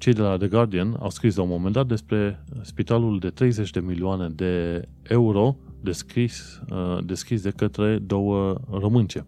Cei 0.00 0.12
de 0.12 0.20
la 0.20 0.36
The 0.36 0.48
Guardian 0.48 0.96
au 1.00 1.10
scris 1.10 1.36
la 1.36 1.42
un 1.42 1.48
moment 1.48 1.74
dat 1.74 1.86
despre 1.86 2.44
spitalul 2.62 3.18
de 3.18 3.30
30 3.30 3.70
de 3.70 3.80
milioane 3.80 4.28
de 4.28 4.84
euro 5.02 5.56
deschis, 5.80 6.60
uh, 6.70 6.98
deschis 7.04 7.42
de 7.42 7.50
către 7.50 7.98
două 7.98 8.60
românce, 8.70 9.26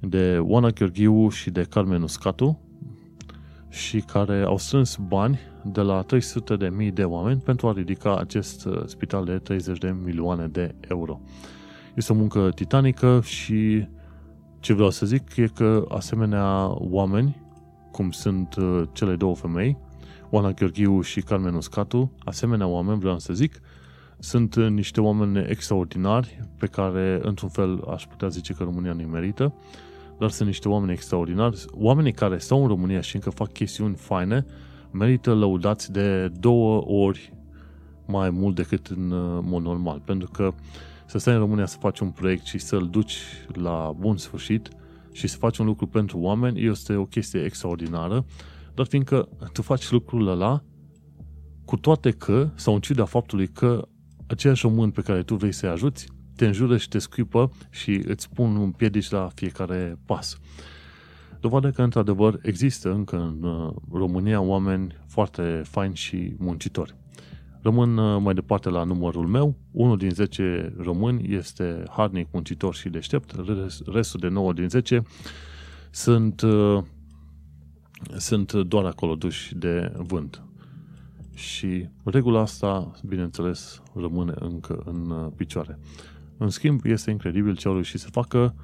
de 0.00 0.38
Oana 0.38 0.68
Gheorghiu 0.68 1.28
și 1.28 1.50
de 1.50 1.62
Carmen 1.62 2.02
Uscatu, 2.02 2.60
și 3.68 4.00
care 4.00 4.42
au 4.42 4.58
strâns 4.58 4.96
bani 4.96 5.38
de 5.62 5.80
la 5.80 6.02
300 6.02 6.56
de 6.56 6.68
mii 6.68 6.90
de 6.90 7.04
oameni 7.04 7.40
pentru 7.40 7.68
a 7.68 7.72
ridica 7.72 8.16
acest 8.16 8.64
uh, 8.64 8.82
spital 8.86 9.24
de 9.24 9.38
30 9.38 9.78
de 9.78 9.96
milioane 10.04 10.46
de 10.46 10.74
euro. 10.88 11.20
Este 11.94 12.12
o 12.12 12.16
muncă 12.16 12.50
titanică 12.54 13.20
și 13.22 13.88
ce 14.60 14.72
vreau 14.72 14.90
să 14.90 15.06
zic 15.06 15.36
e 15.36 15.46
că 15.54 15.84
asemenea 15.88 16.74
oameni, 16.78 17.42
cum 17.94 18.10
sunt 18.10 18.54
uh, 18.54 18.82
cele 18.92 19.16
două 19.16 19.34
femei, 19.34 19.76
Oana 20.30 20.50
Gheorghiu 20.50 21.00
și 21.00 21.20
Carmen 21.20 21.54
Uscatu, 21.54 22.12
asemenea 22.24 22.66
oameni, 22.66 22.98
vreau 22.98 23.18
să 23.18 23.32
zic, 23.32 23.60
sunt 24.18 24.54
uh, 24.54 24.68
niște 24.68 25.00
oameni 25.00 25.46
extraordinari 25.48 26.40
pe 26.58 26.66
care, 26.66 27.20
într-un 27.22 27.48
fel, 27.48 27.84
aș 27.90 28.06
putea 28.06 28.28
zice 28.28 28.52
că 28.52 28.62
România 28.62 28.92
nu 28.92 29.02
merită, 29.02 29.54
dar 30.18 30.30
sunt 30.30 30.48
niște 30.48 30.68
oameni 30.68 30.92
extraordinari. 30.92 31.64
Oamenii 31.72 32.12
care 32.12 32.38
stau 32.38 32.62
în 32.62 32.68
România 32.68 33.00
și 33.00 33.14
încă 33.14 33.30
fac 33.30 33.52
chestiuni 33.52 33.94
faine, 33.94 34.46
merită 34.90 35.34
lăudați 35.34 35.92
de 35.92 36.28
două 36.28 36.84
ori 36.86 37.32
mai 38.06 38.30
mult 38.30 38.54
decât 38.54 38.86
în 38.86 39.10
uh, 39.10 39.38
mod 39.42 39.62
normal. 39.62 40.00
Pentru 40.04 40.30
că 40.32 40.52
să 41.06 41.18
stai 41.18 41.34
în 41.34 41.40
România 41.40 41.66
să 41.66 41.76
faci 41.80 41.98
un 41.98 42.10
proiect 42.10 42.44
și 42.44 42.58
să-l 42.58 42.88
duci 42.90 43.18
la 43.52 43.94
bun 43.98 44.16
sfârșit 44.16 44.68
și 45.14 45.26
să 45.26 45.36
faci 45.36 45.58
un 45.58 45.66
lucru 45.66 45.86
pentru 45.86 46.18
oameni 46.18 46.66
este 46.66 46.94
o 46.94 47.04
chestie 47.04 47.44
extraordinară, 47.44 48.24
dar 48.74 48.86
fiindcă 48.86 49.28
tu 49.52 49.62
faci 49.62 49.90
lucrul 49.90 50.28
ăla 50.28 50.62
cu 51.64 51.76
toate 51.76 52.10
că, 52.10 52.50
sau 52.54 52.74
în 52.74 52.80
ciuda 52.80 53.04
faptului 53.04 53.48
că 53.48 53.88
aceiași 54.26 54.66
români 54.66 54.92
pe 54.92 55.00
care 55.00 55.22
tu 55.22 55.34
vrei 55.34 55.52
să-i 55.52 55.68
ajuți, 55.68 56.06
te 56.36 56.46
înjură 56.46 56.76
și 56.76 56.88
te 56.88 56.98
scuipă 56.98 57.50
și 57.70 58.02
îți 58.06 58.30
pun 58.30 58.56
un 58.56 58.70
piedici 58.70 59.10
la 59.10 59.28
fiecare 59.34 59.98
pas. 60.06 60.38
Dovadă 61.40 61.70
că, 61.70 61.82
într-adevăr, 61.82 62.38
există 62.42 62.92
încă 62.92 63.16
în 63.16 63.42
uh, 63.42 63.74
România 63.92 64.40
oameni 64.40 64.96
foarte 65.06 65.62
faini 65.64 65.96
și 65.96 66.34
muncitori. 66.38 66.94
Rămân 67.64 67.96
uh, 67.96 68.20
mai 68.22 68.34
departe 68.34 68.68
la 68.68 68.84
numărul 68.84 69.26
meu. 69.26 69.54
Unul 69.70 69.96
din 69.96 70.10
10 70.10 70.74
români 70.78 71.34
este 71.34 71.82
harnic, 71.90 72.28
muncitor 72.32 72.74
și 72.74 72.88
deștept. 72.88 73.34
Restul 73.86 74.20
de 74.20 74.28
9 74.28 74.52
din 74.52 74.68
10 74.68 75.02
sunt, 75.90 76.40
uh, 76.40 76.82
sunt 78.16 78.52
doar 78.52 78.84
acolo 78.84 79.14
duși 79.14 79.54
de 79.54 79.92
vânt. 79.96 80.42
Și 81.34 81.88
regula 82.04 82.40
asta, 82.40 82.90
bineînțeles, 83.06 83.82
rămâne 83.94 84.32
încă 84.38 84.82
în 84.84 85.10
uh, 85.10 85.26
picioare. 85.36 85.78
În 86.36 86.48
schimb, 86.48 86.84
este 86.84 87.10
incredibil 87.10 87.56
ce 87.56 87.68
au 87.68 87.74
reușit 87.74 88.00
să 88.00 88.08
facă 88.10 88.54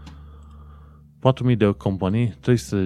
4.000 1.50 1.56
de 1.56 1.74
companii, 1.76 2.28
300.000 2.28 2.36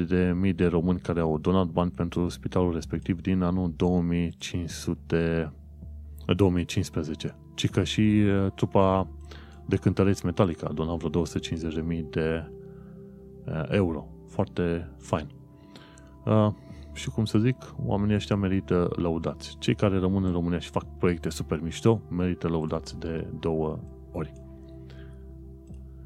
de, 0.06 0.52
de 0.54 0.66
români 0.66 0.98
care 0.98 1.20
au 1.20 1.38
donat 1.38 1.66
bani 1.66 1.90
pentru 1.90 2.28
spitalul 2.28 2.72
respectiv 2.72 3.20
din 3.20 3.42
anul 3.42 3.72
2500, 3.76 5.52
2015. 6.32 7.36
Ci 7.54 7.70
că 7.70 7.84
și 7.84 8.00
uh, 8.00 8.52
trupa 8.54 9.08
de 9.66 9.76
cântăreți 9.76 10.24
Metallica 10.24 10.66
a 10.70 10.72
donat 10.72 10.96
vreo 10.96 11.24
250.000 11.24 12.08
de 12.10 12.50
uh, 13.46 13.62
euro. 13.68 14.08
Foarte 14.28 14.90
fain. 14.98 15.26
Uh, 16.24 16.48
și 16.92 17.10
cum 17.10 17.24
să 17.24 17.38
zic, 17.38 17.56
oamenii 17.84 18.14
ăștia 18.14 18.36
merită 18.36 18.90
lăudați. 18.96 19.56
Cei 19.58 19.74
care 19.74 19.98
rămân 19.98 20.24
în 20.24 20.32
România 20.32 20.58
și 20.58 20.70
fac 20.70 20.84
proiecte 20.98 21.30
super 21.30 21.60
mișto, 21.62 22.00
merită 22.10 22.48
lăudați 22.48 22.98
de 22.98 23.26
două 23.40 23.78
ori. 24.12 24.32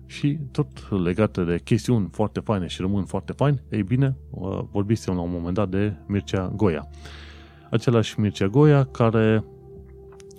Și 0.07 0.39
tot 0.51 0.91
legate 1.03 1.45
de 1.45 1.59
chestiuni 1.59 2.09
foarte 2.13 2.41
faine 2.41 2.67
și 2.67 2.81
rămân 2.81 3.05
foarte 3.05 3.33
fain, 3.33 3.61
ei 3.71 3.83
bine, 3.83 4.17
uh, 4.31 4.61
vorbisem 4.71 5.15
la 5.15 5.21
un 5.21 5.31
moment 5.31 5.55
dat 5.55 5.69
de 5.69 5.95
Mircea 6.07 6.53
Goia. 6.57 6.89
Același 7.71 8.21
Mircea 8.21 8.47
Goia 8.47 8.85
care 8.85 9.45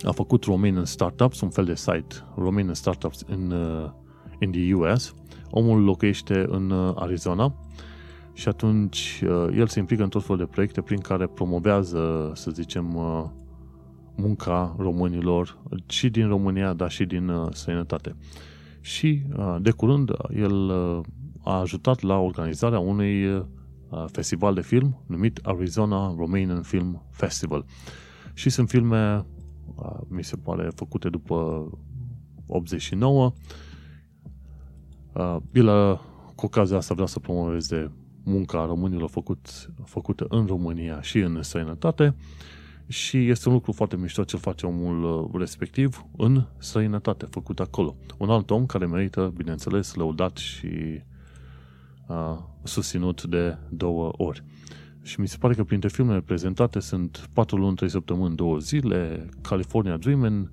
a 0.02 0.12
făcut 0.12 0.44
Romanian 0.44 0.84
Startups, 0.84 1.40
un 1.40 1.50
fel 1.50 1.64
de 1.64 1.74
site 1.74 2.14
Romanian 2.36 2.74
Startups 2.74 3.24
în, 3.26 3.50
uh, 3.50 3.90
in 4.38 4.50
the 4.50 4.74
US. 4.74 5.14
Omul 5.50 5.84
locuiește 5.84 6.46
în 6.48 6.70
uh, 6.70 6.92
Arizona 6.94 7.54
și 8.32 8.48
atunci 8.48 9.22
el 9.54 9.66
se 9.66 9.78
implică 9.78 10.02
în 10.02 10.08
tot 10.08 10.22
felul 10.22 10.38
de 10.38 10.44
proiecte 10.44 10.80
prin 10.80 11.00
care 11.00 11.26
promovează, 11.26 12.32
să 12.34 12.50
zicem, 12.50 12.84
munca 14.16 14.74
românilor 14.78 15.58
și 15.86 16.08
din 16.08 16.28
România, 16.28 16.72
dar 16.72 16.90
și 16.90 17.04
din 17.04 17.32
străinătate 17.52 18.16
și 18.80 19.22
de 19.60 19.70
curând 19.70 20.10
el 20.36 20.70
a 21.44 21.60
ajutat 21.60 22.00
la 22.00 22.18
organizarea 22.18 22.78
unui 22.78 23.44
festival 24.06 24.54
de 24.54 24.60
film 24.60 25.02
numit 25.06 25.40
Arizona 25.42 26.14
Romanian 26.18 26.62
Film 26.62 27.02
Festival. 27.10 27.64
Și 28.34 28.50
sunt 28.50 28.68
filme, 28.68 29.24
mi 30.08 30.24
se 30.24 30.36
pare, 30.36 30.70
făcute 30.74 31.08
după 31.08 31.68
89. 32.46 33.32
El, 35.52 35.96
cu 36.34 36.46
ocazia 36.46 36.76
asta, 36.76 36.94
vrea 36.94 37.06
să 37.06 37.18
promoveze 37.18 37.92
munca 38.24 38.64
românilor 38.64 39.08
făcut, 39.08 39.70
făcută 39.84 40.26
în 40.28 40.46
România 40.46 41.00
și 41.00 41.18
în 41.18 41.42
străinătate 41.42 42.14
și 42.90 43.28
este 43.28 43.48
un 43.48 43.54
lucru 43.54 43.72
foarte 43.72 43.96
mișto 43.96 44.24
ce 44.24 44.36
face 44.36 44.66
omul 44.66 45.02
uh, 45.02 45.40
respectiv 45.40 46.06
în 46.16 46.46
străinătate, 46.58 47.26
făcut 47.30 47.60
acolo. 47.60 47.96
Un 48.18 48.30
alt 48.30 48.50
om 48.50 48.66
care 48.66 48.86
merită, 48.86 49.32
bineînțeles, 49.36 49.94
lăudat 49.94 50.36
și 50.36 51.02
uh, 52.08 52.38
susținut 52.62 53.22
de 53.24 53.58
două 53.68 54.12
ori. 54.16 54.44
Și 55.02 55.20
mi 55.20 55.28
se 55.28 55.36
pare 55.38 55.54
că 55.54 55.64
printre 55.64 55.88
filmele 55.88 56.20
prezentate 56.20 56.80
sunt 56.80 57.28
4 57.32 57.56
luni, 57.56 57.76
3 57.76 57.88
săptămâni, 57.88 58.36
2 58.36 58.60
zile, 58.60 59.28
California 59.42 59.98
Dreamin', 59.98 60.50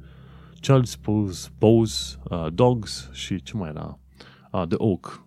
Child's 0.62 1.02
Pose, 1.02 1.50
Pose 1.58 2.16
uh, 2.30 2.48
Dogs 2.54 3.10
și 3.12 3.42
ce 3.42 3.58
mai 3.58 3.70
era? 3.70 4.00
Uh, 4.52 4.64
The 4.68 4.78
Oak. 4.78 5.24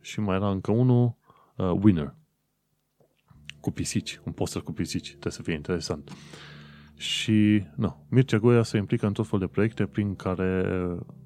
Și 0.00 0.20
mai 0.20 0.36
era 0.36 0.50
încă 0.50 0.72
unul, 0.72 1.16
uh, 1.56 1.70
Winner 1.82 2.14
cu 3.64 3.70
pisici, 3.70 4.20
un 4.24 4.32
poster 4.32 4.62
cu 4.62 4.72
pisici, 4.72 5.08
trebuie 5.08 5.32
să 5.32 5.42
fie 5.42 5.54
interesant. 5.54 6.12
Și, 6.96 7.62
nu, 7.76 8.06
Mircea 8.10 8.38
Goia 8.38 8.62
se 8.62 8.76
implică 8.76 9.06
în 9.06 9.12
tot 9.12 9.26
fel 9.26 9.38
de 9.38 9.46
proiecte 9.46 9.86
prin 9.86 10.14
care 10.14 10.64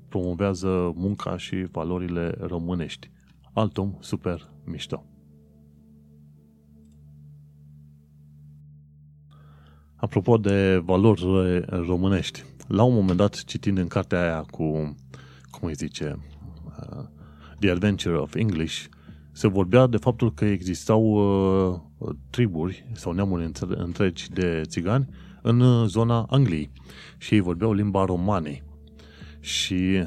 promovează 0.08 0.92
munca 0.94 1.36
și 1.36 1.66
valorile 1.70 2.34
românești. 2.40 3.10
Alt 3.52 3.78
om 3.78 3.96
super 4.00 4.50
mișto. 4.64 5.17
Apropo 10.00 10.36
de 10.36 10.82
valori 10.84 11.24
românești, 11.68 12.44
la 12.66 12.82
un 12.82 12.94
moment 12.94 13.18
dat, 13.18 13.44
citind 13.44 13.78
în 13.78 13.86
cartea 13.86 14.20
aia 14.20 14.44
cu, 14.50 14.94
cum 15.50 15.68
îi 15.68 15.74
zice, 15.74 16.18
uh, 16.66 17.04
The 17.58 17.70
Adventure 17.70 18.16
of 18.16 18.34
English, 18.34 18.84
se 19.32 19.48
vorbea 19.48 19.86
de 19.86 19.96
faptul 19.96 20.32
că 20.34 20.44
existau 20.44 21.02
uh, 21.98 22.08
triburi 22.30 22.84
sau 22.92 23.12
neamuri 23.12 23.50
întregi 23.68 24.30
de 24.30 24.62
țigani 24.64 25.08
în 25.42 25.60
uh, 25.60 25.86
zona 25.86 26.26
Angliei 26.30 26.70
și 27.16 27.34
ei 27.34 27.40
vorbeau 27.40 27.72
limba 27.72 28.04
romanei. 28.04 28.62
Și 29.40 30.06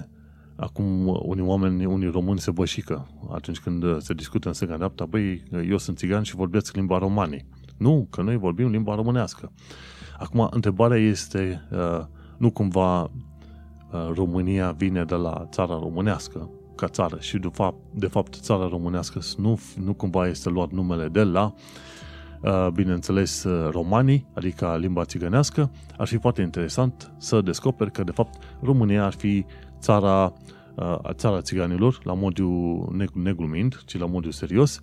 acum 0.56 1.08
unii 1.08 1.44
oameni, 1.44 1.86
unii 1.86 2.10
români 2.10 2.39
se 2.39 2.52
bășică 2.52 3.08
atunci 3.32 3.60
când 3.60 4.02
se 4.02 4.14
discută 4.14 4.48
în 4.48 4.54
stânga 4.54 4.76
dreapta, 4.76 5.06
băi, 5.06 5.44
eu 5.70 5.78
sunt 5.78 5.98
țigan 5.98 6.24
și 6.24 6.36
vorbesc 6.36 6.76
limba 6.76 6.98
romanei. 6.98 7.46
Nu, 7.82 8.08
că 8.10 8.22
noi 8.22 8.38
vorbim 8.38 8.70
limba 8.70 8.96
românească. 8.96 9.52
Acum, 10.20 10.48
întrebarea 10.52 10.98
este, 10.98 11.62
uh, 11.72 12.06
nu 12.38 12.52
cumva 12.52 13.02
uh, 13.02 13.10
România 14.14 14.72
vine 14.72 15.04
de 15.04 15.16
la 15.16 15.48
țara 15.50 15.80
românească, 15.80 16.50
ca 16.76 16.88
țară 16.88 17.18
și 17.20 17.38
de 17.38 17.50
fapt, 17.54 17.78
de 17.94 18.08
fapt 18.08 18.36
țara 18.36 18.68
românească 18.68 19.20
nu, 19.38 19.60
nu 19.84 19.94
cumva 19.94 20.28
este 20.28 20.50
luat 20.50 20.72
numele 20.72 21.08
de 21.08 21.24
la 21.24 21.54
uh, 22.42 22.68
bineînțeles 22.74 23.44
uh, 23.44 23.70
romanii, 23.72 24.26
adică 24.34 24.78
limba 24.80 25.06
țigănească, 25.06 25.72
ar 25.98 26.08
fi 26.08 26.18
foarte 26.18 26.42
interesant 26.42 27.12
să 27.18 27.42
descoperi 27.42 27.92
că 27.92 28.04
de 28.04 28.12
fapt 28.12 28.44
România 28.64 29.06
ar 29.06 29.14
fi 29.14 29.46
țara, 29.80 30.34
uh, 30.76 30.98
țara 31.12 31.42
țiganilor, 31.42 32.00
la 32.04 32.14
modul 32.14 33.10
neglumind, 33.14 33.82
ci 33.86 33.98
la 33.98 34.06
modul 34.06 34.32
serios 34.32 34.82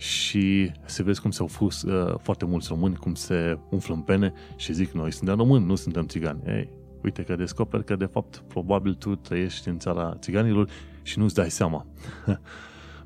și 0.00 0.72
se 0.84 1.02
vezi 1.02 1.20
cum 1.20 1.30
se-au 1.30 1.46
fus 1.48 1.82
uh, 1.82 2.14
foarte 2.18 2.44
mulți 2.44 2.68
români, 2.68 2.96
cum 2.96 3.14
se 3.14 3.58
umflă 3.70 3.94
în 3.94 4.00
pene 4.00 4.32
și 4.56 4.72
zic 4.72 4.90
noi 4.90 5.12
suntem 5.12 5.36
români, 5.36 5.64
nu 5.64 5.74
suntem 5.74 6.06
țigani. 6.06 6.40
Ei, 6.46 6.68
uite 7.02 7.22
că 7.22 7.36
descoperi 7.36 7.84
că 7.84 7.96
de 7.96 8.04
fapt 8.04 8.42
probabil 8.48 8.94
tu 8.94 9.14
trăiești 9.14 9.68
în 9.68 9.78
țara 9.78 10.16
țiganilor 10.18 10.68
și 11.02 11.18
nu-ți 11.18 11.34
dai 11.34 11.50
seama. 11.50 11.86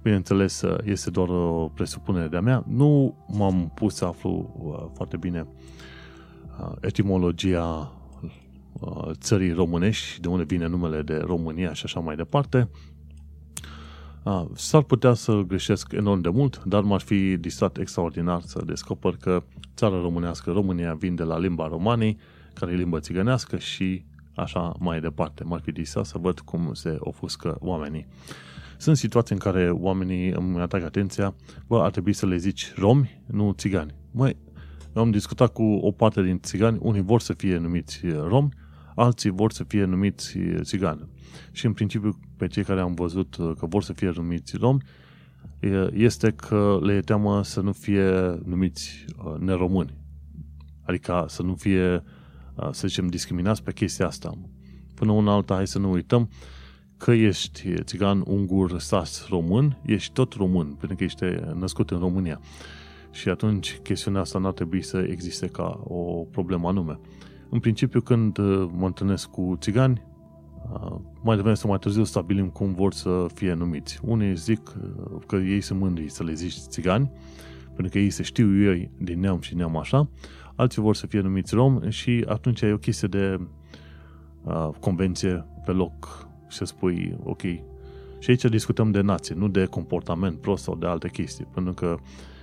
Bineînțeles, 0.03 0.63
este 0.85 1.11
doar 1.11 1.29
o 1.29 1.71
presupunere 1.75 2.29
de-a 2.29 2.41
mea. 2.41 2.65
Nu 2.69 3.17
m-am 3.29 3.73
pus 3.75 3.95
să 3.95 4.05
aflu 4.05 4.55
uh, 4.59 4.91
foarte 4.95 5.17
bine 5.17 5.47
uh, 6.61 6.73
etimologia 6.81 7.93
uh, 8.81 9.11
țării 9.13 9.53
românești, 9.53 10.21
de 10.21 10.29
unde 10.29 10.45
vine 10.45 10.67
numele 10.67 11.03
de 11.03 11.17
România 11.17 11.73
și 11.73 11.83
așa 11.85 12.01
mai 12.01 12.17
departe. 12.17 12.69
S-ar 14.55 14.83
putea 14.83 15.15
să 15.15 15.41
greșesc 15.47 15.93
enorm 15.93 16.21
de 16.21 16.29
mult, 16.29 16.65
dar 16.65 16.83
m-ar 16.83 17.01
fi 17.01 17.37
distrat 17.37 17.79
extraordinar 17.79 18.41
să 18.41 18.63
descoper 18.67 19.17
că 19.21 19.43
țara 19.77 20.01
românească, 20.01 20.51
România, 20.51 20.95
vin 20.95 21.15
de 21.15 21.23
la 21.23 21.39
limba 21.39 21.69
romanii, 21.69 22.19
care 22.55 22.73
e 22.73 22.77
limba 22.77 23.01
țigănească 23.01 23.59
și 23.59 24.05
așa 24.35 24.75
mai 24.79 25.01
departe. 25.01 25.45
M-ar 25.45 25.61
fi 25.61 25.73
distrat 25.73 26.07
să 26.07 26.19
văd 26.19 26.41
cum 26.41 26.71
se 26.73 26.97
ofuscă 26.99 27.57
oamenii. 27.61 28.07
Sunt 28.77 28.97
situații 28.97 29.35
în 29.35 29.41
care 29.41 29.71
oamenii 29.71 30.31
îmi 30.31 30.61
atrag 30.61 30.83
atenția, 30.83 31.35
bă, 31.67 31.83
ar 31.83 31.91
trebui 31.91 32.13
să 32.13 32.27
le 32.27 32.37
zici 32.37 32.73
romi, 32.77 33.23
nu 33.27 33.53
țigani. 33.53 33.95
Măi, 34.11 34.37
eu 34.97 35.03
am 35.03 35.11
discutat 35.11 35.53
cu 35.53 35.63
o 35.63 35.91
parte 35.91 36.23
din 36.23 36.41
țigani, 36.41 36.79
unii 36.81 37.03
vor 37.03 37.21
să 37.21 37.33
fie 37.33 37.57
numiți 37.57 38.01
romi, 38.07 38.49
alții 38.95 39.31
vor 39.31 39.53
să 39.53 39.65
fie 39.65 39.85
numiți 39.85 40.39
țigani. 40.61 41.09
Și 41.53 41.67
în 41.67 41.73
principiu, 41.73 42.19
pe 42.37 42.47
cei 42.47 42.63
care 42.65 42.81
am 42.81 42.95
văzut 42.95 43.37
că 43.59 43.67
vor 43.67 43.83
să 43.83 43.93
fie 43.93 44.13
numiți 44.15 44.57
romi, 44.57 44.83
este 45.93 46.31
că 46.31 46.79
le 46.83 46.95
e 46.95 47.01
teamă 47.01 47.45
să 47.45 47.61
nu 47.61 47.73
fie 47.73 48.11
numiți 48.45 49.05
uh, 49.25 49.35
neromâni. 49.39 49.95
Adică 50.83 51.25
să 51.29 51.43
nu 51.43 51.55
fie 51.55 52.03
să 52.71 52.87
zicem, 52.87 53.07
discriminați 53.07 53.63
pe 53.63 53.73
chestia 53.73 54.07
asta. 54.07 54.39
Până 54.95 55.13
una 55.13 55.33
alta, 55.33 55.55
hai 55.55 55.67
să 55.67 55.79
nu 55.79 55.91
uităm 55.91 56.31
că 56.97 57.13
ești 57.13 57.83
țigan, 57.83 58.23
ungur, 58.27 58.81
sas, 58.81 59.27
român, 59.29 59.81
ești 59.87 60.13
tot 60.13 60.33
român, 60.33 60.67
pentru 60.67 60.97
că 60.97 61.05
ești 61.05 61.25
născut 61.55 61.91
în 61.91 61.99
România. 61.99 62.41
Și 63.11 63.29
atunci 63.29 63.79
chestiunea 63.83 64.21
asta 64.21 64.39
n-ar 64.39 64.53
trebui 64.53 64.83
să 64.83 65.07
existe 65.11 65.47
ca 65.47 65.81
o 65.85 66.25
problemă 66.31 66.69
anume. 66.69 66.99
În 67.55 67.61
principiu, 67.61 68.01
când 68.01 68.39
mă 68.77 68.87
întâlnesc 68.87 69.31
cu 69.31 69.57
țigani, 69.61 70.03
mai 71.23 71.35
devreme 71.37 71.55
sau 71.55 71.69
mai 71.69 71.79
târziu 71.79 72.05
stabilim 72.05 72.49
cum 72.49 72.75
vor 72.75 72.93
să 72.93 73.27
fie 73.35 73.53
numiți. 73.53 74.01
Unii 74.03 74.37
zic 74.37 74.61
că 75.27 75.37
ei 75.37 75.61
sunt 75.61 75.81
mândri 75.81 76.09
să 76.09 76.25
le 76.25 76.33
zici 76.33 76.53
țigani, 76.53 77.11
pentru 77.67 77.89
că 77.89 77.99
ei 77.99 78.11
se 78.11 78.23
știu 78.23 78.63
ei 78.63 78.91
din 78.99 79.21
neam 79.21 79.41
și 79.41 79.55
neam 79.55 79.77
așa, 79.77 80.09
alții 80.55 80.83
vor 80.83 80.95
să 80.95 81.07
fie 81.07 81.21
numiți 81.21 81.55
rom 81.55 81.89
și 81.89 82.25
atunci 82.29 82.61
e 82.61 82.73
o 82.73 82.79
chestie 82.79 83.09
de 83.09 83.41
uh, 84.43 84.69
convenție 84.81 85.47
pe 85.65 85.71
loc 85.71 86.29
și 86.49 86.57
să 86.57 86.65
spui, 86.65 87.17
ok, 87.23 87.43
și 88.19 88.31
aici 88.31 88.45
discutăm 88.45 88.91
de 88.91 89.01
nație, 89.01 89.35
nu 89.35 89.49
de 89.49 89.65
comportament 89.65 90.41
prost 90.41 90.63
sau 90.63 90.77
de 90.77 90.87
alte 90.87 91.09
chestii, 91.09 91.47
pentru 91.55 91.73
că 91.73 91.97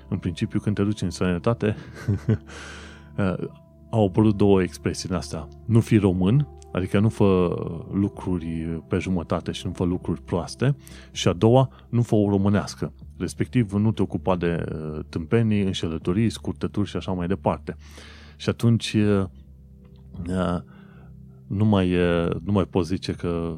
în 0.07 0.17
principiu 0.17 0.59
când 0.59 0.75
te 0.75 0.83
duci 0.83 1.01
în 1.01 1.09
sănătate 1.09 1.75
au 3.91 4.05
apărut 4.05 4.37
două 4.37 4.61
expresii 4.61 5.09
în 5.09 5.15
astea. 5.15 5.47
Nu 5.65 5.79
fi 5.79 5.97
român, 5.97 6.47
adică 6.71 6.99
nu 6.99 7.09
fă 7.09 7.55
lucruri 7.91 8.81
pe 8.87 8.97
jumătate 8.97 9.51
și 9.51 9.65
nu 9.65 9.71
fă 9.73 9.83
lucruri 9.83 10.21
proaste. 10.21 10.75
Și 11.11 11.27
a 11.27 11.33
doua, 11.33 11.69
nu 11.89 12.01
fă 12.01 12.15
o 12.15 12.29
românească. 12.29 12.93
Respectiv, 13.17 13.71
nu 13.71 13.91
te 13.91 14.01
ocupa 14.01 14.35
de 14.35 14.65
uh, 14.73 14.99
tâmpenii, 15.09 15.61
înșelătorii, 15.61 16.29
scurtături 16.29 16.89
și 16.89 16.95
așa 16.95 17.11
mai 17.11 17.27
departe. 17.27 17.75
Și 18.35 18.49
atunci 18.49 18.93
uh, 18.93 19.25
uh, 20.27 20.61
nu 21.47 21.65
mai, 21.65 21.95
nu 22.43 22.51
mai 22.51 22.65
poți 22.65 22.87
zice 22.87 23.11
că 23.11 23.57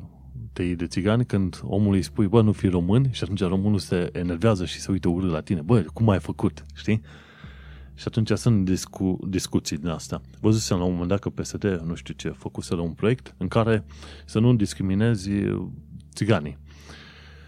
te 0.53 0.63
iei 0.63 0.75
de 0.75 0.87
țigani 0.87 1.25
când 1.25 1.61
omul 1.63 1.93
îi 1.93 2.01
spui, 2.01 2.27
bă, 2.27 2.41
nu 2.41 2.51
fi 2.51 2.67
român 2.67 3.11
și 3.11 3.23
atunci 3.23 3.41
românul 3.41 3.79
se 3.79 4.09
enervează 4.13 4.65
și 4.65 4.79
se 4.79 4.91
uită 4.91 5.07
urât 5.07 5.31
la 5.31 5.41
tine. 5.41 5.61
Bă, 5.61 5.85
cum 5.93 6.09
ai 6.09 6.19
făcut? 6.19 6.65
Știi? 6.73 7.01
Și 7.95 8.03
atunci 8.07 8.31
sunt 8.31 8.65
discu- 8.65 9.19
discuții 9.27 9.77
din 9.77 9.87
asta. 9.87 10.21
Văzusem 10.39 10.77
la 10.77 10.83
un 10.83 10.91
moment 10.91 11.09
dat 11.09 11.19
că 11.19 11.29
PSD, 11.29 11.81
nu 11.85 11.95
știu 11.95 12.13
ce, 12.13 12.29
făcuseră 12.29 12.81
un 12.81 12.91
proiect 12.91 13.35
în 13.37 13.47
care 13.47 13.85
să 14.25 14.39
nu 14.39 14.55
discriminezi 14.55 15.29
țiganii. 16.13 16.57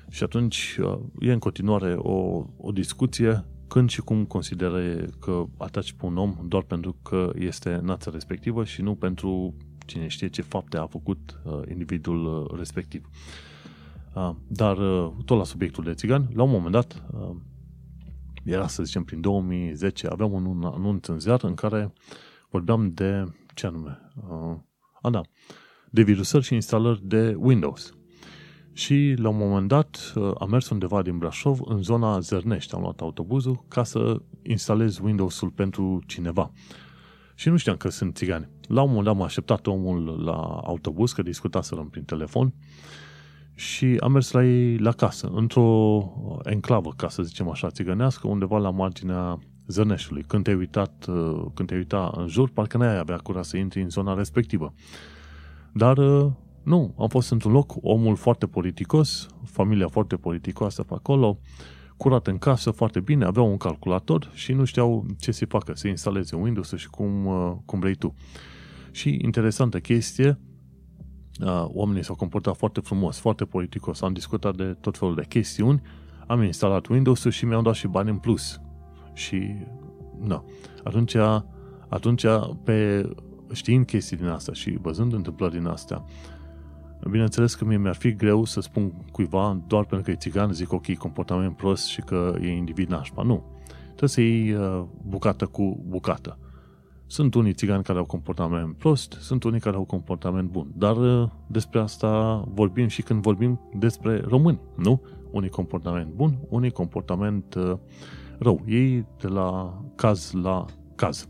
Și 0.09 0.23
atunci 0.23 0.79
e 1.19 1.31
în 1.31 1.39
continuare 1.39 1.93
o, 1.97 2.45
o 2.57 2.71
discuție 2.71 3.45
când 3.67 3.89
și 3.89 4.01
cum 4.01 4.25
consideră 4.25 5.05
că 5.19 5.45
ataci 5.57 5.93
pe 5.93 6.05
un 6.05 6.17
om 6.17 6.37
doar 6.47 6.63
pentru 6.63 6.95
că 7.01 7.31
este 7.35 7.79
nația 7.83 8.11
respectivă 8.11 8.63
și 8.63 8.81
nu 8.81 8.95
pentru 8.95 9.53
cine 9.85 10.07
știe 10.07 10.27
ce 10.27 10.41
fapte 10.41 10.77
a 10.77 10.85
făcut 10.85 11.41
uh, 11.43 11.59
individul 11.69 12.25
uh, 12.25 12.57
respectiv. 12.57 13.09
Uh, 14.13 14.31
dar 14.47 14.77
uh, 14.77 15.11
tot 15.25 15.37
la 15.37 15.43
subiectul 15.43 15.83
de 15.83 15.93
țigan, 15.93 16.29
la 16.33 16.43
un 16.43 16.49
moment 16.49 16.71
dat, 16.71 17.03
uh, 17.13 17.35
era 18.45 18.67
să 18.67 18.83
zicem 18.83 19.03
prin 19.03 19.21
2010, 19.21 20.07
aveam 20.07 20.31
un, 20.31 20.45
un 20.45 20.63
anunț 20.63 21.07
în 21.07 21.19
ziar 21.19 21.43
în 21.43 21.53
care 21.53 21.93
vorbeam 22.49 22.91
de, 22.93 23.23
ce 23.53 23.67
anume, 23.67 23.99
uh, 24.29 24.57
a 25.01 25.09
da, 25.09 25.21
de 25.89 26.01
virusări 26.01 26.43
și 26.43 26.53
instalări 26.53 27.01
de 27.03 27.35
Windows. 27.37 27.93
Și 28.73 29.13
la 29.17 29.29
un 29.29 29.37
moment 29.37 29.67
dat 29.67 30.13
uh, 30.15 30.31
am 30.39 30.49
mers 30.49 30.69
undeva 30.69 31.01
din 31.01 31.17
Brașov 31.17 31.59
în 31.65 31.81
zona 31.81 32.19
Zărnești, 32.19 32.75
am 32.75 32.81
luat 32.81 32.99
autobuzul 32.99 33.65
ca 33.67 33.83
să 33.83 34.21
instalez 34.41 34.97
Windows-ul 34.97 35.49
pentru 35.49 36.01
cineva. 36.07 36.51
Și 37.35 37.49
nu 37.49 37.57
știam 37.57 37.77
că 37.77 37.89
sunt 37.89 38.15
țigani. 38.15 38.49
La 38.67 38.81
un 38.81 38.87
moment 38.87 39.05
dat 39.05 39.15
m-a 39.15 39.25
așteptat 39.25 39.67
omul 39.67 40.23
la 40.23 40.61
autobuz, 40.63 41.11
că 41.11 41.21
discutaserăm 41.21 41.89
prin 41.89 42.03
telefon, 42.03 42.53
și 43.55 43.97
am 43.99 44.11
mers 44.11 44.31
la 44.31 44.45
ei 44.45 44.77
la 44.77 44.91
casă, 44.91 45.31
într-o 45.33 46.11
enclavă, 46.43 46.93
ca 46.95 47.09
să 47.09 47.23
zicem 47.23 47.49
așa, 47.49 47.69
țigănească, 47.69 48.27
undeva 48.27 48.57
la 48.57 48.69
marginea 48.69 49.39
Zărneșului. 49.67 50.23
Când 50.27 50.43
te-ai 50.43 50.55
uitat, 50.55 51.05
uh, 51.09 51.45
când 51.53 51.67
te 51.67 51.75
uita 51.75 52.11
în 52.15 52.27
jur, 52.27 52.49
parcă 52.49 52.77
n-ai 52.77 52.97
avea 52.97 53.17
curat 53.17 53.45
să 53.45 53.57
intri 53.57 53.81
în 53.81 53.89
zona 53.89 54.13
respectivă. 54.13 54.73
Dar 55.73 55.97
uh, 55.97 56.31
nu, 56.63 56.95
am 56.99 57.07
fost 57.07 57.31
într-un 57.31 57.51
loc, 57.51 57.73
omul 57.81 58.15
foarte 58.15 58.47
politicos, 58.47 59.27
familia 59.43 59.87
foarte 59.87 60.15
politicoasă 60.15 60.83
pe 60.83 60.93
acolo, 60.93 61.39
curat 61.97 62.27
în 62.27 62.37
casă, 62.37 62.71
foarte 62.71 62.99
bine, 62.99 63.25
aveau 63.25 63.49
un 63.49 63.57
calculator 63.57 64.31
și 64.33 64.51
nu 64.51 64.63
știau 64.63 65.05
ce 65.19 65.31
să 65.31 65.45
facă, 65.45 65.73
să 65.75 65.87
instaleze 65.87 66.35
Windows 66.35 66.73
și 66.73 66.89
cum, 66.89 67.25
uh, 67.25 67.51
cum 67.65 67.79
vrei 67.79 67.95
tu. 67.95 68.13
Și 68.91 69.19
interesantă 69.21 69.79
chestie, 69.79 70.39
uh, 71.41 71.65
oamenii 71.67 72.03
s-au 72.03 72.15
comportat 72.15 72.55
foarte 72.55 72.79
frumos, 72.79 73.19
foarte 73.19 73.45
politicos, 73.45 74.01
am 74.01 74.13
discutat 74.13 74.55
de 74.55 74.63
tot 74.63 74.97
felul 74.97 75.15
de 75.15 75.25
chestiuni, 75.27 75.81
am 76.27 76.41
instalat 76.41 76.87
Windows 76.87 77.25
și 77.25 77.45
mi-au 77.45 77.61
dat 77.61 77.73
și 77.73 77.87
bani 77.87 78.09
în 78.09 78.17
plus. 78.17 78.61
Și, 79.13 79.55
nu. 80.19 80.45
Atunci, 80.83 81.15
atunci 81.87 82.25
pe, 82.63 83.09
știind 83.53 83.85
chestii 83.85 84.17
din 84.17 84.27
asta 84.27 84.53
și 84.53 84.77
văzând 84.81 85.13
întâmplări 85.13 85.53
din 85.53 85.65
astea, 85.65 86.05
Bineînțeles 87.09 87.55
că 87.55 87.65
mie 87.65 87.77
mi-ar 87.77 87.95
fi 87.95 88.15
greu 88.15 88.45
să 88.45 88.61
spun 88.61 88.91
cuiva 89.11 89.61
doar 89.67 89.85
pentru 89.85 90.05
că 90.05 90.11
e 90.11 90.15
țigan, 90.15 90.53
zic 90.53 90.71
ok, 90.71 90.93
comportament 90.93 91.55
prost 91.55 91.85
și 91.85 92.01
că 92.01 92.35
e 92.41 92.47
individ 92.47 92.89
nașpa. 92.89 93.23
Nu. 93.23 93.43
Trebuie 93.85 94.09
să 94.09 94.21
iei 94.21 94.53
uh, 94.53 94.83
bucată 95.07 95.45
cu 95.45 95.83
bucată. 95.87 96.37
Sunt 97.07 97.33
unii 97.33 97.53
țigani 97.53 97.83
care 97.83 97.97
au 97.97 98.05
comportament 98.05 98.75
prost, 98.77 99.17
sunt 99.19 99.43
unii 99.43 99.59
care 99.59 99.75
au 99.75 99.83
comportament 99.83 100.49
bun. 100.49 100.71
Dar 100.77 100.97
uh, 100.97 101.29
despre 101.47 101.79
asta 101.79 102.43
vorbim 102.53 102.87
și 102.87 103.01
când 103.01 103.21
vorbim 103.21 103.59
despre 103.73 104.19
români, 104.19 104.59
nu? 104.75 105.01
Unii 105.31 105.49
comportament 105.49 106.13
bun, 106.13 106.37
unii 106.49 106.71
comportament 106.71 107.55
uh, 107.55 107.77
rău. 108.39 108.63
Ei 108.67 109.05
de 109.21 109.27
la 109.27 109.81
caz 109.95 110.31
la 110.31 110.65
caz. 110.95 111.27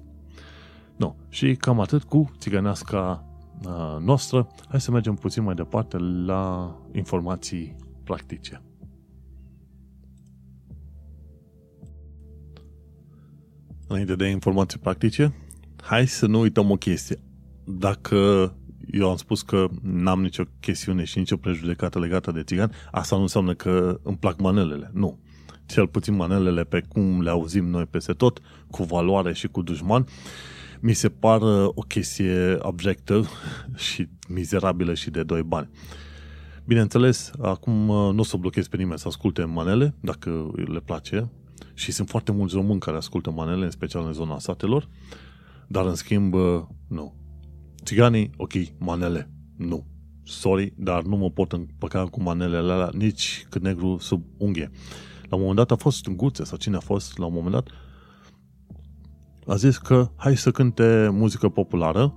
Nu. 0.97 1.15
Și 1.30 1.55
cam 1.55 1.80
atât 1.80 2.03
cu 2.03 2.32
țiganeasca 2.38 3.26
noastră, 3.99 4.47
hai 4.67 4.82
să 4.82 4.91
mergem 4.91 5.15
puțin 5.15 5.43
mai 5.43 5.55
departe 5.55 5.97
la 5.97 6.76
informații 6.91 7.76
practice. 8.03 8.61
Înainte 13.88 14.15
de 14.15 14.28
informații 14.28 14.80
practice, 14.80 15.34
hai 15.86 16.07
să 16.07 16.25
nu 16.25 16.39
uităm 16.39 16.71
o 16.71 16.75
chestie. 16.75 17.19
Dacă 17.65 18.53
eu 18.91 19.09
am 19.09 19.15
spus 19.15 19.41
că 19.41 19.67
n-am 19.81 20.21
nicio 20.21 20.43
chestiune 20.59 21.03
și 21.03 21.17
nicio 21.17 21.38
prejudecată 21.38 21.99
legată 21.99 22.31
de 22.31 22.43
țigan, 22.43 22.71
asta 22.91 23.15
nu 23.15 23.21
înseamnă 23.21 23.53
că 23.53 23.99
îmi 24.03 24.17
plac 24.17 24.39
manelele. 24.39 24.91
Nu. 24.93 25.19
Cel 25.65 25.88
puțin 25.88 26.15
manelele 26.15 26.63
pe 26.63 26.83
cum 26.89 27.21
le 27.21 27.29
auzim 27.29 27.65
noi 27.65 27.86
peste 27.86 28.13
tot, 28.13 28.39
cu 28.69 28.83
valoare 28.83 29.33
și 29.33 29.47
cu 29.47 29.61
dușman, 29.61 30.05
mi 30.79 30.93
se 30.93 31.09
par 31.09 31.41
o 31.67 31.81
chestie 31.88 32.57
abjectă 32.61 33.23
și 33.88 34.07
mizerabilă 34.27 34.93
și 34.93 35.09
de 35.09 35.23
doi 35.23 35.43
bani. 35.43 35.69
Bineînțeles, 36.65 37.31
acum 37.41 37.89
uh, 37.89 38.13
nu 38.13 38.19
o 38.19 38.23
să 38.23 38.38
blochez 38.38 38.67
pe 38.67 38.77
nimeni 38.77 38.99
să 38.99 39.07
asculte 39.07 39.43
manele, 39.43 39.95
dacă 39.99 40.51
le 40.67 40.79
place, 40.79 41.29
și 41.73 41.91
sunt 41.91 42.09
foarte 42.09 42.31
mulți 42.31 42.55
români 42.55 42.79
care 42.79 42.97
ascultă 42.97 43.31
manele, 43.31 43.65
în 43.65 43.71
special 43.71 44.05
în 44.05 44.13
zona 44.13 44.39
satelor, 44.39 44.88
dar 45.68 45.86
în 45.86 45.95
schimb, 45.95 46.34
uh, 46.34 46.61
nu. 46.88 47.16
Țiganii, 47.84 48.30
ok, 48.38 48.51
manele, 48.80 49.32
nu. 49.57 49.86
Sorry, 50.24 50.74
dar 50.78 51.03
nu 51.03 51.16
mă 51.16 51.30
pot 51.30 51.51
împăca 51.51 52.05
cu 52.05 52.22
manelele 52.22 52.72
alea 52.72 52.89
nici 52.93 53.45
cât 53.49 53.61
negru 53.61 53.97
sub 53.97 54.24
unghie. 54.38 54.72
La 55.30 55.36
un 55.36 55.39
moment 55.39 55.55
dat 55.55 55.72
a 55.72 55.76
fost 55.76 56.07
Guțe 56.07 56.43
sau 56.43 56.57
cine 56.57 56.76
a 56.76 56.80
fost 56.80 57.18
la 57.18 57.26
un 57.26 57.34
moment 57.34 57.53
dat 57.53 57.68
a 59.47 59.55
zis 59.55 59.78
că 59.78 60.09
hai 60.16 60.38
să 60.38 60.51
cânte 60.51 61.09
muzică 61.11 61.49
populară 61.49 62.13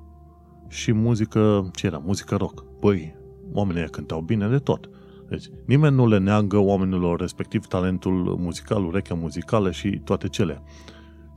și 0.68 0.92
muzică, 0.92 1.70
ce 1.74 1.86
era, 1.86 1.98
muzică 1.98 2.36
rock. 2.36 2.64
Păi, 2.80 3.14
oamenii 3.52 3.88
cântau 3.90 4.20
bine 4.20 4.48
de 4.48 4.58
tot. 4.58 4.90
Deci, 5.28 5.44
nimeni 5.66 5.94
nu 5.94 6.06
le 6.06 6.18
neagă 6.18 6.58
oamenilor 6.58 7.20
respectiv 7.20 7.66
talentul 7.66 8.36
muzical, 8.38 8.84
urechea 8.84 9.14
muzicală 9.14 9.70
și 9.70 10.00
toate 10.04 10.28
cele. 10.28 10.62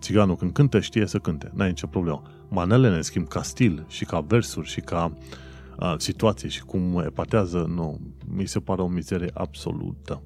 Țiganul 0.02 0.36
când 0.36 0.52
cântă 0.52 0.80
știe 0.80 1.06
să 1.06 1.18
cânte, 1.18 1.52
n-ai 1.54 1.68
nicio 1.68 1.88
problemă. 1.88 2.22
Manele, 2.50 2.90
ne 2.90 3.02
schimb, 3.02 3.28
ca 3.28 3.42
stil 3.42 3.86
și 3.88 4.06
ca 4.06 4.20
versuri 4.20 4.68
și 4.68 4.82
ca 4.82 5.14
a, 5.78 5.96
situație 5.98 6.50
și 6.50 6.64
cum 6.64 7.04
epatează, 7.06 7.66
nu, 7.76 8.00
mi 8.28 8.48
se 8.48 8.60
pare 8.60 8.82
o 8.82 8.88
mizerie 8.88 9.32
absolută 9.34 10.22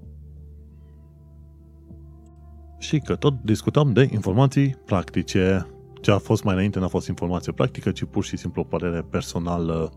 și 2.86 3.00
că 3.00 3.16
tot 3.16 3.34
discutam 3.42 3.94
de 3.94 4.10
informații 4.12 4.76
practice. 4.86 5.68
Ce 6.02 6.12
a 6.12 6.18
fost 6.18 6.44
mai 6.44 6.54
înainte 6.54 6.80
n-a 6.80 6.88
fost 6.88 7.08
informație 7.08 7.52
practică, 7.52 7.92
ci 7.92 8.04
pur 8.04 8.24
și 8.24 8.38
simplu 8.38 8.62
o 8.62 8.64
părere 8.64 9.06
personală 9.10 9.92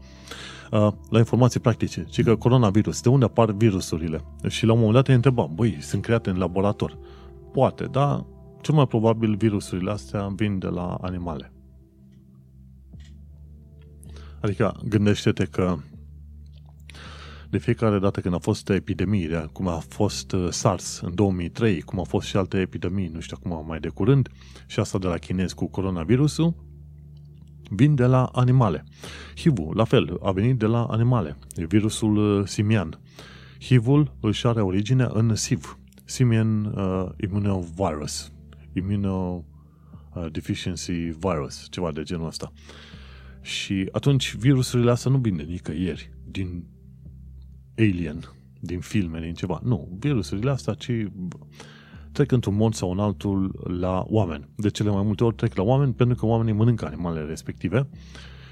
uh, 0.71 0.89
la 1.11 1.19
informații 1.19 1.61
practice. 1.61 2.07
Și 2.11 2.23
că 2.23 2.37
coronavirus, 2.37 3.01
de 3.01 3.09
unde 3.09 3.25
apar 3.25 3.51
virusurile? 3.51 4.25
Și 4.49 4.67
la 4.67 4.73
un 4.73 4.79
moment 4.79 4.97
dat 4.97 5.05
te 5.05 5.13
întrebam, 5.13 5.51
băi, 5.55 5.79
sunt 5.81 6.03
create 6.03 6.31
în 6.31 6.39
laborator. 6.39 6.99
Poate, 7.53 7.85
dar 7.85 8.25
cel 8.61 8.75
mai 8.75 8.87
probabil 8.87 9.37
virusurile 9.37 9.91
astea 9.91 10.27
vin 10.27 10.59
de 10.59 10.67
la 10.67 10.95
animale. 10.95 11.53
Adică 14.41 14.81
gândește-te 14.89 15.45
că 15.45 15.77
de 17.51 17.59
fiecare 17.59 17.99
dată 17.99 18.21
când 18.21 18.35
a 18.35 18.39
fost 18.39 18.69
epidemie, 18.69 19.49
cum 19.53 19.69
a 19.69 19.79
fost 19.89 20.33
uh, 20.33 20.49
SARS 20.51 21.01
în 21.01 21.15
2003, 21.15 21.81
cum 21.81 22.01
a 22.01 22.03
fost 22.03 22.27
și 22.27 22.37
alte 22.37 22.59
epidemii, 22.61 23.11
nu 23.13 23.21
știu 23.21 23.37
acum 23.41 23.67
mai 23.67 23.81
de 23.81 23.89
curând, 23.89 24.29
și 24.67 24.81
asta 24.81 24.99
de 24.99 25.07
la 25.07 25.17
chinezi 25.17 25.55
cu 25.55 25.67
coronavirusul, 25.67 26.55
vin 27.71 27.95
de 27.95 28.05
la 28.05 28.25
animale. 28.25 28.85
HIV-ul, 29.37 29.77
la 29.77 29.85
fel, 29.85 30.19
a 30.23 30.31
venit 30.31 30.59
de 30.59 30.67
la 30.67 30.85
animale. 30.85 31.37
E 31.57 31.67
virusul 31.67 32.17
uh, 32.17 32.47
simian. 32.47 33.01
HIV-ul 33.61 34.17
își 34.21 34.47
are 34.47 34.61
origine 34.61 35.07
în 35.13 35.35
SIV, 35.35 35.79
Simian 36.05 36.65
uh, 36.65 37.09
Immunovirus, 37.17 38.33
Immunodeficiency 38.79 40.93
uh, 40.93 41.15
Virus, 41.19 41.67
ceva 41.71 41.93
de 41.93 42.03
genul 42.03 42.27
ăsta. 42.27 42.53
Și 43.41 43.89
atunci 43.93 44.35
virusurile 44.35 44.91
astea 44.91 45.11
nu 45.11 45.19
vin 45.19 45.37
de 45.37 45.43
nicăieri, 45.43 46.11
din 46.25 46.65
alien 47.77 48.33
din 48.61 48.81
filme, 48.81 49.21
din 49.21 49.35
ceva. 49.35 49.61
Nu, 49.63 49.97
virusurile 49.99 50.51
astea, 50.51 50.75
ci 50.75 50.91
trec 52.13 52.33
într-un 52.33 52.55
mod 52.55 52.75
sau 52.75 52.91
un 52.91 52.99
altul 52.99 53.65
la 53.81 54.05
oameni. 54.07 54.49
De 54.57 54.69
cele 54.69 54.91
mai 54.91 55.03
multe 55.03 55.25
ori 55.25 55.35
trec 55.35 55.55
la 55.55 55.63
oameni 55.63 55.95
pentru 55.95 56.17
că 56.17 56.27
oamenii 56.27 56.53
mănâncă 56.53 56.87
animalele 56.87 57.27
respective 57.27 57.89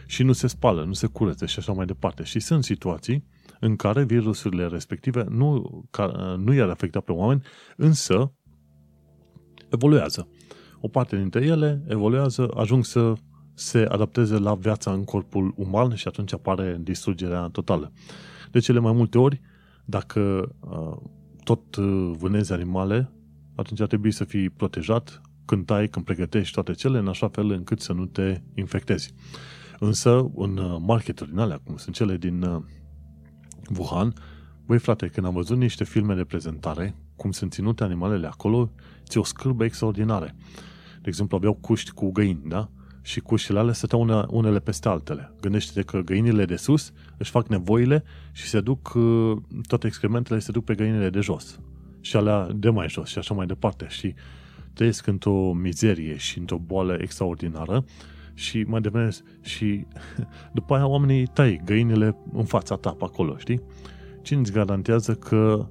și 0.07 0.23
nu 0.23 0.33
se 0.33 0.47
spală, 0.47 0.85
nu 0.85 0.93
se 0.93 1.07
curăță 1.07 1.47
și 1.47 1.59
așa 1.59 1.73
mai 1.73 1.87
departe. 1.87 2.23
Și 2.23 2.41
sunt 2.41 2.65
situații 2.65 3.25
în 3.61 3.77
care 3.77 4.05
virusurile 4.05 4.67
respective 4.67 5.25
nu, 5.29 5.83
ca, 5.91 6.37
nu 6.39 6.53
i-ar 6.53 6.69
afecta 6.69 7.01
pe 7.01 7.13
oameni, 7.13 7.43
însă 7.77 8.33
evoluează. 9.77 10.29
O 10.81 10.89
parte 10.89 11.17
dintre 11.17 11.45
ele 11.45 11.83
evoluează, 11.89 12.49
ajung 12.55 12.85
să 12.85 13.13
se 13.55 13.79
adapteze 13.79 14.39
la 14.39 14.55
viața 14.55 14.93
în 14.93 15.05
corpul 15.05 15.55
uman 15.57 15.95
și 15.95 16.09
atunci 16.09 16.33
apare 16.33 16.79
distrugerea 16.81 17.49
totală. 17.49 17.93
De 18.51 18.59
cele 18.59 18.79
mai 18.79 18.93
multe 18.93 19.19
ori, 19.19 19.41
dacă 19.85 20.55
uh, 20.61 20.97
tot 21.45 21.77
uh, 21.77 22.11
vânezi 22.19 22.53
animale, 22.53 23.11
atunci 23.55 23.81
ar 23.81 23.87
trebui 23.87 24.11
să 24.11 24.25
fii 24.25 24.51
protejat 24.51 25.21
când 25.45 25.67
tai, 25.67 25.89
când 25.89 26.05
pregătești 26.05 26.55
toate 26.55 26.73
cele, 26.73 26.99
în 26.99 27.09
așa 27.09 27.29
fel 27.29 27.51
încât 27.51 27.81
să 27.81 27.93
nu 27.93 28.07
te 28.07 28.41
infectezi. 28.55 29.15
Însă, 29.79 30.31
în 30.35 30.57
uh, 30.57 30.77
marketuri 30.81 31.31
din 31.31 31.39
alea, 31.39 31.61
cum 31.65 31.77
sunt 31.77 31.95
cele 31.95 32.17
din 32.17 32.65
Wuhan, 33.79 34.13
băi 34.67 34.79
frate, 34.79 35.07
când 35.07 35.27
am 35.27 35.33
văzut 35.33 35.57
niște 35.57 35.85
filme 35.85 36.15
de 36.15 36.25
prezentare, 36.25 36.95
cum 37.17 37.31
sunt 37.31 37.53
ținute 37.53 37.85
animalele 37.85 38.27
acolo, 38.27 38.71
ți 39.05 39.19
o 39.19 39.25
scârbă 39.25 39.65
extraordinare. 39.65 40.35
De 41.03 41.09
exemplu, 41.09 41.37
aveau 41.37 41.55
cuști 41.55 41.91
cu 41.91 42.11
găini, 42.13 42.43
da? 42.45 42.69
Și 43.03 43.21
cuștile 43.21 43.59
alea 43.59 43.73
stăteau 43.73 44.01
une, 44.01 44.25
unele 44.29 44.61
peste 44.61 44.89
altele. 44.89 45.33
Gândește-te 45.41 45.83
că 45.83 45.99
găinile 45.99 46.45
de 46.45 46.57
sus 46.57 46.93
își 47.17 47.31
fac 47.31 47.49
nevoile 47.49 48.05
și 48.33 48.47
se 48.47 48.61
duc, 48.61 48.93
uh, 48.95 49.37
toate 49.67 49.87
excrementele 49.87 50.39
se 50.39 50.53
duc 50.53 50.65
pe 50.65 50.75
găinile 50.75 51.11
de 51.11 51.21
jos. 51.21 51.61
Și 52.01 52.17
alea 52.17 52.49
de 52.55 52.71
mai 52.71 52.89
jos 52.89 53.09
și 53.09 53.19
așa 53.19 53.35
mai 53.35 53.47
departe. 53.47 53.87
Și 53.89 54.15
trăiesc 54.73 55.07
într-o 55.07 55.53
mizerie 55.53 56.17
și 56.17 56.39
într-o 56.39 56.59
boală 56.59 56.97
extraordinară 57.01 57.85
și 58.35 58.63
mai 58.63 58.81
devreme 58.81 59.09
și 59.41 59.87
după 60.59 60.75
aia 60.75 60.87
oamenii 60.87 61.27
tai 61.27 61.61
găinile 61.65 62.17
în 62.33 62.45
fața 62.45 62.77
ta 62.77 62.91
pe 62.91 63.05
acolo, 63.05 63.37
știi? 63.37 63.63
Cine 64.23 64.41
îți 64.41 64.53
garantează 64.53 65.15
că 65.15 65.69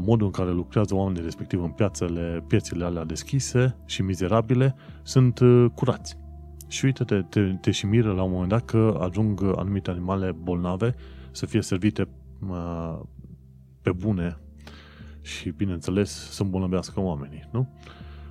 modul 0.00 0.26
în 0.26 0.32
care 0.32 0.50
lucrează 0.50 0.94
oamenii 0.94 1.22
respectiv 1.22 1.62
în 1.62 1.70
piațele, 1.70 2.44
piețele 2.46 2.84
alea 2.84 3.04
deschise 3.04 3.76
și 3.86 4.02
mizerabile 4.02 4.74
sunt 5.02 5.40
curați. 5.74 6.18
Și 6.68 6.84
uite-te, 6.84 7.22
te, 7.22 7.40
te 7.60 7.70
și 7.70 7.86
miră 7.86 8.12
la 8.12 8.22
un 8.22 8.30
moment 8.30 8.48
dat 8.48 8.64
că 8.64 8.98
ajung 9.00 9.42
anumite 9.56 9.90
animale 9.90 10.32
bolnave 10.42 10.94
să 11.30 11.46
fie 11.46 11.62
servite 11.62 12.08
pe 13.82 13.92
bune 13.92 14.38
și, 15.20 15.50
bineînțeles, 15.50 16.30
să 16.30 16.42
îmbolnăvească 16.42 17.00
oamenii, 17.00 17.48
nu? 17.52 17.68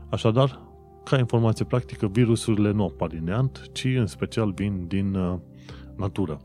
Așadar, 0.09 0.59
ca 1.03 1.17
informație 1.17 1.65
practică, 1.65 2.07
virusurile 2.07 2.71
nu 2.71 2.83
apar 2.83 3.09
din 3.09 3.23
neant, 3.23 3.69
ci 3.71 3.83
în 3.83 4.05
special 4.05 4.51
vin 4.51 4.87
din 4.87 5.15
uh, 5.15 5.39
natură. 5.95 6.41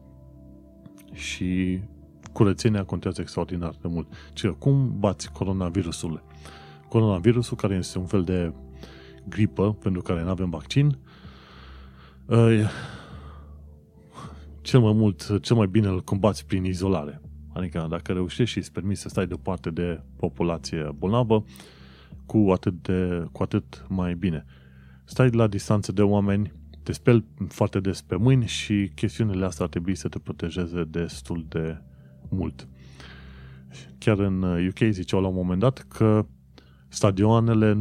Și 1.12 1.80
curățenia 2.32 2.84
contează 2.84 3.20
extraordinar 3.20 3.74
de 3.80 3.88
mult. 3.88 4.06
Ce, 4.32 4.48
cum 4.48 4.98
bați 4.98 5.32
coronavirusul? 5.32 6.22
Coronavirusul, 6.88 7.56
care 7.56 7.74
este 7.74 7.98
un 7.98 8.06
fel 8.06 8.24
de 8.24 8.52
gripă 9.28 9.72
pentru 9.72 10.02
care 10.02 10.22
nu 10.22 10.28
avem 10.28 10.50
vaccin, 10.50 10.98
uh, 12.26 12.68
cel 14.60 14.80
mai 14.80 14.92
mult, 14.92 15.40
cel 15.40 15.56
mai 15.56 15.66
bine 15.66 15.88
îl 15.88 16.00
combați 16.00 16.46
prin 16.46 16.64
izolare. 16.64 17.20
Adică 17.52 17.86
dacă 17.90 18.12
reușești 18.12 18.52
și 18.52 18.58
îți 18.58 18.72
permiți 18.72 19.00
să 19.00 19.08
stai 19.08 19.26
deoparte 19.26 19.70
de 19.70 20.00
populație 20.16 20.88
bolnavă, 20.98 21.44
cu 22.26 22.50
atât, 22.52 22.82
de, 22.82 23.26
cu 23.32 23.42
atât 23.42 23.84
mai 23.88 24.14
bine. 24.14 24.44
Stai 25.04 25.30
la 25.30 25.46
distanță 25.46 25.92
de 25.92 26.02
oameni, 26.02 26.52
te 26.82 26.92
speli 26.92 27.24
foarte 27.48 27.80
des 27.80 28.02
pe 28.02 28.16
mâini 28.16 28.46
și 28.46 28.90
chestiunile 28.94 29.44
astea 29.44 29.64
ar 29.64 29.70
trebui 29.70 29.94
să 29.94 30.08
te 30.08 30.18
protejeze 30.18 30.84
destul 30.84 31.44
de 31.48 31.78
mult. 32.32 32.68
Chiar 33.98 34.18
în 34.18 34.42
UK 34.42 34.78
ziceau 34.90 35.20
la 35.20 35.26
un 35.26 35.34
moment 35.34 35.60
dat 35.60 35.84
că 35.88 36.26
stadioanele 36.88 37.76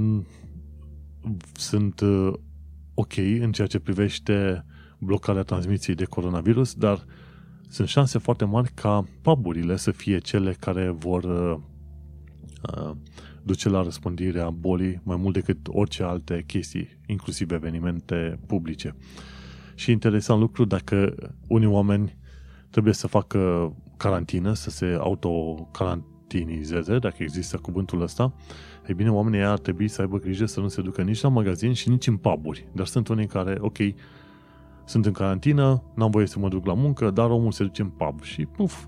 sunt 1.53 1.99
uh, 1.99 2.33
ok 2.93 3.17
în 3.17 3.51
ceea 3.51 3.67
ce 3.67 3.79
privește 3.79 4.65
blocarea 4.99 5.43
transmisiei 5.43 5.95
de 5.95 6.05
coronavirus, 6.05 6.73
dar 6.73 7.05
sunt 7.67 7.87
șanse 7.87 8.17
foarte 8.17 8.45
mari 8.45 8.71
ca 8.73 9.05
puburile 9.21 9.75
să 9.75 9.91
fie 9.91 10.17
cele 10.17 10.55
care 10.59 10.89
vor 10.89 11.23
uh, 11.23 11.57
uh, 12.77 12.91
duce 13.43 13.69
la 13.69 13.83
răspândirea 13.83 14.49
bolii 14.49 15.01
mai 15.03 15.15
mult 15.15 15.33
decât 15.33 15.57
orice 15.67 16.03
alte 16.03 16.43
chestii, 16.47 16.99
inclusiv 17.05 17.51
evenimente 17.51 18.39
publice. 18.47 18.95
Și 19.75 19.91
interesant 19.91 20.39
lucru, 20.39 20.65
dacă 20.65 21.15
unii 21.47 21.67
oameni 21.67 22.17
trebuie 22.69 22.93
să 22.93 23.07
facă 23.07 23.73
carantină, 24.01 24.53
să 24.53 24.69
se 24.69 24.97
autocarantinizeze, 24.99 26.99
dacă 26.99 27.15
există 27.19 27.57
cuvântul 27.57 28.01
ăsta, 28.01 28.33
ei 28.87 28.93
bine, 28.93 29.11
oamenii 29.11 29.43
ar 29.43 29.59
trebui 29.59 29.87
să 29.87 30.01
aibă 30.01 30.17
grijă 30.17 30.45
să 30.45 30.59
nu 30.59 30.67
se 30.67 30.81
ducă 30.81 31.01
nici 31.01 31.21
la 31.21 31.29
magazin 31.29 31.73
și 31.73 31.89
nici 31.89 32.07
în 32.07 32.17
puburi. 32.17 32.67
Dar 32.71 32.85
sunt 32.85 33.07
unii 33.07 33.27
care, 33.27 33.57
ok, 33.59 33.77
sunt 34.85 35.05
în 35.05 35.11
carantină, 35.11 35.83
n-am 35.95 36.09
voie 36.09 36.25
să 36.25 36.39
mă 36.39 36.47
duc 36.47 36.65
la 36.65 36.73
muncă, 36.73 37.09
dar 37.09 37.29
omul 37.29 37.51
se 37.51 37.63
duce 37.63 37.81
în 37.81 37.89
pub 37.89 38.21
și, 38.21 38.45
puf, 38.45 38.85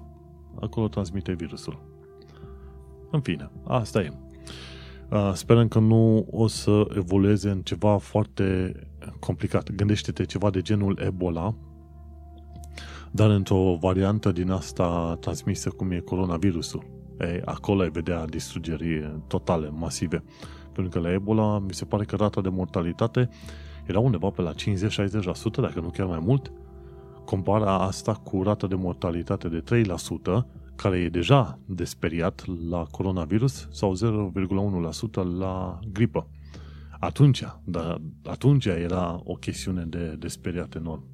acolo 0.62 0.88
transmite 0.88 1.34
virusul. 1.34 1.82
În 3.12 3.22
fine, 3.22 3.52
asta 3.68 4.02
e. 4.02 4.14
Sperăm 5.34 5.68
că 5.68 5.80
nu 5.80 6.28
o 6.32 6.48
să 6.48 6.88
evolueze 6.96 7.50
în 7.50 7.62
ceva 7.62 7.98
foarte 7.98 8.74
complicat. 9.20 9.72
Gândește-te 9.72 10.24
ceva 10.24 10.50
de 10.50 10.62
genul 10.62 11.00
Ebola, 11.06 11.56
dar 13.16 13.30
într-o 13.30 13.78
variantă 13.80 14.32
din 14.32 14.52
asta 14.52 15.18
transmisă 15.20 15.70
cum 15.70 15.92
e 15.92 16.00
coronavirusul. 16.00 16.86
Ei, 17.20 17.42
acolo 17.46 17.82
ai 17.82 17.90
vedea 17.90 18.26
distrugeri 18.26 19.22
totale, 19.28 19.70
masive. 19.70 20.24
Pentru 20.72 20.92
că 20.92 21.08
la 21.08 21.14
Ebola 21.14 21.60
mi 21.60 21.74
se 21.74 21.86
pare 21.86 22.04
că 22.04 22.16
rata 22.16 22.42
de 22.42 22.50
mortalitate 22.50 23.30
era 23.86 24.00
undeva 24.00 24.30
pe 24.30 24.42
la 24.42 24.52
50-60%, 24.52 24.56
dacă 25.62 25.80
nu 25.80 25.90
chiar 25.90 26.08
mai 26.08 26.20
mult. 26.22 26.52
Compara 27.26 27.80
asta 27.80 28.14
cu 28.14 28.44
rata 28.44 28.68
de 28.68 28.76
mortalitate 28.76 29.48
de 29.48 29.84
3%, 29.84 30.46
care 30.76 30.98
e 30.98 31.10
deja 31.10 31.60
desperiat 31.66 32.46
la 32.70 32.86
coronavirus, 32.92 33.68
sau 33.72 33.96
0,1% 33.96 35.38
la 35.38 35.80
gripă. 35.92 36.28
Atunci, 37.00 37.44
dar 37.64 38.02
atunci 38.24 38.66
era 38.66 39.22
o 39.24 39.34
chestiune 39.34 39.84
de, 39.84 40.16
de 40.20 40.28
speriat 40.28 40.76
enorm. 40.76 41.13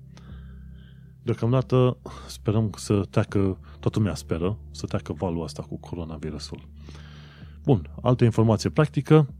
Deocamdată 1.30 1.98
sperăm 2.28 2.70
să 2.78 3.06
treacă, 3.10 3.58
toată 3.80 3.98
lumea 4.00 4.16
speră 4.16 4.58
să 4.72 4.86
treacă 4.86 5.14
valul 5.14 5.44
asta 5.44 5.64
cu 5.64 5.78
coronavirusul. 5.78 6.68
Bun, 7.64 7.90
altă 8.02 8.24
informație 8.24 8.70
practică. 8.70 9.34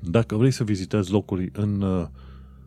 Dacă 0.00 0.36
vrei 0.36 0.50
să 0.50 0.64
vizitezi 0.64 1.10
locuri 1.10 1.50
în 1.52 1.80
uh, 1.80 2.06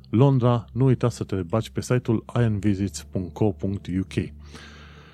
Londra, 0.10 0.66
nu 0.74 0.86
uita 0.86 1.10
să 1.10 1.24
te 1.24 1.36
bagi 1.36 1.72
pe 1.72 1.82
site-ul 1.82 2.26
ironvisits.co.uk 2.36 4.14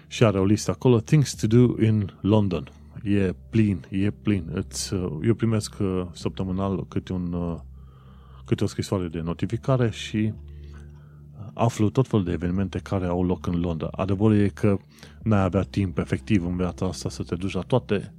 și 0.07 0.23
are 0.23 0.39
o 0.39 0.45
listă 0.45 0.71
acolo 0.71 0.99
Things 0.99 1.35
to 1.35 1.47
do 1.47 1.83
in 1.83 2.13
London. 2.21 2.71
E 3.03 3.35
plin, 3.49 3.85
e 3.89 4.11
plin. 4.11 4.49
Îți, 4.53 4.93
uh, 4.93 5.17
eu 5.23 5.33
primesc 5.33 5.75
uh, 5.79 6.05
săptămânal 6.11 6.87
câte, 6.87 7.13
un, 7.13 7.59
câte 8.45 8.63
o 8.63 8.67
scrisoare 8.67 9.07
de 9.07 9.19
notificare 9.19 9.89
și 9.89 10.33
aflu 11.53 11.89
tot 11.89 12.07
felul 12.07 12.25
de 12.25 12.31
evenimente 12.31 12.79
care 12.79 13.05
au 13.05 13.23
loc 13.23 13.47
în 13.47 13.59
Londra. 13.59 13.87
Adevărul 13.91 14.37
e 14.37 14.47
că 14.47 14.77
n-ai 15.23 15.41
avea 15.41 15.61
timp 15.61 15.97
efectiv 15.97 16.45
în 16.45 16.57
viața 16.57 16.85
asta 16.85 17.09
să 17.09 17.23
te 17.23 17.35
duci 17.35 17.53
la 17.53 17.61
toate 17.61 18.13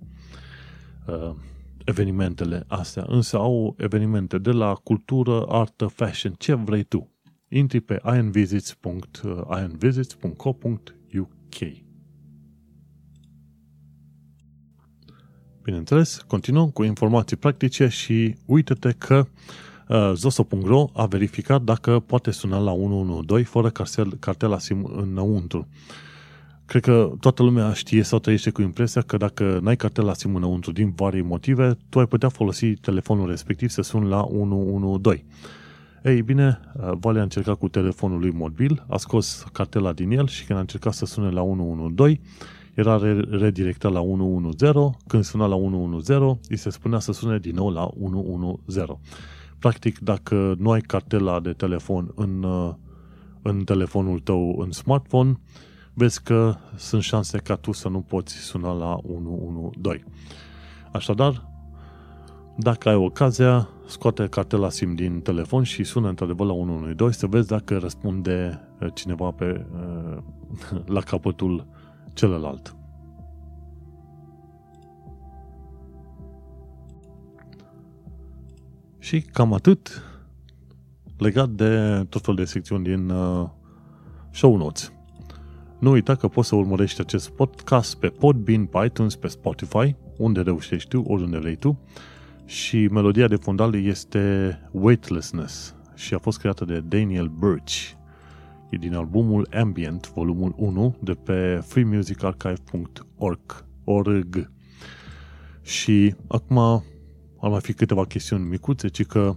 uh, 1.06 1.34
evenimentele 1.84 2.64
astea, 2.68 3.04
însă 3.08 3.36
au 3.36 3.74
evenimente 3.78 4.38
de 4.38 4.50
la 4.50 4.74
cultură, 4.74 5.44
artă, 5.48 5.86
fashion, 5.86 6.32
ce 6.32 6.54
vrei 6.54 6.82
tu. 6.82 7.10
Intri 7.48 7.80
pe 7.80 8.00
ionvisits.co.uk 8.04 9.10
Bineînțeles, 15.62 16.24
continuăm 16.26 16.70
cu 16.70 16.82
informații 16.82 17.36
practice 17.36 17.88
și 17.88 18.36
uite-te 18.46 18.92
că 18.92 19.16
uh, 19.16 19.26
Uh, 19.26 19.71
Zoso.ro 20.14 20.88
a 20.92 21.06
verificat 21.06 21.62
dacă 21.62 22.02
poate 22.06 22.30
suna 22.30 22.58
la 22.58 22.72
112 22.72 23.48
fără 23.48 23.70
cartel, 23.70 24.16
cartela 24.20 24.58
SIM 24.58 24.90
înăuntru. 24.96 25.68
Cred 26.66 26.82
că 26.82 27.12
toată 27.20 27.42
lumea 27.42 27.72
știe 27.72 28.02
sau 28.02 28.18
trăiește 28.18 28.50
cu 28.50 28.62
impresia 28.62 29.00
că 29.00 29.16
dacă 29.16 29.58
n-ai 29.62 29.76
cartela 29.76 30.14
SIM 30.14 30.34
înăuntru 30.34 30.72
din 30.72 30.92
vari 30.96 31.20
motive, 31.20 31.76
tu 31.88 31.98
ai 31.98 32.06
putea 32.06 32.28
folosi 32.28 32.74
telefonul 32.74 33.28
respectiv 33.28 33.68
să 33.68 33.82
suni 33.82 34.08
la 34.08 34.22
112. 34.22 35.24
Ei 36.04 36.22
bine, 36.22 36.60
uh, 36.74 36.92
Vale 37.00 37.18
a 37.18 37.22
încercat 37.22 37.58
cu 37.58 37.68
telefonul 37.68 38.20
lui 38.20 38.30
mobil, 38.30 38.84
a 38.88 38.96
scos 38.96 39.44
cartela 39.52 39.92
din 39.92 40.10
el 40.10 40.26
și 40.26 40.44
când 40.44 40.58
a 40.58 40.60
încercat 40.60 40.92
să 40.92 41.04
sune 41.04 41.30
la 41.30 41.42
112, 41.42 42.20
era 42.74 43.00
redirectat 43.30 43.92
la 43.92 44.00
110, 44.00 44.96
când 45.06 45.24
suna 45.24 45.46
la 45.46 45.54
110, 45.54 46.38
îi 46.48 46.56
se 46.56 46.70
spunea 46.70 46.98
să 46.98 47.12
sune 47.12 47.38
din 47.38 47.54
nou 47.54 47.70
la 47.70 47.90
110. 48.00 48.98
Practic, 49.62 49.98
dacă 49.98 50.54
nu 50.58 50.70
ai 50.70 50.80
cartela 50.80 51.40
de 51.40 51.52
telefon 51.52 52.12
în, 52.14 52.42
uh, 52.42 52.74
în 53.42 53.64
telefonul 53.64 54.20
tău, 54.20 54.58
în 54.58 54.70
smartphone, 54.70 55.40
vezi 55.94 56.22
că 56.22 56.54
sunt 56.76 57.02
șanse 57.02 57.38
ca 57.38 57.54
tu 57.54 57.72
să 57.72 57.88
nu 57.88 58.00
poți 58.00 58.34
suna 58.34 58.72
la 58.72 58.98
112. 59.02 60.04
Așadar, 60.92 61.48
dacă 62.56 62.88
ai 62.88 62.94
ocazia, 62.94 63.68
scoate 63.86 64.26
cartela 64.28 64.70
SIM 64.70 64.94
din 64.94 65.20
telefon 65.20 65.62
și 65.62 65.84
sună 65.84 66.08
într-adevăr 66.08 66.46
la 66.46 66.52
112 66.52 67.18
să 67.18 67.26
vezi 67.26 67.48
dacă 67.48 67.78
răspunde 67.78 68.68
uh, 68.80 68.88
cineva 68.94 69.30
pe, 69.30 69.66
uh, 69.74 70.16
la 70.94 71.00
capătul 71.00 71.66
celălalt. 72.12 72.76
Și 79.02 79.20
cam 79.20 79.52
atât 79.52 80.02
legat 81.18 81.48
de 81.48 82.04
tot 82.08 82.20
felul 82.20 82.36
de 82.36 82.44
secțiuni 82.44 82.84
din 82.84 83.10
uh, 83.10 83.48
show 84.30 84.56
notes. 84.56 84.92
Nu 85.78 85.90
uita 85.90 86.14
că 86.14 86.28
poți 86.28 86.48
să 86.48 86.54
urmărești 86.54 87.00
acest 87.00 87.28
podcast 87.28 87.96
pe 87.96 88.08
Podbean, 88.08 88.66
pe 88.66 88.84
iTunes, 88.84 89.16
pe 89.16 89.28
Spotify, 89.28 89.94
unde 90.18 90.40
reușești 90.40 90.88
tu, 90.88 91.02
oriunde 91.02 91.38
vrei 91.38 91.56
tu. 91.56 91.78
Și 92.44 92.88
melodia 92.92 93.28
de 93.28 93.36
fondal 93.36 93.74
este 93.74 94.58
Weightlessness 94.70 95.74
și 95.94 96.14
a 96.14 96.18
fost 96.18 96.38
creată 96.38 96.64
de 96.64 96.80
Daniel 96.80 97.28
Birch. 97.28 97.90
E 98.70 98.76
din 98.76 98.94
albumul 98.94 99.48
Ambient, 99.60 100.12
volumul 100.14 100.54
1, 100.56 100.96
de 101.00 101.12
pe 101.12 101.62
freemusicarchive.org. 101.66 103.64
Org. 103.84 104.50
Și 105.62 106.14
acum 106.28 106.84
ar 107.42 107.50
mai 107.50 107.60
fi 107.60 107.72
câteva 107.72 108.04
chestiuni 108.04 108.48
micuțe, 108.48 108.88
ci 108.88 109.04
că 109.04 109.36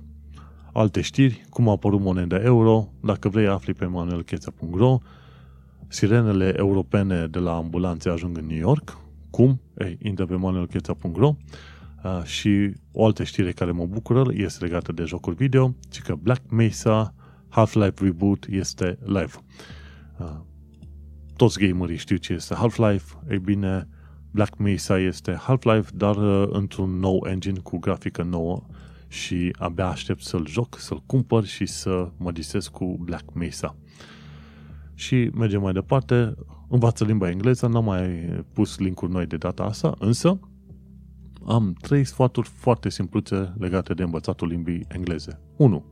alte 0.73 1.01
știri, 1.01 1.45
cum 1.49 1.67
a 1.67 1.71
apărut 1.71 2.01
moneda 2.01 2.41
euro, 2.41 2.87
dacă 3.01 3.29
vrei 3.29 3.47
afli 3.47 3.73
pe 3.73 3.85
manuelcheța.ro, 3.85 4.97
sirenele 5.87 6.53
europene 6.57 7.27
de 7.27 7.39
la 7.39 7.55
ambulanțe 7.55 8.09
ajung 8.09 8.37
în 8.37 8.45
New 8.45 8.57
York, 8.57 8.97
cum? 9.29 9.61
Ei, 9.77 9.97
intră 10.01 10.25
pe 10.25 10.35
manuelcheța.ro 10.35 11.35
și 12.23 12.73
o 12.91 13.05
altă 13.05 13.23
știre 13.23 13.51
care 13.51 13.71
mă 13.71 13.85
bucură 13.85 14.23
este 14.33 14.65
legată 14.65 14.91
de 14.91 15.03
jocuri 15.03 15.35
video, 15.35 15.75
ci 15.89 16.01
că 16.01 16.15
Black 16.15 16.51
Mesa 16.51 17.13
Half-Life 17.49 18.03
Reboot 18.03 18.45
este 18.49 18.97
live. 19.03 19.33
Toți 21.35 21.59
gamerii 21.59 21.97
știu 21.97 22.15
ce 22.15 22.33
este 22.33 22.55
Half-Life, 22.55 23.13
ei 23.29 23.39
bine, 23.39 23.87
Black 24.35 24.57
Mesa 24.57 24.99
este 24.99 25.33
Half-Life, 25.33 25.89
dar 25.93 26.17
într-un 26.49 26.99
nou 26.99 27.25
engine 27.29 27.59
cu 27.59 27.77
grafică 27.77 28.23
nouă 28.23 28.63
și 29.07 29.55
abia 29.59 29.87
aștept 29.87 30.21
să-l 30.21 30.47
joc, 30.47 30.77
să-l 30.79 31.03
cumpăr 31.05 31.45
și 31.45 31.65
să 31.65 32.11
mă 32.17 32.31
disez 32.31 32.67
cu 32.67 32.97
Black 33.01 33.33
Mesa. 33.33 33.75
Și 34.93 35.29
mergem 35.33 35.61
mai 35.61 35.73
departe, 35.73 36.35
învață 36.69 37.03
limba 37.03 37.29
engleză, 37.29 37.67
n-am 37.67 37.83
mai 37.83 38.07
pus 38.53 38.77
linkuri 38.77 39.11
noi 39.11 39.25
de 39.25 39.37
data 39.37 39.63
asta, 39.63 39.93
însă 39.99 40.39
am 41.45 41.73
trei 41.81 42.03
sfaturi 42.03 42.47
foarte 42.47 42.89
simpluțe 42.89 43.53
legate 43.57 43.93
de 43.93 44.03
învățatul 44.03 44.47
limbii 44.47 44.85
engleze. 44.87 45.39
1. 45.55 45.85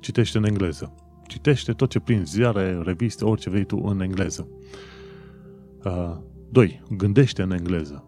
Citește 0.00 0.38
în 0.38 0.44
engleză. 0.44 0.94
Citește 1.26 1.72
tot 1.72 1.90
ce 1.90 2.00
prin 2.00 2.24
ziare, 2.24 2.80
reviste, 2.82 3.24
orice 3.24 3.50
vrei 3.50 3.64
tu 3.64 3.76
în 3.84 4.00
engleză. 4.00 4.48
2. 6.54 6.80
Uh, 6.82 6.96
gândește 6.96 7.42
în 7.42 7.50
engleză. 7.50 8.04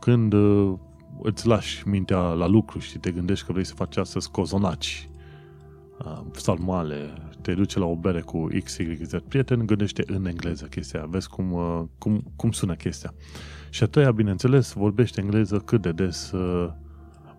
Când 0.00 0.32
uh, 0.32 0.78
îți 1.22 1.46
lași 1.46 1.88
mintea 1.88 2.18
la 2.18 2.46
lucru 2.46 2.78
și 2.78 2.98
te 2.98 3.10
gândești 3.10 3.46
că 3.46 3.52
vrei 3.52 3.64
să 3.64 3.74
faci 3.74 3.96
astăzi 3.96 4.30
cozonaci, 4.30 5.08
uh, 6.04 6.20
salmale, 6.32 7.12
te 7.40 7.54
duce 7.54 7.78
la 7.78 7.84
o 7.84 7.96
bere 7.96 8.20
cu 8.20 8.48
X, 8.64 8.76
Y, 8.76 9.04
Z 9.04 9.14
prieten, 9.28 9.66
gândește 9.66 10.02
în 10.06 10.26
engleză 10.26 10.64
chestia, 10.64 11.06
vezi 11.08 11.28
cum, 11.28 11.52
uh, 11.52 11.82
cum, 11.98 12.32
cum 12.36 12.50
sună 12.50 12.74
chestia. 12.74 13.14
Și 13.70 13.82
a 13.82 13.86
treia, 13.86 14.12
bineînțeles, 14.12 14.72
vorbește 14.72 15.20
engleză 15.20 15.58
cât 15.58 15.82
de 15.82 15.92
des 15.92 16.32
uh, 16.32 16.70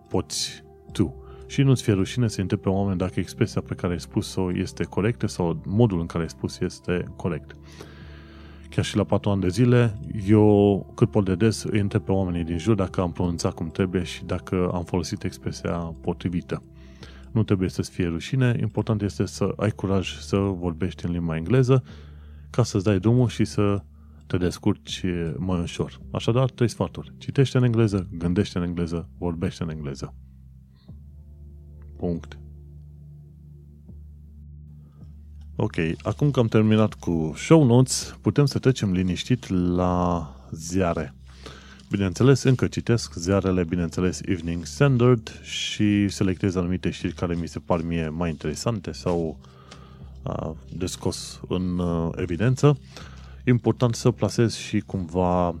poți 0.08 0.64
tu. 0.92 1.24
Și 1.46 1.62
nu-ți 1.62 1.82
fie 1.82 1.92
rușine 1.92 2.28
să 2.28 2.40
întrebi 2.40 2.62
pe 2.62 2.68
oameni 2.68 2.98
dacă 2.98 3.20
expresia 3.20 3.60
pe 3.60 3.74
care 3.74 3.92
ai 3.92 4.00
spus-o 4.00 4.52
este 4.52 4.84
corectă 4.84 5.26
sau 5.26 5.60
modul 5.66 6.00
în 6.00 6.06
care 6.06 6.22
ai 6.22 6.30
spus 6.30 6.60
este 6.60 7.04
corect. 7.16 7.56
Chiar 8.74 8.84
și 8.84 8.96
la 8.96 9.04
patru 9.04 9.30
ani 9.30 9.40
de 9.40 9.48
zile, 9.48 9.98
eu 10.26 10.92
cât 10.94 11.10
pot 11.10 11.24
de 11.24 11.34
des 11.34 11.62
îi 11.62 11.80
întreb 11.80 12.02
pe 12.02 12.12
oamenii 12.12 12.44
din 12.44 12.58
jur 12.58 12.74
dacă 12.74 13.00
am 13.00 13.12
pronunțat 13.12 13.52
cum 13.52 13.70
trebuie 13.70 14.02
și 14.02 14.24
dacă 14.24 14.70
am 14.72 14.84
folosit 14.84 15.24
expresia 15.24 15.76
potrivită. 15.76 16.62
Nu 17.32 17.42
trebuie 17.42 17.68
să-ți 17.68 17.90
fie 17.90 18.06
rușine, 18.06 18.56
important 18.60 19.02
este 19.02 19.26
să 19.26 19.52
ai 19.56 19.70
curaj 19.70 20.18
să 20.18 20.36
vorbești 20.36 21.04
în 21.04 21.12
limba 21.12 21.36
engleză 21.36 21.84
ca 22.50 22.62
să-ți 22.62 22.84
dai 22.84 22.98
drumul 22.98 23.28
și 23.28 23.44
să 23.44 23.82
te 24.26 24.36
descurci 24.36 25.04
mai 25.36 25.60
ușor. 25.60 26.00
Așadar, 26.10 26.50
trei 26.50 26.68
sfaturi. 26.68 27.12
Citește 27.18 27.56
în 27.56 27.64
engleză, 27.64 28.08
gândește 28.18 28.58
în 28.58 28.64
engleză, 28.64 29.08
vorbește 29.18 29.62
în 29.62 29.70
engleză. 29.70 30.14
Punct. 31.96 32.38
Ok, 35.56 35.74
acum 36.02 36.30
că 36.30 36.40
am 36.40 36.46
terminat 36.46 36.94
cu 36.94 37.32
show 37.36 37.64
notes, 37.64 38.16
putem 38.20 38.46
să 38.46 38.58
trecem 38.58 38.92
liniștit 38.92 39.48
la 39.48 40.34
ziare. 40.50 41.14
Bineînțeles, 41.90 42.42
încă 42.42 42.66
citesc 42.66 43.14
ziarele, 43.14 43.64
bineînțeles, 43.64 44.20
Evening 44.24 44.64
Standard 44.64 45.40
și 45.42 46.08
selectez 46.08 46.54
anumite 46.54 46.90
știri 46.90 47.12
care 47.12 47.34
mi 47.34 47.48
se 47.48 47.58
par 47.58 47.82
mie 47.82 48.08
mai 48.08 48.30
interesante 48.30 48.92
sau 48.92 49.38
uh, 50.22 50.50
de 50.72 50.86
scos 50.86 51.40
în 51.48 51.78
uh, 51.78 52.10
evidență. 52.16 52.78
Important 53.44 53.94
să 53.94 54.10
plasez 54.10 54.54
și 54.56 54.80
cumva 54.80 55.48
uh, 55.48 55.56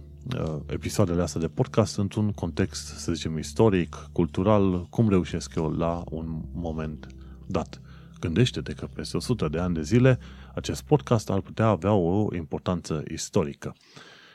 episoadele 0.66 1.22
astea 1.22 1.40
de 1.40 1.48
podcast 1.48 1.98
într-un 1.98 2.32
context, 2.32 2.98
să 2.98 3.12
zicem, 3.12 3.38
istoric, 3.38 4.08
cultural, 4.12 4.86
cum 4.90 5.08
reușesc 5.08 5.54
eu 5.54 5.70
la 5.70 6.02
un 6.10 6.40
moment 6.52 7.06
dat. 7.46 7.80
Gândește-te 8.24 8.72
că 8.72 8.88
peste 8.94 9.16
100 9.16 9.48
de 9.48 9.58
ani 9.58 9.74
de 9.74 9.82
zile 9.82 10.18
acest 10.54 10.82
podcast 10.82 11.30
ar 11.30 11.40
putea 11.40 11.66
avea 11.66 11.92
o 11.92 12.34
importanță 12.34 13.02
istorică. 13.10 13.74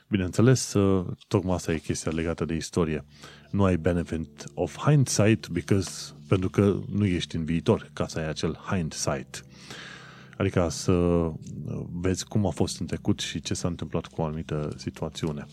Bineînțeles, 0.09 0.75
tocmai 1.27 1.55
asta 1.55 1.73
e 1.73 1.77
chestia 1.77 2.11
legată 2.11 2.45
de 2.45 2.55
istorie. 2.55 3.05
Nu 3.51 3.63
ai 3.63 3.77
benefit 3.77 4.43
of 4.53 4.77
hindsight 4.77 5.47
because, 5.47 6.13
pentru 6.27 6.49
că 6.49 6.79
nu 6.91 7.05
ești 7.05 7.35
în 7.35 7.45
viitor 7.45 7.89
ca 7.93 8.07
să 8.07 8.19
ai 8.19 8.27
acel 8.29 8.59
hindsight. 8.65 9.45
Adică 10.37 10.67
să 10.69 11.27
vezi 11.91 12.25
cum 12.25 12.45
a 12.45 12.51
fost 12.51 12.79
în 12.79 12.85
trecut 12.85 13.19
și 13.19 13.41
ce 13.41 13.53
s-a 13.53 13.67
întâmplat 13.67 14.05
cu 14.05 14.21
o 14.21 14.25
anumită 14.25 14.73
situațiune. 14.77 15.45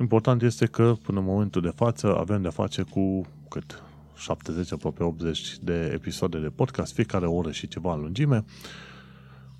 Important 0.00 0.42
este 0.42 0.66
că 0.66 0.94
până 1.02 1.18
în 1.18 1.24
momentul 1.24 1.62
de 1.62 1.72
față 1.74 2.16
avem 2.16 2.42
de 2.42 2.48
face 2.48 2.82
cu 2.82 3.26
cât 3.48 3.82
70, 4.22 4.72
aproape 4.72 5.02
80 5.02 5.58
de 5.58 5.90
episoade 5.94 6.38
de 6.38 6.48
podcast, 6.48 6.94
fiecare 6.94 7.26
oră 7.26 7.50
și 7.50 7.68
ceva 7.68 7.94
în 7.94 8.00
lungime, 8.00 8.44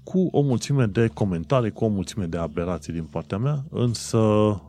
cu 0.04 0.28
o 0.30 0.40
mulțime 0.40 0.86
de 0.86 1.10
comentarii, 1.14 1.72
cu 1.72 1.84
o 1.84 1.88
mulțime 1.88 2.26
de 2.26 2.36
aberații 2.36 2.92
din 2.92 3.04
partea 3.04 3.38
mea, 3.38 3.64
însă 3.70 4.62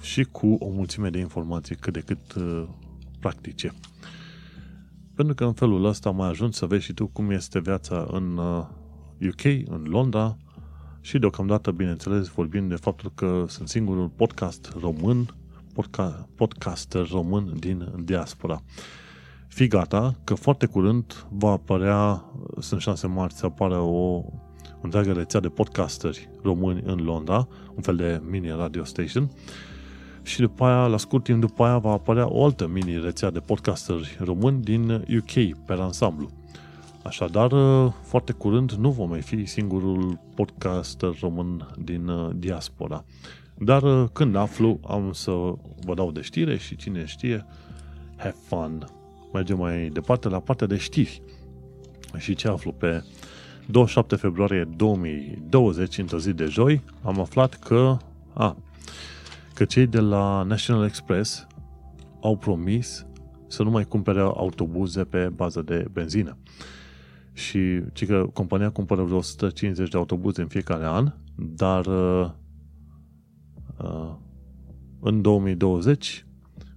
și 0.00 0.24
cu 0.24 0.56
o 0.58 0.68
mulțime 0.68 1.10
de 1.10 1.18
informații 1.18 1.76
cât 1.76 1.92
de 1.92 2.00
cât 2.00 2.34
uh, 2.34 2.64
practice. 3.20 3.72
Pentru 5.14 5.34
că 5.34 5.44
în 5.44 5.52
felul 5.52 5.84
ăsta 5.84 6.10
mai 6.10 6.28
ajungi 6.28 6.56
să 6.56 6.66
vezi 6.66 6.84
și 6.84 6.92
tu 6.92 7.06
cum 7.06 7.30
este 7.30 7.60
viața 7.60 8.06
în 8.10 8.36
uh, 8.36 8.66
UK, 9.28 9.44
în 9.44 9.84
Londra 9.84 10.36
și 11.00 11.18
deocamdată, 11.18 11.70
bineînțeles, 11.70 12.28
vorbim 12.28 12.68
de 12.68 12.74
faptul 12.74 13.12
că 13.14 13.44
sunt 13.48 13.68
singurul 13.68 14.08
podcast 14.08 14.72
român, 14.80 15.34
podca- 15.72 16.28
podcaster 16.34 17.08
român 17.10 17.52
din 17.58 17.92
diaspora. 18.04 18.62
Fii 19.48 19.68
gata 19.68 20.14
că 20.24 20.34
foarte 20.34 20.66
curând 20.66 21.26
va 21.30 21.50
apărea, 21.50 22.24
sunt 22.58 22.80
șanse 22.80 23.06
marți 23.06 23.38
să 23.38 23.46
apară 23.46 23.78
o 23.78 24.22
întreagă 24.80 25.12
rețea 25.12 25.40
de 25.40 25.48
podcasteri 25.48 26.28
români 26.42 26.82
în 26.84 27.04
Londra, 27.04 27.48
un 27.74 27.82
fel 27.82 27.96
de 27.96 28.22
mini 28.30 28.48
radio 28.48 28.84
station, 28.84 29.30
și 30.22 30.40
după 30.40 30.64
aia, 30.64 30.86
la 30.86 30.96
scurt 30.96 31.24
timp 31.24 31.40
după 31.40 31.64
aia, 31.64 31.78
va 31.78 31.90
apărea 31.90 32.32
o 32.32 32.44
altă 32.44 32.66
mini 32.66 33.00
rețea 33.00 33.30
de 33.30 33.40
podcasteri 33.40 34.16
români 34.24 34.62
din 34.62 34.90
UK, 34.90 35.64
pe 35.66 35.72
ansamblu. 35.72 36.30
Așadar, 37.02 37.50
foarte 38.02 38.32
curând 38.32 38.72
nu 38.72 38.90
vom 38.90 39.08
mai 39.08 39.20
fi 39.20 39.44
singurul 39.44 40.20
podcaster 40.34 41.16
român 41.20 41.74
din 41.78 42.08
uh, 42.08 42.30
diaspora. 42.34 43.04
Dar 43.58 43.82
uh, 43.82 44.08
când 44.12 44.36
aflu, 44.36 44.80
am 44.86 45.12
să 45.12 45.30
vă 45.84 45.94
dau 45.94 46.10
de 46.12 46.20
știre 46.20 46.58
și 46.58 46.76
cine 46.76 47.04
știe, 47.04 47.46
have 48.16 48.36
fun. 48.46 48.97
Mergem 49.32 49.58
mai 49.58 49.88
departe 49.88 50.28
la 50.28 50.40
partea 50.40 50.66
de 50.66 50.76
știri. 50.76 51.22
Și 52.16 52.34
ce 52.34 52.48
aflu 52.48 52.72
pe 52.72 53.04
27 53.66 54.16
februarie 54.16 54.68
2020, 54.76 55.98
într-o 55.98 56.18
zi 56.18 56.32
de 56.32 56.44
joi, 56.44 56.82
am 57.02 57.20
aflat 57.20 57.54
că 57.54 57.96
a, 58.32 58.56
Că 59.58 59.64
cei 59.64 59.86
de 59.86 60.00
la 60.00 60.42
National 60.42 60.84
Express 60.84 61.46
au 62.20 62.36
promis 62.36 63.06
să 63.46 63.62
nu 63.62 63.70
mai 63.70 63.84
cumpere 63.84 64.20
autobuze 64.20 65.04
pe 65.04 65.28
bază 65.28 65.62
de 65.62 65.86
benzină. 65.92 66.36
Și 67.32 67.82
ci 67.92 68.06
că 68.06 68.26
compania 68.32 68.70
cumpără 68.70 69.02
vreo 69.02 69.16
150 69.16 69.88
de 69.88 69.96
autobuze 69.96 70.40
în 70.40 70.48
fiecare 70.48 70.84
an, 70.84 71.12
dar 71.34 71.86
uh, 71.86 72.30
uh, 73.78 74.14
în 75.00 75.22
2020 75.22 76.26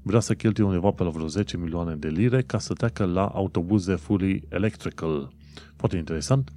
vrea 0.02 0.20
să 0.20 0.34
cheltuie 0.34 0.68
undeva 0.68 0.92
pe 0.92 1.04
la 1.04 1.10
vreo 1.10 1.28
10 1.28 1.58
milioane 1.58 1.96
de 1.96 2.08
lire 2.08 2.42
ca 2.42 2.60
să 2.60 2.74
treacă 2.74 3.06
la 3.06 3.26
autobuze 3.26 3.96
fully 3.96 4.44
electrical. 4.50 5.34
Foarte 5.76 5.98
interesant. 5.98 6.52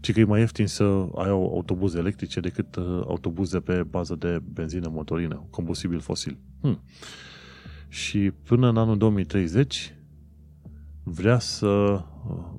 Ci 0.00 0.12
că 0.12 0.20
e 0.20 0.24
mai 0.24 0.40
ieftin 0.40 0.66
să 0.66 0.84
ai 1.14 1.28
autobuze 1.28 1.98
electrice 1.98 2.40
decât 2.40 2.76
uh, 2.76 2.84
autobuze 2.84 3.60
pe 3.60 3.82
bază 3.82 4.14
de 4.14 4.38
benzină 4.52 4.88
motorină, 4.88 5.46
combustibil 5.50 6.00
fosil. 6.00 6.38
Hmm. 6.60 6.82
Și 7.88 8.30
până 8.30 8.68
în 8.68 8.76
anul 8.76 8.98
2030 8.98 9.94
vrea 11.02 11.38
să, 11.38 12.02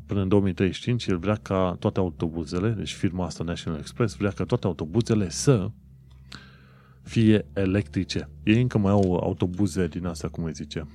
până 0.05 0.21
în 0.21 0.27
2035, 0.27 1.05
el 1.05 1.17
vrea 1.17 1.35
ca 1.35 1.75
toate 1.79 1.99
autobuzele, 1.99 2.69
deci 2.69 2.93
firma 2.93 3.25
asta 3.25 3.43
National 3.43 3.79
Express, 3.79 4.15
vrea 4.15 4.31
ca 4.31 4.43
toate 4.43 4.67
autobuzele 4.67 5.29
să 5.29 5.71
fie 7.07 7.45
electrice. 7.53 8.29
Ei 8.43 8.61
încă 8.61 8.77
mai 8.77 8.91
au 8.91 9.15
autobuze 9.15 9.87
din 9.87 10.05
astea, 10.05 10.29
cum 10.29 10.43
îi 10.43 10.53
zice, 10.53 10.87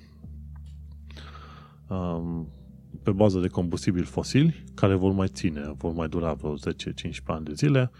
um, 1.88 2.48
pe 3.02 3.10
bază 3.10 3.38
de 3.38 3.48
combustibili 3.48 4.04
fosili, 4.04 4.64
care 4.74 4.94
vor 4.94 5.12
mai 5.12 5.28
ține, 5.28 5.74
vor 5.76 5.92
mai 5.92 6.08
dura 6.08 6.32
vreo 6.32 6.54
10-15 6.54 6.58
ani 7.24 7.44
de 7.44 7.52
zile 7.54 7.90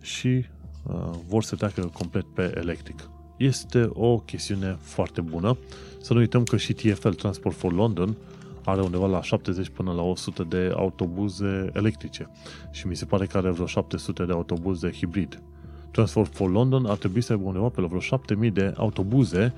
și 0.00 0.44
uh, 0.82 1.10
vor 1.28 1.42
să 1.42 1.56
treacă 1.56 1.90
complet 1.92 2.24
pe 2.24 2.52
electric. 2.54 3.10
Este 3.36 3.88
o 3.92 4.18
chestiune 4.18 4.76
foarte 4.80 5.20
bună. 5.20 5.58
Să 6.00 6.12
nu 6.12 6.18
uităm 6.18 6.42
că 6.42 6.56
și 6.56 6.72
TFL, 6.72 7.08
Transport 7.08 7.56
for 7.56 7.72
London, 7.72 8.16
are 8.64 8.80
undeva 8.80 9.06
la 9.06 9.22
70 9.22 9.68
până 9.68 9.92
la 9.92 10.02
100 10.02 10.42
de 10.42 10.72
autobuze 10.76 11.70
electrice 11.72 12.30
și 12.70 12.86
mi 12.86 12.96
se 12.96 13.04
pare 13.04 13.26
că 13.26 13.36
are 13.36 13.50
vreo 13.50 13.66
700 13.66 14.24
de 14.24 14.32
autobuze 14.32 14.90
hibrid. 14.90 15.42
Transport 15.92 16.34
for 16.34 16.50
London 16.50 16.86
ar 16.86 16.96
trebui 16.96 17.20
să 17.20 17.32
aibă 17.32 17.44
undeva 17.44 17.68
pe 17.68 17.80
la 17.80 17.86
vreo 17.86 18.00
7000 18.00 18.50
de 18.50 18.72
autobuze 18.76 19.54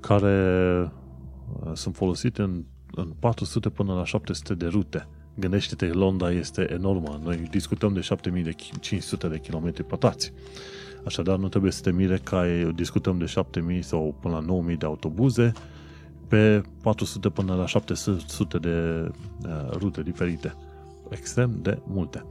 care 0.00 0.80
uh, 1.64 1.70
sunt 1.74 1.94
folosite 1.94 2.42
în, 2.42 2.64
în 2.94 3.12
400 3.18 3.68
până 3.68 3.94
la 3.94 4.04
700 4.04 4.54
de 4.54 4.66
rute. 4.66 5.06
Gândește-te, 5.34 5.86
Londra 5.86 6.30
este 6.30 6.72
enormă. 6.72 7.20
Noi 7.24 7.48
discutăm 7.50 7.92
de 7.92 8.00
7500 8.00 9.28
de 9.28 9.36
km 9.36 9.86
pătrați. 9.86 10.32
Așadar, 11.04 11.36
nu 11.36 11.48
trebuie 11.48 11.72
să 11.72 11.80
te 11.80 11.92
mire 11.92 12.16
că 12.22 12.44
discutăm 12.74 13.18
de 13.18 13.24
7000 13.24 13.82
sau 13.82 14.14
până 14.20 14.34
la 14.34 14.40
9000 14.40 14.76
de 14.76 14.86
autobuze 14.86 15.52
pe 16.28 16.62
400 16.82 17.28
până 17.28 17.54
la 17.54 17.66
700 17.66 18.58
de 18.58 19.08
uh, 19.46 19.70
rute 19.70 20.02
diferite. 20.02 20.54
Extrem 21.08 21.58
de 21.62 21.78
multe. 21.86 22.24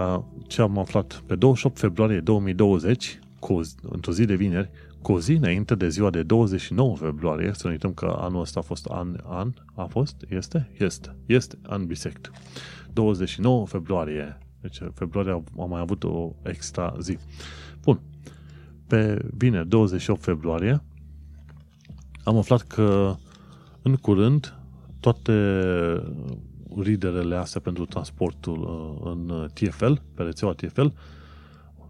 Uh, 0.00 0.22
ce 0.46 0.62
am 0.62 0.78
aflat? 0.78 1.22
Pe 1.26 1.34
28 1.34 1.78
februarie 1.78 2.20
2020, 2.20 3.18
cu, 3.38 3.60
într-o 3.82 4.12
zi 4.12 4.24
de 4.24 4.34
vineri, 4.34 4.70
cu 5.02 5.12
o 5.12 5.20
zi 5.20 5.32
înainte 5.32 5.74
de 5.74 5.88
ziua 5.88 6.10
de 6.10 6.22
29 6.22 6.96
februarie, 6.96 7.52
să 7.54 7.66
ne 7.66 7.72
uităm 7.72 7.92
că 7.92 8.16
anul 8.18 8.40
ăsta 8.40 8.60
a 8.60 8.62
fost 8.62 8.86
an, 8.86 9.20
an, 9.24 9.52
a 9.74 9.84
fost? 9.84 10.24
Este? 10.28 10.70
Este. 10.78 11.16
Este 11.26 11.58
an 11.62 11.86
bisect. 11.86 12.30
29 12.92 13.66
februarie. 13.66 14.38
Deci 14.60 14.78
februarie 14.94 15.42
a 15.58 15.64
mai 15.64 15.80
avut 15.80 16.04
o 16.04 16.32
extra 16.42 16.96
zi. 17.00 17.18
Bun. 17.82 18.00
Pe 18.86 19.18
vineri, 19.36 19.68
28 19.68 20.22
februarie, 20.22 20.82
am 22.24 22.36
aflat 22.36 22.60
că 22.60 23.14
în 23.82 23.96
curând 23.96 24.54
toate 25.00 25.32
riderele 26.78 27.36
astea 27.36 27.60
pentru 27.60 27.86
transportul 27.86 28.60
uh, 28.60 29.10
în 29.12 29.48
TFL, 29.52 29.92
pe 30.14 30.22
rețeaua 30.22 30.54
TFL, 30.54 30.86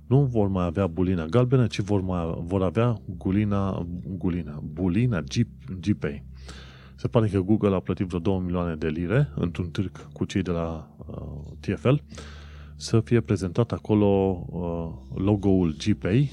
nu 0.07 0.25
vor 0.25 0.49
mai 0.49 0.65
avea 0.65 0.87
bulina 0.87 1.27
galbenă, 1.27 1.67
ci 1.67 1.81
vor, 1.81 2.01
mai, 2.01 2.39
vor 2.43 2.63
avea 2.63 3.01
gulina, 3.17 3.87
gulina, 4.07 4.63
bulina 4.73 5.21
G, 5.21 5.47
GPay. 5.81 6.25
Se 6.97 7.09
pare 7.09 7.29
că 7.29 7.41
Google 7.41 7.75
a 7.75 7.81
plătit 7.81 8.07
vreo 8.07 8.19
2 8.19 8.39
milioane 8.39 8.75
de 8.75 8.89
lire 8.89 9.29
într-un 9.35 9.69
târg 9.71 10.13
cu 10.13 10.25
cei 10.25 10.43
de 10.43 10.51
la 10.51 10.91
uh, 11.07 11.17
TFL 11.61 11.95
să 12.81 13.01
fie 13.01 13.21
prezentat 13.21 13.73
acolo 13.73 14.07
uh, 14.47 15.21
logo-ul 15.25 15.75
GPay 15.79 16.31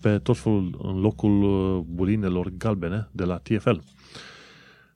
pe 0.00 0.18
tot 0.18 0.36
felul, 0.36 0.80
în 0.82 1.00
locul 1.00 1.42
uh, 1.42 1.84
bulinelor 1.86 2.52
galbene 2.56 3.08
de 3.12 3.24
la 3.24 3.36
TFL. 3.36 3.76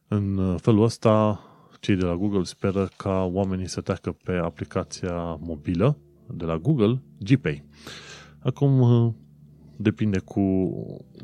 În 0.08 0.36
uh, 0.36 0.60
felul 0.60 0.82
ăsta, 0.82 1.40
cei 1.80 1.96
de 1.96 2.04
la 2.04 2.16
Google 2.16 2.42
speră 2.42 2.88
ca 2.96 3.22
oamenii 3.32 3.68
să 3.68 3.80
treacă 3.80 4.16
pe 4.24 4.32
aplicația 4.32 5.34
mobilă 5.40 5.98
de 6.26 6.44
la 6.44 6.58
Google, 6.58 7.02
GPay. 7.18 7.64
Acum, 8.38 8.80
uh, 8.80 9.12
depinde 9.76 10.18
cu 10.18 10.70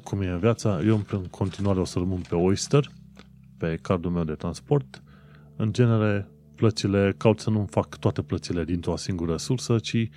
cum 0.05 0.21
e 0.21 0.39
viața. 0.41 0.81
Eu 0.83 1.01
în 1.11 1.25
continuare 1.25 1.81
o 1.81 1.85
să 1.85 1.99
rămân 1.99 2.21
pe 2.29 2.35
Oyster, 2.35 2.91
pe 3.57 3.79
cardul 3.83 4.11
meu 4.11 4.25
de 4.25 4.35
transport. 4.35 5.03
În 5.57 5.73
genere, 5.73 6.29
plățile, 6.55 7.15
caut 7.17 7.41
să 7.41 7.51
nu 7.51 7.67
fac 7.71 7.97
toate 7.99 8.23
plățile 8.23 8.65
dintr-o 8.65 8.97
singură 8.97 9.37
sursă, 9.37 9.79
ci 9.79 10.09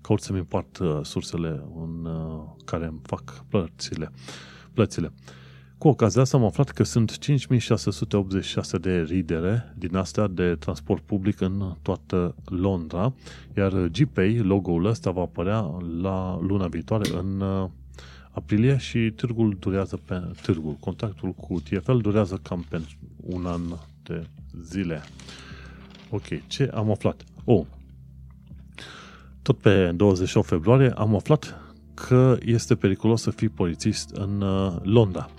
caut 0.00 0.20
să-mi 0.20 0.38
împart 0.38 0.78
uh, 0.78 1.00
sursele 1.02 1.64
în 1.74 2.04
uh, 2.04 2.42
care 2.64 2.86
îmi 2.86 3.00
fac 3.02 3.44
plățile. 3.48 4.10
plățile. 4.72 5.12
Cu 5.78 5.88
ocazia 5.88 6.20
asta 6.20 6.36
am 6.36 6.44
aflat 6.44 6.70
că 6.70 6.82
sunt 6.82 7.18
5686 7.18 8.78
de 8.78 9.02
ridere 9.02 9.74
din 9.76 9.96
astea 9.96 10.26
de 10.26 10.54
transport 10.54 11.02
public 11.02 11.40
în 11.40 11.76
toată 11.82 12.34
Londra, 12.44 13.14
iar 13.56 13.72
GPay, 13.72 14.36
logo-ul 14.36 14.84
ăsta, 14.84 15.10
va 15.10 15.20
apărea 15.20 15.60
la 16.00 16.38
luna 16.40 16.66
viitoare 16.66 17.08
în 17.18 17.40
uh, 17.40 17.68
aprilie 18.30 18.76
și 18.76 19.12
târgul 19.16 19.56
durează 19.60 19.96
pe 20.04 20.22
târgul. 20.42 20.76
Contactul 20.80 21.32
cu 21.32 21.60
TFL 21.60 21.96
durează 21.96 22.40
cam 22.42 22.66
pentru 22.68 22.96
un 23.16 23.46
an 23.46 23.60
de 24.02 24.26
zile. 24.62 25.02
Ok, 26.10 26.46
ce 26.46 26.70
am 26.74 26.90
aflat? 26.90 27.24
Oh, 27.44 27.64
tot 29.42 29.58
pe 29.58 29.92
28 29.92 30.46
februarie 30.46 30.90
am 30.90 31.14
aflat 31.14 31.58
că 31.94 32.36
este 32.44 32.74
periculos 32.74 33.22
să 33.22 33.30
fii 33.30 33.48
polițist 33.48 34.10
în 34.10 34.40
uh, 34.40 34.76
Londra. 34.82 35.30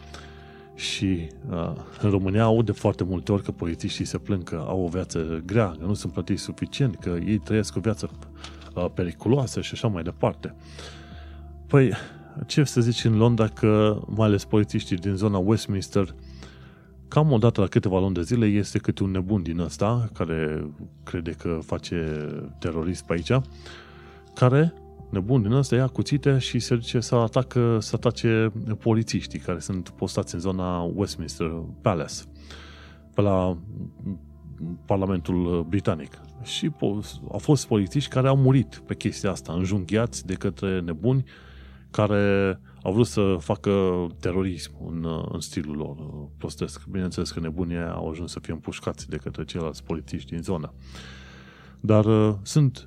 Și 0.76 1.28
uh, 1.50 1.72
în 2.02 2.10
România 2.10 2.44
aud 2.44 2.66
de 2.66 2.72
foarte 2.72 3.04
multe 3.04 3.32
ori 3.32 3.44
că 3.44 3.52
polițiștii 3.52 4.06
se 4.06 4.18
plâng 4.18 4.44
că 4.44 4.64
au 4.68 4.84
o 4.84 4.88
viață 4.88 5.42
grea, 5.46 5.76
că 5.80 5.86
nu 5.86 5.94
sunt 5.94 6.14
plătiți 6.14 6.42
suficient, 6.42 6.96
că 6.96 7.18
ei 7.26 7.38
trăiesc 7.38 7.76
o 7.76 7.80
viață 7.80 8.10
uh, 8.76 8.86
periculoasă 8.94 9.62
și 9.62 9.70
așa 9.74 9.88
mai 9.88 10.04
departe. 10.04 10.56
Păi, 11.68 11.94
ce 12.46 12.64
să 12.64 12.82
zici 12.82 13.04
în 13.04 13.18
Londra 13.18 13.48
că 13.48 14.00
mai 14.08 14.28
ales 14.28 14.46
polițiștii 14.46 14.98
din 14.98 15.16
zona 15.16 15.38
Westminster 15.38 16.16
cam 17.08 17.32
o 17.32 17.38
dată 17.38 17.62
la 17.62 17.68
câteva 17.68 18.00
luni 18.00 18.14
de 18.14 18.22
zile 18.22 18.46
este 18.46 18.78
câte 18.78 19.04
un 19.04 19.12
nebun 19.12 19.42
din 19.42 19.60
ăsta 19.60 20.10
care 20.14 20.68
crede 21.04 21.32
că 21.32 21.60
face 21.66 22.28
terorism 22.60 23.06
pe 23.06 23.14
aici 23.14 23.32
care, 24.34 24.74
nebun 25.10 25.42
din 25.42 25.52
ăsta, 25.52 25.76
ia 25.76 25.88
cuțite 25.88 26.38
și 26.38 26.60
se 26.60 26.76
duce 26.76 27.00
să, 27.00 27.16
atacă, 27.16 27.80
să 27.80 27.96
atace 27.96 28.52
polițiștii 28.80 29.40
care 29.40 29.60
sunt 29.60 29.90
postați 29.90 30.34
în 30.34 30.40
zona 30.40 30.82
Westminster 30.82 31.48
Palace, 31.82 32.14
pe 33.14 33.22
la 33.22 33.58
Parlamentul 34.86 35.66
Britanic. 35.70 36.22
Și 36.44 36.72
au 37.32 37.38
fost 37.38 37.68
polițiști 37.68 38.10
care 38.10 38.28
au 38.28 38.38
murit 38.38 38.82
pe 38.86 38.96
chestia 38.96 39.32
asta, 39.32 39.54
înjunghiați 39.54 40.26
de 40.26 40.34
către 40.34 40.80
nebuni 40.80 41.24
care 41.92 42.60
au 42.84 42.94
vrut 42.94 43.08
să 43.08 43.36
facă 43.40 44.06
terorism 44.20 44.72
în, 44.88 45.06
în 45.32 45.40
stilul 45.40 45.76
lor 45.76 45.98
prostesc. 46.38 46.86
Bineînțeles 46.86 47.32
că 47.32 47.40
nebunii 47.40 47.78
au 47.78 48.10
ajuns 48.10 48.32
să 48.32 48.40
fie 48.40 48.54
împușcați 48.54 49.10
de 49.10 49.18
către 49.18 49.44
ceilalți 49.44 49.84
polițiști 49.84 50.32
din 50.32 50.42
zonă. 50.42 50.74
Dar 51.80 52.06
uh, 52.06 52.36
sunt 52.42 52.86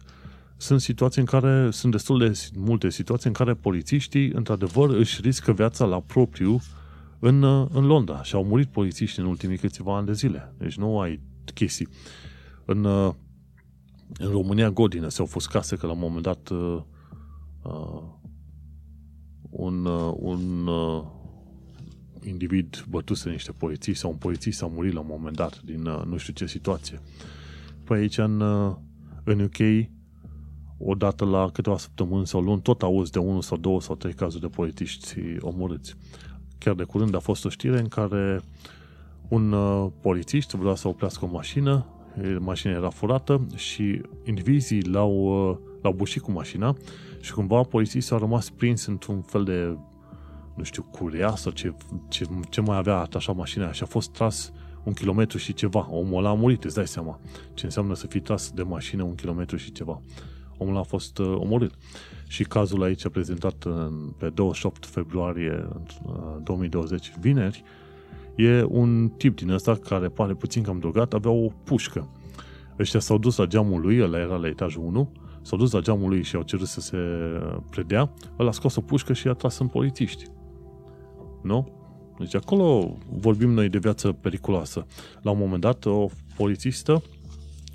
sunt 0.61 0.81
situații 0.81 1.21
în 1.21 1.27
care, 1.27 1.71
sunt 1.71 1.93
destul 1.93 2.19
de 2.19 2.33
multe 2.57 2.91
situații 2.91 3.29
în 3.29 3.35
care 3.35 3.55
polițiștii, 3.55 4.31
într-adevăr, 4.31 4.91
își 4.91 5.21
riscă 5.21 5.53
viața 5.53 5.85
la 5.85 6.01
propriu 6.01 6.61
în, 7.19 7.43
în 7.73 7.87
Londra 7.87 8.23
și 8.23 8.35
au 8.35 8.45
murit 8.45 8.69
polițiști 8.69 9.21
în 9.21 9.27
ultimii 9.27 9.59
câțiva 9.59 9.97
ani 9.97 10.07
de 10.07 10.13
zile. 10.13 10.55
Deci 10.59 10.77
nu 10.77 11.01
ai 11.01 11.21
chestii. 11.55 11.89
În, 12.65 12.85
în 14.19 14.31
România 14.31 14.71
Godină 14.71 15.09
se-au 15.09 15.27
fost 15.27 15.49
case 15.49 15.77
că 15.77 15.87
la 15.87 15.93
un 15.93 15.99
moment 15.99 16.23
dat 16.23 16.49
uh, 16.49 16.83
uh 17.63 18.17
un, 19.51 19.85
uh, 19.85 20.15
un 20.17 20.67
uh, 20.67 21.05
individ 22.23 22.85
bătuse 22.89 23.31
niște 23.31 23.53
polițiști 23.53 24.01
sau 24.01 24.11
un 24.11 24.17
polițist 24.17 24.63
a 24.63 24.67
murit 24.67 24.93
la 24.93 25.01
un 25.01 25.07
moment 25.09 25.37
dat 25.37 25.61
din 25.63 25.87
uh, 25.87 26.03
nu 26.05 26.17
știu 26.17 26.33
ce 26.33 26.47
situație. 26.47 27.01
Păi 27.85 27.99
aici 27.99 28.19
în, 28.19 28.41
uh, 28.41 28.77
în 29.25 29.41
UK 29.41 29.89
odată 30.79 31.25
la 31.25 31.51
câteva 31.53 31.79
săptămâni 31.79 32.27
sau 32.27 32.41
luni 32.41 32.61
tot 32.61 32.83
auzi 32.83 33.11
de 33.11 33.19
unul 33.19 33.43
sau 33.43 33.57
două 33.57 33.81
sau 33.81 33.95
trei 33.95 34.13
cazuri 34.13 34.43
de 34.43 34.49
polițiști 34.49 35.15
omorâți. 35.41 35.95
Chiar 36.59 36.75
de 36.75 36.83
curând 36.83 37.15
a 37.15 37.19
fost 37.19 37.45
o 37.45 37.49
știre 37.49 37.79
în 37.79 37.89
care 37.89 38.41
un 39.29 39.53
uh, 39.53 39.91
polițist 40.01 40.51
vrea 40.51 40.75
să 40.75 40.89
oprească 40.89 41.25
o 41.25 41.29
mașină, 41.33 41.87
mașina 42.39 42.73
era 42.73 42.89
furată 42.89 43.47
și 43.55 44.01
indivizii 44.25 44.83
l-au, 44.83 45.13
uh, 45.51 45.57
l-au 45.83 45.93
bușit 45.93 46.23
cu 46.23 46.31
mașina 46.31 46.77
și 47.21 47.33
cumva 47.33 47.63
polițistul 47.63 48.17
a 48.17 48.19
rămas 48.19 48.51
prins 48.51 48.87
într-un 48.87 49.21
fel 49.21 49.45
de 49.45 49.77
nu 50.55 50.65
știu, 50.65 50.83
curea 50.83 51.35
sau 51.35 51.53
ce, 51.53 51.75
ce, 52.09 52.27
ce 52.49 52.61
mai 52.61 52.77
avea 52.77 52.97
atașat 52.97 53.37
mașina 53.37 53.73
și 53.73 53.83
a 53.83 53.87
fost 53.87 54.11
tras 54.11 54.53
un 54.85 54.93
kilometru 54.93 55.39
și 55.39 55.53
ceva. 55.53 55.89
Omul 55.91 56.19
ăla 56.19 56.31
a 56.31 56.35
murit, 56.35 56.65
îți 56.65 56.75
dai 56.75 56.87
seama 56.87 57.21
ce 57.55 57.65
înseamnă 57.65 57.95
să 57.95 58.07
fii 58.07 58.21
tras 58.21 58.51
de 58.51 58.63
mașină 58.63 59.03
un 59.03 59.15
kilometru 59.15 59.57
și 59.57 59.73
ceva. 59.73 60.01
Omul 60.59 60.77
a 60.77 60.83
fost 60.83 61.19
uh, 61.19 61.35
omorât. 61.39 61.73
Și 62.27 62.45
cazul 62.45 62.83
aici 62.83 63.09
prezentat 63.09 63.65
în, 63.65 64.13
pe 64.19 64.29
28 64.29 64.87
februarie 64.87 65.69
uh, 66.07 66.37
2020, 66.43 67.13
vineri, 67.21 67.63
e 68.37 68.63
un 68.63 69.09
tip 69.09 69.37
din 69.37 69.51
ăsta 69.51 69.75
care 69.77 70.09
pare 70.09 70.35
puțin 70.35 70.63
cam 70.63 70.79
drogat, 70.79 71.13
avea 71.13 71.31
o 71.31 71.49
pușcă. 71.65 72.09
Ăștia 72.79 73.01
s-au 73.01 73.19
dus 73.19 73.37
la 73.37 73.47
geamul 73.47 73.81
lui, 73.81 74.03
ăla 74.03 74.19
era 74.19 74.37
la 74.37 74.47
etajul 74.47 74.83
1, 74.83 75.13
s-au 75.43 75.59
dus 75.59 75.73
la 75.73 75.81
geamul 75.81 76.09
lui 76.09 76.23
și 76.23 76.37
au 76.37 76.43
cerut 76.43 76.67
să 76.67 76.81
se 76.81 76.99
predea, 77.71 78.11
ăla 78.39 78.49
a 78.49 78.53
scos 78.53 78.77
o 78.77 78.81
pușcă 78.81 79.13
și 79.13 79.27
i-a 79.27 79.33
tras 79.33 79.59
în 79.59 79.67
polițiști. 79.67 80.25
Nu? 81.43 81.79
Deci 82.19 82.35
acolo 82.35 82.97
vorbim 83.11 83.51
noi 83.51 83.69
de 83.69 83.79
viață 83.79 84.13
periculoasă. 84.13 84.87
La 85.23 85.31
un 85.31 85.39
moment 85.39 85.61
dat, 85.61 85.85
o 85.85 86.07
polițistă 86.37 87.03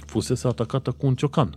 fusese 0.05 0.47
atacată 0.47 0.91
cu 0.91 1.05
un 1.05 1.15
ciocan. 1.15 1.55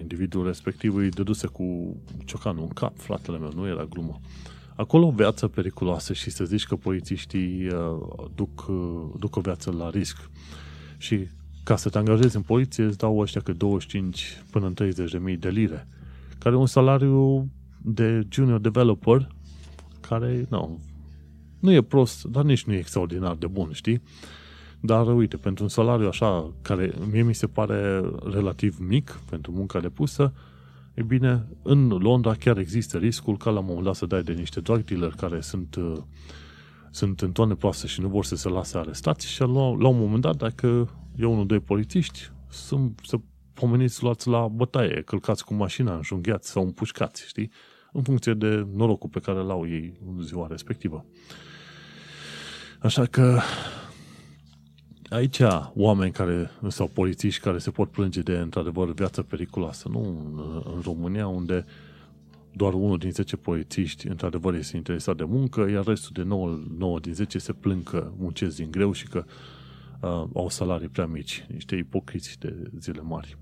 Individul 0.00 0.46
respectiv 0.46 0.94
îi 0.94 1.08
dăduse 1.08 1.46
cu 1.46 1.96
ciocanul 2.24 2.62
în 2.62 2.68
cap, 2.68 2.98
fratele 2.98 3.38
meu, 3.38 3.52
nu 3.54 3.66
era 3.66 3.84
glumă. 3.84 4.20
Acolo 4.76 5.06
o 5.06 5.10
viață 5.10 5.48
periculoasă 5.48 6.12
și 6.12 6.30
să 6.30 6.44
zici 6.44 6.66
că 6.66 6.76
polițiștii 6.76 7.66
uh, 7.66 8.26
duc, 8.34 8.66
uh, 8.68 9.10
duc 9.18 9.36
o 9.36 9.40
viață 9.40 9.70
la 9.70 9.90
risc. 9.90 10.30
Și 10.96 11.28
ca 11.64 11.76
să 11.76 11.88
te 11.88 11.98
angajezi 11.98 12.36
în 12.36 12.42
poliție 12.42 12.84
îți 12.84 12.98
dau 12.98 13.18
ăștia 13.18 13.40
că 13.40 13.52
25 13.52 14.42
până 14.50 14.66
în 14.66 14.74
30 14.74 15.10
de 15.10 15.18
mii 15.18 15.36
de 15.36 15.48
lire, 15.48 15.88
care 16.38 16.54
e 16.54 16.58
un 16.58 16.66
salariu 16.66 17.48
de 17.82 18.26
junior 18.30 18.60
developer 18.60 19.28
care, 20.00 20.46
nu, 20.48 20.80
nu 21.60 21.72
e 21.72 21.82
prost, 21.82 22.24
dar 22.24 22.44
nici 22.44 22.64
nu 22.64 22.72
e 22.72 22.78
extraordinar 22.78 23.34
de 23.34 23.46
bun, 23.46 23.72
știi? 23.72 24.02
Dar, 24.80 25.14
uite, 25.14 25.36
pentru 25.36 25.62
un 25.62 25.68
salariu 25.68 26.08
așa, 26.08 26.52
care 26.62 26.92
mie 27.10 27.22
mi 27.22 27.34
se 27.34 27.46
pare 27.46 28.00
relativ 28.24 28.76
mic 28.78 29.20
pentru 29.30 29.52
munca 29.52 29.80
depusă, 29.80 30.32
e 30.94 31.02
bine, 31.02 31.46
în 31.62 31.88
Londra 31.88 32.34
chiar 32.34 32.58
există 32.58 32.98
riscul 32.98 33.36
ca 33.36 33.50
la 33.50 33.58
un 33.58 33.64
moment 33.64 33.84
dat 33.84 33.94
să 33.94 34.06
dai 34.06 34.22
de 34.22 34.32
niște 34.32 34.60
drug 34.60 34.84
dealer 34.84 35.12
care 35.16 35.40
sunt, 35.40 35.74
uh, 35.74 35.96
sunt 36.90 37.20
în 37.20 37.32
toane 37.32 37.54
proaste 37.54 37.86
și 37.86 38.00
nu 38.00 38.08
vor 38.08 38.24
să 38.24 38.36
se 38.36 38.48
lase 38.48 38.78
arestați 38.78 39.26
și 39.26 39.40
la, 39.40 39.46
la 39.78 39.88
un 39.88 39.98
moment 39.98 40.20
dat, 40.20 40.36
dacă 40.36 40.88
e 41.16 41.24
unul, 41.24 41.46
doi 41.46 41.60
polițiști, 41.60 42.30
sunt, 42.48 43.00
să 43.04 43.16
pomeniți 43.54 44.02
luați 44.02 44.28
la 44.28 44.48
bătaie, 44.48 45.02
călcați 45.02 45.44
cu 45.44 45.54
mașina, 45.54 45.94
înjunghiați 45.94 46.50
sau 46.50 46.64
împușcați, 46.64 47.26
știi? 47.26 47.50
În 47.92 48.02
funcție 48.02 48.34
de 48.34 48.66
norocul 48.74 49.08
pe 49.08 49.20
care 49.20 49.38
l-au 49.38 49.68
ei 49.68 50.00
în 50.06 50.22
ziua 50.22 50.46
respectivă. 50.50 51.04
Așa 52.80 53.04
că 53.04 53.40
aici 55.08 55.40
oameni 55.74 56.12
care, 56.12 56.50
sau 56.68 56.86
polițiști 56.86 57.40
care 57.40 57.58
se 57.58 57.70
pot 57.70 57.90
plânge 57.90 58.20
de, 58.20 58.32
într-adevăr, 58.32 58.92
viață 58.92 59.22
periculoasă. 59.22 59.88
Nu 59.88 60.00
în, 60.00 60.40
în 60.74 60.80
România, 60.84 61.26
unde 61.26 61.64
doar 62.52 62.72
unul 62.72 62.98
din 62.98 63.10
10 63.10 63.36
polițiști, 63.36 64.08
într-adevăr, 64.08 64.54
este 64.54 64.76
interesat 64.76 65.16
de 65.16 65.24
muncă, 65.24 65.68
iar 65.70 65.84
restul 65.84 66.10
de 66.14 66.22
9, 66.22 66.60
9 66.78 67.00
din 67.00 67.14
10 67.14 67.38
se 67.38 67.52
plâng 67.52 67.82
că 67.82 68.10
muncesc 68.16 68.56
din 68.56 68.70
greu 68.70 68.92
și 68.92 69.06
că 69.06 69.24
uh, 70.00 70.24
au 70.34 70.48
salarii 70.48 70.88
prea 70.88 71.06
mici. 71.06 71.46
Niște 71.52 71.76
ipocriți 71.76 72.38
de 72.38 72.70
zile 72.78 73.00
mari. 73.00 73.36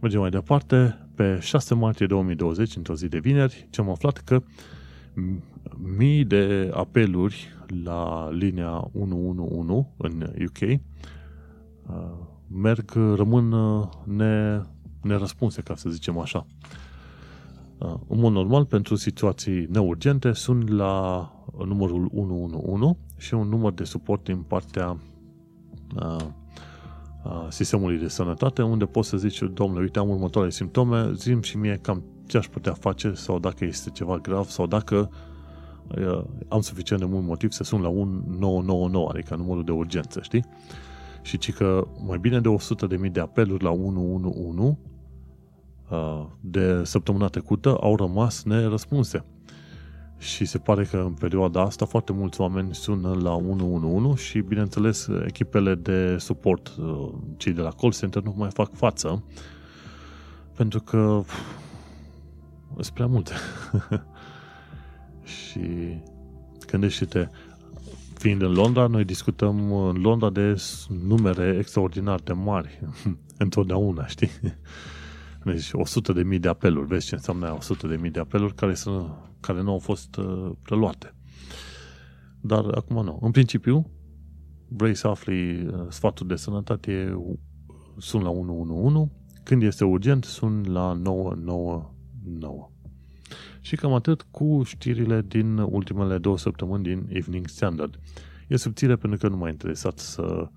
Mergem 0.00 0.20
mai 0.20 0.30
departe. 0.30 0.98
Pe 1.14 1.38
6 1.40 1.74
martie 1.74 2.06
2020, 2.06 2.76
într-o 2.76 2.94
zi 2.94 3.08
de 3.08 3.18
vineri, 3.18 3.66
ce 3.70 3.80
am 3.80 3.90
aflat 3.90 4.18
că 4.18 4.42
mii 5.96 6.24
de 6.24 6.70
apeluri 6.74 7.48
la 7.84 8.30
linia 8.30 8.90
111 8.92 9.88
în 9.96 10.26
UK 10.46 10.60
uh, 10.60 10.78
merg, 12.48 12.92
rămân 12.94 13.52
uh, 13.52 13.88
ne, 14.04 14.60
nerăspunse, 15.02 15.60
ca 15.60 15.74
să 15.74 15.90
zicem 15.90 16.18
așa. 16.18 16.46
Uh, 17.78 17.94
în 18.08 18.20
mod 18.20 18.32
normal, 18.32 18.64
pentru 18.64 18.94
situații 18.94 19.66
neurgente, 19.70 20.32
sunt 20.32 20.68
la 20.68 21.28
numărul 21.66 22.10
111 22.14 22.98
și 23.16 23.34
un 23.34 23.48
număr 23.48 23.72
de 23.72 23.84
suport 23.84 24.24
din 24.24 24.36
partea 24.36 24.96
sistemului 27.48 27.98
de 27.98 28.08
sănătate, 28.08 28.62
unde 28.62 28.84
poți 28.84 29.08
să 29.08 29.16
zici, 29.16 29.42
domnule, 29.52 29.82
uite, 29.82 29.98
am 29.98 30.08
următoarele 30.08 30.52
simptome, 30.52 31.12
zim 31.12 31.42
și 31.42 31.56
mie 31.56 31.78
cam 31.82 32.02
ce 32.26 32.36
aș 32.36 32.46
putea 32.46 32.72
face 32.72 33.12
sau 33.12 33.38
dacă 33.38 33.64
este 33.64 33.90
ceva 33.90 34.18
grav 34.18 34.44
sau 34.44 34.66
dacă 34.66 35.10
uh, 35.10 35.16
am 36.48 36.60
suficient 36.60 37.02
de 37.02 37.08
mult 37.08 37.24
motiv 37.26 37.50
să 37.50 37.64
sun 37.64 37.80
la 37.80 37.88
1999, 37.88 39.08
adică 39.08 39.34
numărul 39.36 39.64
de 39.64 39.72
urgență, 39.72 40.20
știi? 40.22 40.44
Și 41.22 41.38
ci 41.38 41.52
că 41.52 41.86
mai 42.06 42.18
bine 42.18 42.40
de 42.40 42.56
100.000 43.04 43.10
de 43.12 43.20
apeluri 43.20 43.62
la 43.62 43.70
111 43.70 44.78
uh, 45.90 46.26
de 46.40 46.84
săptămâna 46.84 47.26
trecută 47.26 47.76
au 47.80 47.96
rămas 47.96 48.42
nerăspunse. 48.42 49.24
Și 50.18 50.44
se 50.44 50.58
pare 50.58 50.84
că 50.84 50.96
în 50.96 51.12
perioada 51.12 51.60
asta 51.60 51.84
foarte 51.84 52.12
mulți 52.12 52.40
oameni 52.40 52.74
sună 52.74 53.18
la 53.22 53.34
111 53.34 54.22
și, 54.22 54.40
bineînțeles, 54.40 55.08
echipele 55.26 55.74
de 55.74 56.16
suport, 56.18 56.68
uh, 56.78 57.08
cei 57.36 57.52
de 57.52 57.60
la 57.60 57.70
call 57.70 57.92
center, 57.92 58.22
nu 58.22 58.34
mai 58.36 58.50
fac 58.50 58.74
față 58.74 59.22
pentru 60.56 60.80
că 60.80 61.22
sunt 62.74 62.94
prea 62.94 63.06
multe. 63.06 63.32
și 65.24 65.60
gândește-te, 66.66 67.28
fiind 68.14 68.42
în 68.42 68.52
Londra, 68.52 68.86
noi 68.86 69.04
discutăm 69.04 69.72
în 69.72 70.00
Londra 70.00 70.30
de 70.30 70.62
numere 71.06 71.56
extraordinar 71.58 72.20
de 72.20 72.32
mari. 72.32 72.80
Întotdeauna, 73.38 74.06
știi? 74.06 74.30
Deci 75.44 75.70
100 75.72 76.12
de 76.12 76.22
mii 76.22 76.38
de 76.38 76.48
apeluri, 76.48 76.86
vezi 76.86 77.06
ce 77.06 77.14
înseamnă 77.14 77.52
100 77.52 77.86
de 77.86 77.96
mii 77.96 78.10
de 78.10 78.20
apeluri 78.20 78.54
care, 78.54 78.74
sunt, 78.74 79.10
care 79.40 79.62
nu 79.62 79.70
au 79.70 79.78
fost 79.78 80.16
uh, 80.16 80.50
preluate. 80.62 81.14
Dar 82.40 82.64
acum 82.74 83.04
nu. 83.04 83.18
În 83.22 83.30
principiu, 83.30 83.90
vrei 84.68 84.94
să 84.94 85.08
afli 85.08 85.66
uh, 85.66 85.86
sfatul 85.88 86.26
de 86.26 86.36
sănătate, 86.36 87.18
sun 87.98 88.22
la 88.22 88.30
111, 88.30 89.12
când 89.42 89.62
este 89.62 89.84
urgent, 89.84 90.24
sun 90.24 90.64
la 90.68 90.92
999. 90.92 92.73
Și 93.64 93.76
cam 93.76 93.92
atât 93.92 94.26
cu 94.30 94.62
știrile 94.64 95.24
din 95.28 95.58
ultimele 95.58 96.18
două 96.18 96.38
săptămâni 96.38 96.82
din 96.82 97.06
Evening 97.08 97.48
Standard. 97.48 97.98
E 98.48 98.56
subțire 98.56 98.96
pentru 98.96 99.18
că 99.18 99.28
nu 99.28 99.36
m-a 99.36 99.48
interesat 99.48 99.98
să 99.98 100.48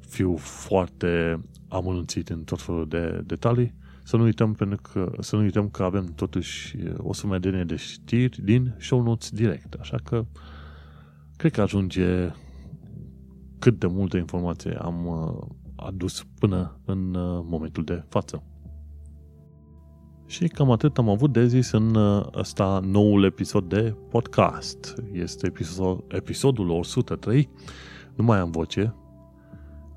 fiu 0.00 0.36
foarte 0.36 1.40
amănunțit 1.68 2.28
în 2.28 2.44
tot 2.44 2.60
felul 2.60 2.88
de 2.88 3.22
detalii. 3.26 3.74
Să 4.02 4.16
nu 4.16 4.22
uităm, 4.22 4.52
pentru 4.54 4.80
că, 4.92 5.12
să 5.20 5.36
nu 5.36 5.42
uităm 5.42 5.68
că 5.68 5.82
avem 5.82 6.12
totuși 6.14 6.76
o 6.96 7.12
sumedenie 7.12 7.64
de 7.64 7.76
știri 7.76 8.42
din 8.42 8.74
show 8.78 9.02
notes 9.02 9.30
direct. 9.30 9.74
Așa 9.80 9.96
că 10.04 10.24
cred 11.36 11.52
că 11.52 11.60
ajunge 11.60 12.32
cât 13.58 13.78
de 13.78 13.86
multă 13.86 14.16
informație 14.16 14.74
am 14.74 15.06
uh, 15.06 15.46
adus 15.76 16.24
până 16.38 16.80
în 16.84 17.14
uh, 17.14 17.44
momentul 17.48 17.84
de 17.84 18.04
față. 18.08 18.42
Și 20.34 20.48
cam 20.48 20.70
atât 20.70 20.98
am 20.98 21.08
avut 21.08 21.32
de 21.32 21.46
zis 21.46 21.70
în 21.70 21.94
uh, 21.94 22.26
ăsta 22.34 22.80
noul 22.84 23.24
episod 23.24 23.68
de 23.68 23.94
podcast. 24.10 24.94
Este 25.12 25.46
episod, 25.46 26.04
episodul 26.08 26.70
103. 26.70 27.48
Nu 28.14 28.24
mai 28.24 28.38
am 28.38 28.50
voce. 28.50 28.94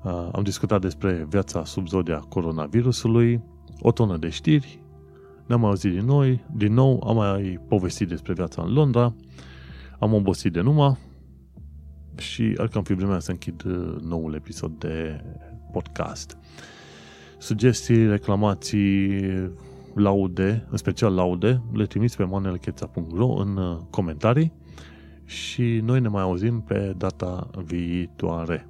Uh, 0.04 0.28
am 0.32 0.42
discutat 0.42 0.80
despre 0.80 1.26
viața 1.28 1.64
sub 1.64 1.88
zodia 1.88 2.18
coronavirusului, 2.18 3.40
o 3.80 3.92
tonă 3.92 4.16
de 4.16 4.28
știri, 4.28 4.82
ne-am 5.46 5.64
auzit 5.64 5.92
din 5.92 6.04
noi, 6.04 6.44
din 6.54 6.72
nou, 6.72 7.02
am 7.06 7.16
mai 7.16 7.60
povestit 7.68 8.08
despre 8.08 8.32
viața 8.32 8.62
în 8.62 8.72
Londra, 8.72 9.14
am 9.98 10.12
obosit 10.12 10.52
de 10.52 10.60
numai 10.60 10.96
și 12.16 12.54
ar 12.56 12.68
cam 12.68 12.82
fi 12.82 12.94
vremea 12.94 13.18
să 13.18 13.30
închid 13.30 13.64
uh, 13.64 13.96
noul 14.00 14.34
episod 14.34 14.72
de 14.78 15.24
podcast. 15.72 16.38
Sugestii, 17.38 18.06
reclamații, 18.06 19.20
laude, 19.98 20.66
în 20.70 20.76
special 20.76 21.14
laude, 21.14 21.62
le 21.72 21.86
trimis 21.86 22.16
pe 22.16 22.24
manelcheța.ro 22.24 23.26
în 23.26 23.56
uh, 23.56 23.78
comentarii 23.90 24.52
și 25.24 25.80
noi 25.84 26.00
ne 26.00 26.08
mai 26.08 26.22
auzim 26.22 26.60
pe 26.60 26.94
data 26.96 27.50
viitoare. 27.64 28.68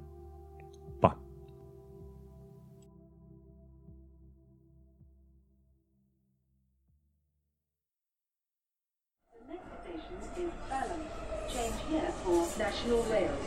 National 12.59 13.03
Rail. 13.09 13.38